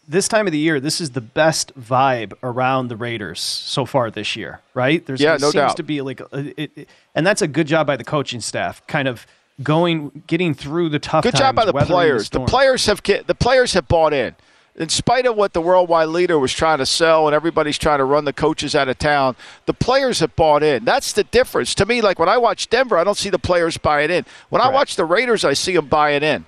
This 0.08 0.28
time 0.28 0.48
of 0.48 0.52
the 0.52 0.60
year, 0.60 0.80
this 0.82 1.00
is 1.00 1.12
the 1.12 1.22
best 1.22 1.72
vibe 1.80 2.34
around 2.44 2.90
the 2.90 2.98
Raiders 2.98 3.40
so 3.40 3.86
far 3.86 4.12
this 4.12 4.36
year, 4.36 4.60
right? 4.74 5.06
There's 5.06 5.22
Yeah, 5.22 5.32
there 5.38 5.40
no 5.40 5.52
seems 5.52 5.54
doubt. 5.54 5.78
to 5.78 5.84
be 5.84 6.02
like, 6.02 6.22
it, 6.34 6.72
it- 6.76 6.90
and 7.16 7.26
that's 7.26 7.42
a 7.42 7.48
good 7.48 7.68
job 7.68 7.88
by 7.88 7.96
the 7.96 8.04
coaching 8.04 8.42
staff, 8.42 8.86
kind 8.88 9.08
of 9.08 9.26
going, 9.62 10.24
getting 10.28 10.54
through 10.54 10.90
the 10.90 11.00
tough. 11.00 11.24
Good 11.24 11.36
job 11.36 11.56
by 11.56 11.64
the 11.66 11.72
players. 11.74 12.24
The, 12.24 12.38
storm. 12.38 12.48
players 12.48 12.86
have 12.88 13.02
the 13.04 13.36
players 13.36 13.74
have 13.74 13.88
bought 13.88 14.12
in. 14.14 14.36
In 14.76 14.90
spite 14.90 15.28
of 15.28 15.36
what 15.36 15.54
the 15.54 15.62
worldwide 15.62 16.08
leader 16.10 16.40
was 16.40 16.52
trying 16.52 16.80
to 16.80 16.86
sell 16.88 17.28
and 17.28 17.36
everybody's 17.36 17.78
trying 17.78 18.00
to 18.00 18.06
run 18.06 18.26
the 18.26 18.34
coaches 18.34 18.74
out 18.76 18.90
of 18.90 18.98
town, 18.98 19.36
the 19.68 19.74
players 19.74 20.20
have 20.20 20.36
bought 20.36 20.64
in. 20.64 20.84
That's 20.84 21.14
the 21.14 21.24
difference. 21.26 21.76
To 21.76 21.86
me, 21.86 22.02
like 22.02 22.18
when 22.18 22.28
I 22.28 22.38
watch 22.40 22.68
Denver, 22.72 22.98
I 22.98 23.04
don't 23.04 23.16
see 23.18 23.30
the 23.30 23.38
players 23.38 23.78
buying 23.78 24.10
in. 24.10 24.26
When 24.50 24.64
I 24.64 24.70
watch 24.70 24.96
the 24.96 25.06
Raiders, 25.06 25.46
I 25.46 25.54
see 25.54 25.76
them 25.76 25.88
buying 25.88 26.24
in. 26.24 26.46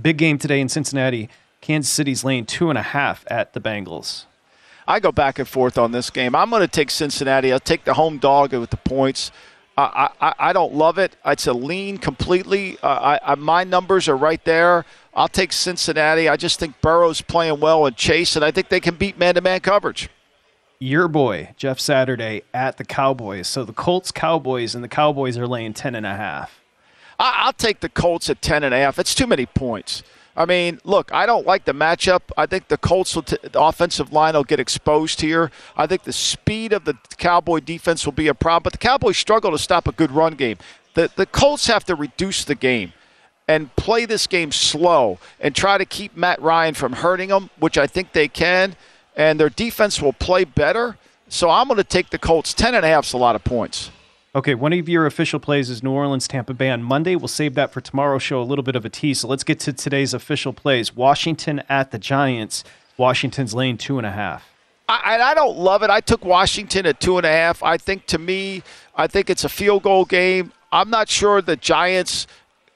Big 0.00 0.16
game 0.16 0.38
today 0.38 0.60
in 0.62 0.70
Cincinnati. 0.70 1.28
Kansas 1.60 1.92
City's 1.92 2.24
laying 2.24 2.46
two 2.46 2.70
and 2.70 2.78
a 2.78 2.82
half 2.82 3.24
at 3.28 3.52
the 3.52 3.60
Bengals. 3.60 4.24
I 4.88 4.98
go 4.98 5.12
back 5.12 5.38
and 5.38 5.46
forth 5.46 5.78
on 5.78 5.92
this 5.92 6.10
game. 6.10 6.34
I'm 6.34 6.50
going 6.50 6.62
to 6.62 6.68
take 6.68 6.90
Cincinnati. 6.90 7.52
I'll 7.52 7.60
take 7.60 7.84
the 7.84 7.94
home 7.94 8.18
dog 8.18 8.52
with 8.52 8.70
the 8.70 8.76
points. 8.76 9.30
I, 9.76 10.10
I, 10.20 10.34
I 10.38 10.52
don't 10.52 10.74
love 10.74 10.98
it. 10.98 11.16
It's 11.24 11.46
a 11.46 11.52
lean 11.52 11.96
completely. 11.98 12.76
Uh, 12.82 13.18
I, 13.22 13.32
I, 13.32 13.34
my 13.36 13.64
numbers 13.64 14.08
are 14.08 14.16
right 14.16 14.44
there. 14.44 14.84
I'll 15.14 15.28
take 15.28 15.52
Cincinnati. 15.52 16.28
I 16.28 16.36
just 16.36 16.58
think 16.58 16.80
Burrow's 16.80 17.22
playing 17.22 17.60
well 17.60 17.86
and 17.86 17.96
Chase, 17.96 18.36
and 18.36 18.44
I 18.44 18.50
think 18.50 18.68
they 18.68 18.80
can 18.80 18.96
beat 18.96 19.16
man-to-man 19.16 19.60
coverage. 19.60 20.10
Your 20.80 21.08
boy, 21.08 21.54
Jeff 21.56 21.78
Saturday, 21.78 22.42
at 22.52 22.76
the 22.76 22.84
Cowboys. 22.84 23.46
So 23.48 23.64
the 23.64 23.72
Colts, 23.72 24.10
Cowboys, 24.10 24.74
and 24.74 24.82
the 24.82 24.88
Cowboys 24.88 25.38
are 25.38 25.46
laying 25.46 25.72
ten 25.72 25.94
and 25.94 26.06
a 26.06 26.16
half. 26.16 26.60
I, 27.18 27.44
I'll 27.44 27.52
take 27.52 27.80
the 27.80 27.88
Colts 27.88 28.28
at 28.28 28.42
ten 28.42 28.64
and 28.64 28.74
a 28.74 28.78
half. 28.78 28.98
It's 28.98 29.14
too 29.14 29.26
many 29.26 29.46
points. 29.46 30.02
I 30.36 30.46
mean, 30.46 30.80
look, 30.84 31.12
I 31.12 31.26
don't 31.26 31.46
like 31.46 31.64
the 31.64 31.72
matchup. 31.72 32.22
I 32.36 32.46
think 32.46 32.68
the 32.68 32.78
Colts, 32.78 33.14
will 33.14 33.22
t- 33.22 33.36
the 33.42 33.60
offensive 33.60 34.12
line 34.12 34.34
will 34.34 34.44
get 34.44 34.60
exposed 34.60 35.20
here. 35.20 35.50
I 35.76 35.86
think 35.86 36.04
the 36.04 36.12
speed 36.12 36.72
of 36.72 36.84
the 36.84 36.96
Cowboy 37.16 37.60
defense 37.60 38.04
will 38.04 38.12
be 38.12 38.28
a 38.28 38.34
problem, 38.34 38.62
but 38.64 38.72
the 38.72 38.78
Cowboys 38.78 39.18
struggle 39.18 39.50
to 39.50 39.58
stop 39.58 39.88
a 39.88 39.92
good 39.92 40.12
run 40.12 40.34
game. 40.34 40.58
The, 40.94 41.10
the 41.14 41.26
Colts 41.26 41.66
have 41.66 41.84
to 41.84 41.94
reduce 41.94 42.44
the 42.44 42.54
game 42.54 42.92
and 43.48 43.74
play 43.74 44.04
this 44.06 44.28
game 44.28 44.52
slow 44.52 45.18
and 45.40 45.54
try 45.54 45.76
to 45.76 45.84
keep 45.84 46.16
Matt 46.16 46.40
Ryan 46.40 46.74
from 46.74 46.92
hurting 46.92 47.30
them, 47.30 47.50
which 47.58 47.76
I 47.76 47.86
think 47.88 48.12
they 48.12 48.28
can. 48.28 48.76
And 49.16 49.40
their 49.40 49.50
defense 49.50 50.00
will 50.00 50.12
play 50.12 50.44
better. 50.44 50.96
So 51.28 51.50
I'm 51.50 51.66
going 51.66 51.78
to 51.78 51.84
take 51.84 52.10
the 52.10 52.18
Colts. 52.18 52.54
10 52.54 52.76
and 52.76 52.84
a 52.84 52.88
half 52.88 53.06
is 53.06 53.12
a 53.12 53.18
lot 53.18 53.34
of 53.34 53.42
points. 53.42 53.90
Okay, 54.32 54.54
one 54.54 54.72
of 54.72 54.88
your 54.88 55.06
official 55.06 55.40
plays 55.40 55.68
is 55.70 55.82
New 55.82 55.90
Orleans 55.90 56.28
Tampa 56.28 56.54
Bay 56.54 56.70
on 56.70 56.84
Monday. 56.84 57.16
We'll 57.16 57.26
save 57.26 57.54
that 57.54 57.72
for 57.72 57.80
tomorrow's 57.80 58.22
show, 58.22 58.40
a 58.40 58.44
little 58.44 58.62
bit 58.62 58.76
of 58.76 58.84
a 58.84 58.88
tease. 58.88 59.20
So 59.20 59.28
let's 59.28 59.42
get 59.42 59.58
to 59.60 59.72
today's 59.72 60.14
official 60.14 60.52
plays. 60.52 60.94
Washington 60.94 61.64
at 61.68 61.90
the 61.90 61.98
Giants. 61.98 62.62
Washington's 62.96 63.54
lane 63.54 63.76
two 63.76 63.98
and 63.98 64.06
a 64.06 64.12
half. 64.12 64.48
I, 64.88 65.18
I 65.20 65.34
don't 65.34 65.58
love 65.58 65.82
it. 65.82 65.90
I 65.90 66.00
took 66.00 66.24
Washington 66.24 66.86
at 66.86 67.00
two 67.00 67.16
and 67.16 67.26
a 67.26 67.30
half. 67.30 67.60
I 67.64 67.76
think 67.76 68.06
to 68.06 68.18
me, 68.18 68.62
I 68.94 69.08
think 69.08 69.30
it's 69.30 69.42
a 69.42 69.48
field 69.48 69.82
goal 69.82 70.04
game. 70.04 70.52
I'm 70.70 70.90
not 70.90 71.08
sure 71.08 71.42
the 71.42 71.56
Giants 71.56 72.28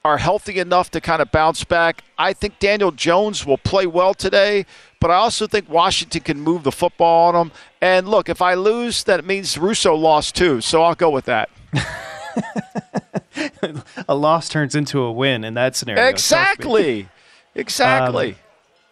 are 0.03 0.17
healthy 0.17 0.59
enough 0.59 0.91
to 0.91 0.99
kind 0.99 1.21
of 1.21 1.31
bounce 1.31 1.63
back. 1.63 2.03
I 2.17 2.33
think 2.33 2.59
Daniel 2.59 2.91
Jones 2.91 3.45
will 3.45 3.57
play 3.57 3.87
well 3.87 4.13
today, 4.13 4.65
but 5.05 5.11
I 5.11 5.17
also 5.17 5.45
think 5.45 5.69
Washington 5.69 6.21
can 6.21 6.39
move 6.39 6.63
the 6.63 6.71
football 6.71 7.27
on 7.27 7.35
them. 7.35 7.51
And 7.79 8.07
look, 8.07 8.27
if 8.27 8.41
I 8.41 8.55
lose, 8.55 9.03
that 9.03 9.23
means 9.23 9.55
Russo 9.55 9.93
lost 9.93 10.33
too, 10.33 10.61
so 10.61 10.81
I'll 10.81 10.95
go 10.95 11.11
with 11.11 11.25
that. 11.25 11.47
a 14.09 14.15
loss 14.15 14.49
turns 14.49 14.73
into 14.73 15.01
a 15.01 15.11
win 15.11 15.43
in 15.43 15.53
that 15.53 15.75
scenario. 15.75 16.07
Exactly. 16.07 17.07
Exactly. 17.53 18.31
Um, 18.31 18.37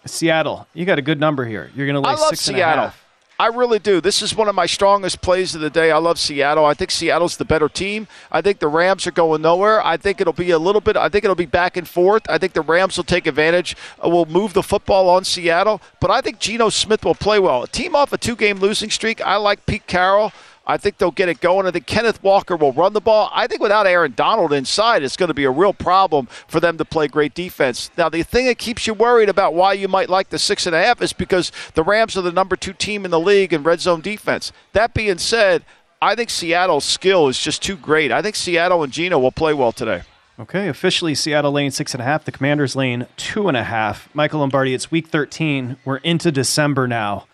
Seattle, 0.06 0.68
you 0.76 0.86
got 0.86 1.00
a 1.00 1.02
good 1.02 1.20
number 1.20 1.46
here. 1.46 1.72
You're 1.76 1.88
going 1.88 1.96
to 1.96 2.08
lay 2.08 2.14
I 2.14 2.14
love 2.14 2.30
six 2.30 2.42
Seattle. 2.42 2.94
I 3.40 3.48
really 3.48 3.80
do. 3.80 4.00
This 4.00 4.22
is 4.22 4.36
one 4.36 4.48
of 4.48 4.56
my 4.56 4.68
strongest 4.68 5.22
plays 5.22 5.56
of 5.56 5.62
the 5.62 5.70
day. 5.70 5.92
I 5.92 5.98
love 5.98 6.20
Seattle. 6.20 6.66
I 6.66 6.76
think 6.76 6.92
Seattle's 6.92 7.38
the 7.38 7.46
better 7.46 7.68
team. 7.68 8.08
I 8.32 8.42
think 8.42 8.60
the 8.60 8.68
Rams 8.68 9.08
are 9.08 9.12
going 9.12 9.42
nowhere. 9.42 9.84
I 9.84 9.98
think 9.98 10.22
it'll 10.22 10.34
be 10.34 10.52
a 10.52 10.60
little 10.60 10.82
bit. 10.82 10.96
I 10.96 11.10
think 11.10 11.24
it'll 11.24 11.36
be 11.36 11.48
back 11.48 11.76
and 11.76 11.88
forth. 11.88 12.24
I 12.30 12.38
think 12.38 12.54
the 12.54 12.62
Rams 12.62 12.96
will 12.96 13.04
take 13.04 13.26
advantage. 13.26 13.76
Uh, 14.04 14.10
will 14.10 14.28
move 14.28 14.54
the 14.54 14.64
football 14.64 15.10
on 15.10 15.24
Seattle. 15.24 15.82
But 16.00 16.12
I 16.12 16.22
think 16.22 16.40
Geno 16.40 16.70
Smith 16.70 17.04
will 17.04 17.16
play 17.16 17.40
well. 17.40 17.64
A 17.64 17.68
team 17.68 17.96
off 17.96 18.14
a 18.14 18.18
two-game 18.18 18.60
losing 18.60 18.92
streak. 18.92 19.20
I 19.22 19.38
like 19.38 19.66
Pete 19.66 19.88
Carroll. 19.88 20.32
I 20.66 20.78
think 20.78 20.98
they'll 20.98 21.12
get 21.12 21.28
it 21.28 21.42
going. 21.42 21.68
I 21.68 21.72
think 21.72 21.86
Kenneth 21.86 22.24
Walker 22.24 22.56
will 22.56 22.72
run 22.72 22.94
the 22.94 23.02
ball. 23.02 23.30
I 23.34 23.48
think 23.48 23.62
without 23.62 23.86
Aaron 23.86 24.14
Donald 24.16 24.54
inside, 24.54 25.04
it's 25.04 25.18
going 25.18 25.28
to 25.28 25.34
be 25.34 25.44
a 25.44 25.52
real 25.52 25.74
problem 25.74 26.28
for 26.48 26.62
them 26.62 26.78
to 26.78 26.86
play 26.86 27.08
great 27.10 27.34
defense. 27.34 27.92
Now, 27.98 28.08
the 28.08 28.24
thing 28.24 28.46
that 28.46 28.58
keeps 28.58 28.88
you 28.88 28.94
worried 28.94 29.28
about 29.28 29.54
why 29.54 29.74
you 29.74 29.90
might 29.90 30.10
like 30.10 30.30
the 30.30 30.40
six 30.40 30.66
and 30.66 30.74
a 30.74 30.82
half 30.82 31.02
is 31.02 31.12
because 31.12 31.52
the 31.74 31.84
Rams 31.84 32.16
are 32.16 32.22
the 32.22 32.32
number 32.32 32.56
two 32.56 32.74
team 32.74 33.04
in 33.04 33.12
the 33.12 33.20
league 33.20 33.52
in 33.52 33.64
red 33.64 33.82
zone 33.82 34.00
defense. 34.00 34.54
That 34.72 34.94
being 34.94 35.18
said, 35.18 35.66
I 36.02 36.16
think 36.16 36.30
Seattle's 36.30 36.86
skill 36.86 37.28
is 37.28 37.40
just 37.40 37.62
too 37.62 37.76
great. 37.76 38.12
I 38.12 38.22
think 38.22 38.36
Seattle 38.36 38.84
and 38.84 38.94
Geno 38.94 39.20
will 39.20 39.32
play 39.32 39.54
well 39.54 39.74
today. 39.74 40.04
Okay, 40.40 40.68
officially 40.68 41.14
Seattle 41.14 41.52
lane 41.52 41.72
six 41.72 41.94
and 41.94 42.02
a 42.02 42.06
half, 42.06 42.26
the 42.26 42.32
Commanders 42.32 42.76
lane 42.76 43.06
two 43.18 43.48
and 43.50 43.58
a 43.58 43.64
half. 43.64 44.10
Michael 44.16 44.40
Lombardi, 44.40 44.74
it's 44.74 44.90
week 44.90 45.08
13. 45.08 45.78
We're 45.86 45.98
into 45.98 46.32
December 46.32 46.88
now 46.88 47.28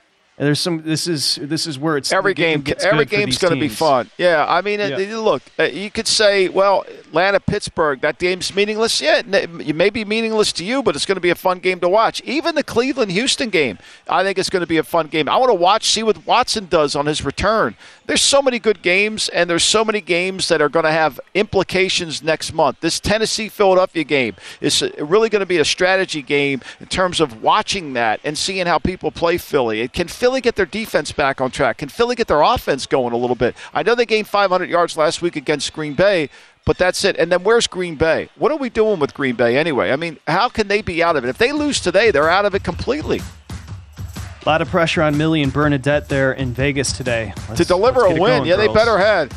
there's 0.48 0.60
some. 0.60 0.84
This 0.84 1.06
is 1.06 1.38
this 1.42 1.68
is 1.68 1.78
where 1.78 1.98
it's 1.98 2.14
every 2.14 2.34
game. 2.34 2.64
Every 2.82 3.06
game's 3.06 3.38
going 3.38 3.54
to 3.54 3.60
be 3.60 3.68
fun. 3.68 4.10
Yeah, 4.18 4.46
I 4.48 4.62
mean, 4.62 4.80
uh, 4.80 4.86
yeah. 4.86 4.98
It, 4.98 5.18
look, 5.18 5.44
uh, 5.60 5.64
you 5.64 5.92
could 5.92 6.08
say, 6.08 6.48
well, 6.48 6.86
Atlanta 6.88 7.42
Pittsburgh, 7.42 8.00
that 8.02 8.20
game's 8.20 8.56
meaningless. 8.56 9.02
Yeah, 9.02 9.22
it 9.26 9.76
may 9.76 9.90
be 9.90 10.06
meaningless 10.06 10.54
to 10.54 10.64
you, 10.64 10.84
but 10.84 10.96
it's 10.96 11.06
going 11.06 11.18
to 11.18 11.22
be 11.22 11.30
a 11.30 11.36
fun 11.36 11.60
game 11.60 11.80
to 11.82 11.90
watch. 11.90 12.22
Even 12.22 12.56
the 12.56 12.64
Cleveland 12.64 13.12
Houston 13.12 13.50
game, 13.50 13.80
I 14.08 14.24
think 14.24 14.38
it's 14.38 14.50
going 14.50 14.62
to 14.62 14.68
be 14.68 14.78
a 14.78 14.84
fun 14.84 15.08
game. 15.08 15.28
I 15.28 15.36
want 15.38 15.50
to 15.50 15.56
watch, 15.56 15.90
see 15.90 16.04
what 16.04 16.26
Watson 16.26 16.68
does 16.68 16.96
on 16.96 17.06
his 17.08 17.26
return. 17.26 17.76
There's 18.06 18.22
so 18.22 18.42
many 18.42 18.60
good 18.60 18.82
games, 18.82 19.28
and 19.30 19.50
there's 19.50 19.64
so 19.64 19.84
many 19.84 20.02
games 20.02 20.48
that 20.48 20.62
are 20.62 20.70
going 20.70 20.86
to 20.86 20.92
have 20.92 21.20
implications 21.34 22.24
next 22.24 22.54
month. 22.54 22.80
This 22.80 23.00
Tennessee 23.00 23.50
Philadelphia 23.50 24.04
game 24.04 24.36
is 24.62 24.82
uh, 24.82 24.90
really 25.00 25.30
going 25.30 25.42
to 25.42 25.46
be 25.46 25.58
a 25.58 25.66
strategy 25.66 26.22
game 26.22 26.62
in 26.80 26.88
terms 26.88 27.20
of 27.20 27.44
watching 27.44 27.94
that 27.94 28.20
and 28.24 28.38
seeing 28.38 28.68
how 28.68 28.80
people 28.80 29.12
play 29.12 29.38
Philly. 29.38 29.82
It 29.82 29.94
can 29.94 30.08
Philly 30.08 30.29
Philly 30.30 30.42
get 30.42 30.56
their 30.56 30.68
defense 30.68 31.12
back 31.12 31.42
on 31.42 31.50
track? 31.50 31.80
Can 31.80 31.90
Philly 31.90 32.16
get 32.16 32.28
their 32.28 32.44
offense 32.44 32.86
going 32.86 33.14
a 33.14 33.18
little 33.18 33.36
bit? 33.36 33.56
I 33.74 33.82
know 33.82 33.96
they 33.96 34.06
gained 34.06 34.28
500 34.28 34.70
yards 34.70 34.96
last 34.96 35.24
week 35.24 35.36
against 35.36 35.74
Green 35.74 35.96
Bay, 35.96 36.30
but 36.66 36.78
that's 36.78 37.04
it. 37.04 37.18
And 37.18 37.32
then 37.32 37.44
where's 37.44 37.66
Green 37.66 37.96
Bay? 37.96 38.30
What 38.38 38.52
are 38.52 38.58
we 38.60 38.70
doing 38.70 39.00
with 39.00 39.16
Green 39.16 39.34
Bay 39.34 39.58
anyway? 39.58 39.90
I 39.90 39.96
mean, 39.96 40.20
how 40.28 40.48
can 40.48 40.68
they 40.68 40.84
be 40.84 41.02
out 41.02 41.16
of 41.16 41.24
it? 41.26 41.30
If 41.30 41.40
they 41.40 41.52
lose 41.52 41.80
today, 41.80 42.12
they're 42.12 42.30
out 42.30 42.46
of 42.46 42.54
it 42.54 42.64
completely. 42.64 43.22
A 43.50 44.46
lot 44.46 44.62
of 44.62 44.70
pressure 44.70 45.02
on 45.02 45.18
Millie 45.18 45.42
and 45.42 45.52
Bernadette 45.52 46.10
there 46.10 46.34
in 46.34 46.54
Vegas 46.54 46.94
today. 46.94 47.34
Let's, 47.48 47.62
to 47.62 47.66
deliver 47.66 48.06
a 48.06 48.12
win. 48.12 48.20
Going, 48.20 48.46
yeah, 48.46 48.58
girls. 48.58 48.68
they 48.68 48.74
better 48.76 49.00
had. 49.00 49.34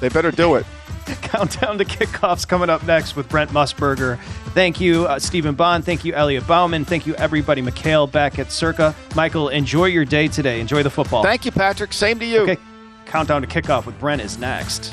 They 0.00 0.08
better 0.08 0.32
do 0.32 0.56
it. 0.56 0.66
Countdown 1.22 1.78
to 1.78 1.84
kickoffs 1.84 2.46
coming 2.46 2.70
up 2.70 2.84
next 2.84 3.16
with 3.16 3.28
Brent 3.28 3.50
Musburger. 3.50 4.18
Thank 4.54 4.80
you, 4.80 5.06
uh, 5.06 5.18
Stephen 5.18 5.54
Bond. 5.54 5.84
Thank 5.84 6.04
you, 6.04 6.12
Elliot 6.12 6.46
Bauman. 6.46 6.84
Thank 6.84 7.06
you, 7.06 7.14
everybody. 7.14 7.62
McHale 7.62 8.10
back 8.10 8.38
at 8.38 8.52
Circa. 8.52 8.94
Michael, 9.14 9.48
enjoy 9.48 9.86
your 9.86 10.04
day 10.04 10.28
today. 10.28 10.60
Enjoy 10.60 10.82
the 10.82 10.90
football. 10.90 11.22
Thank 11.22 11.44
you, 11.44 11.52
Patrick. 11.52 11.92
Same 11.92 12.18
to 12.18 12.24
you. 12.26 12.40
Okay. 12.42 12.58
Countdown 13.06 13.42
to 13.42 13.48
kickoff 13.48 13.86
with 13.86 13.98
Brent 13.98 14.22
is 14.22 14.38
next. 14.38 14.92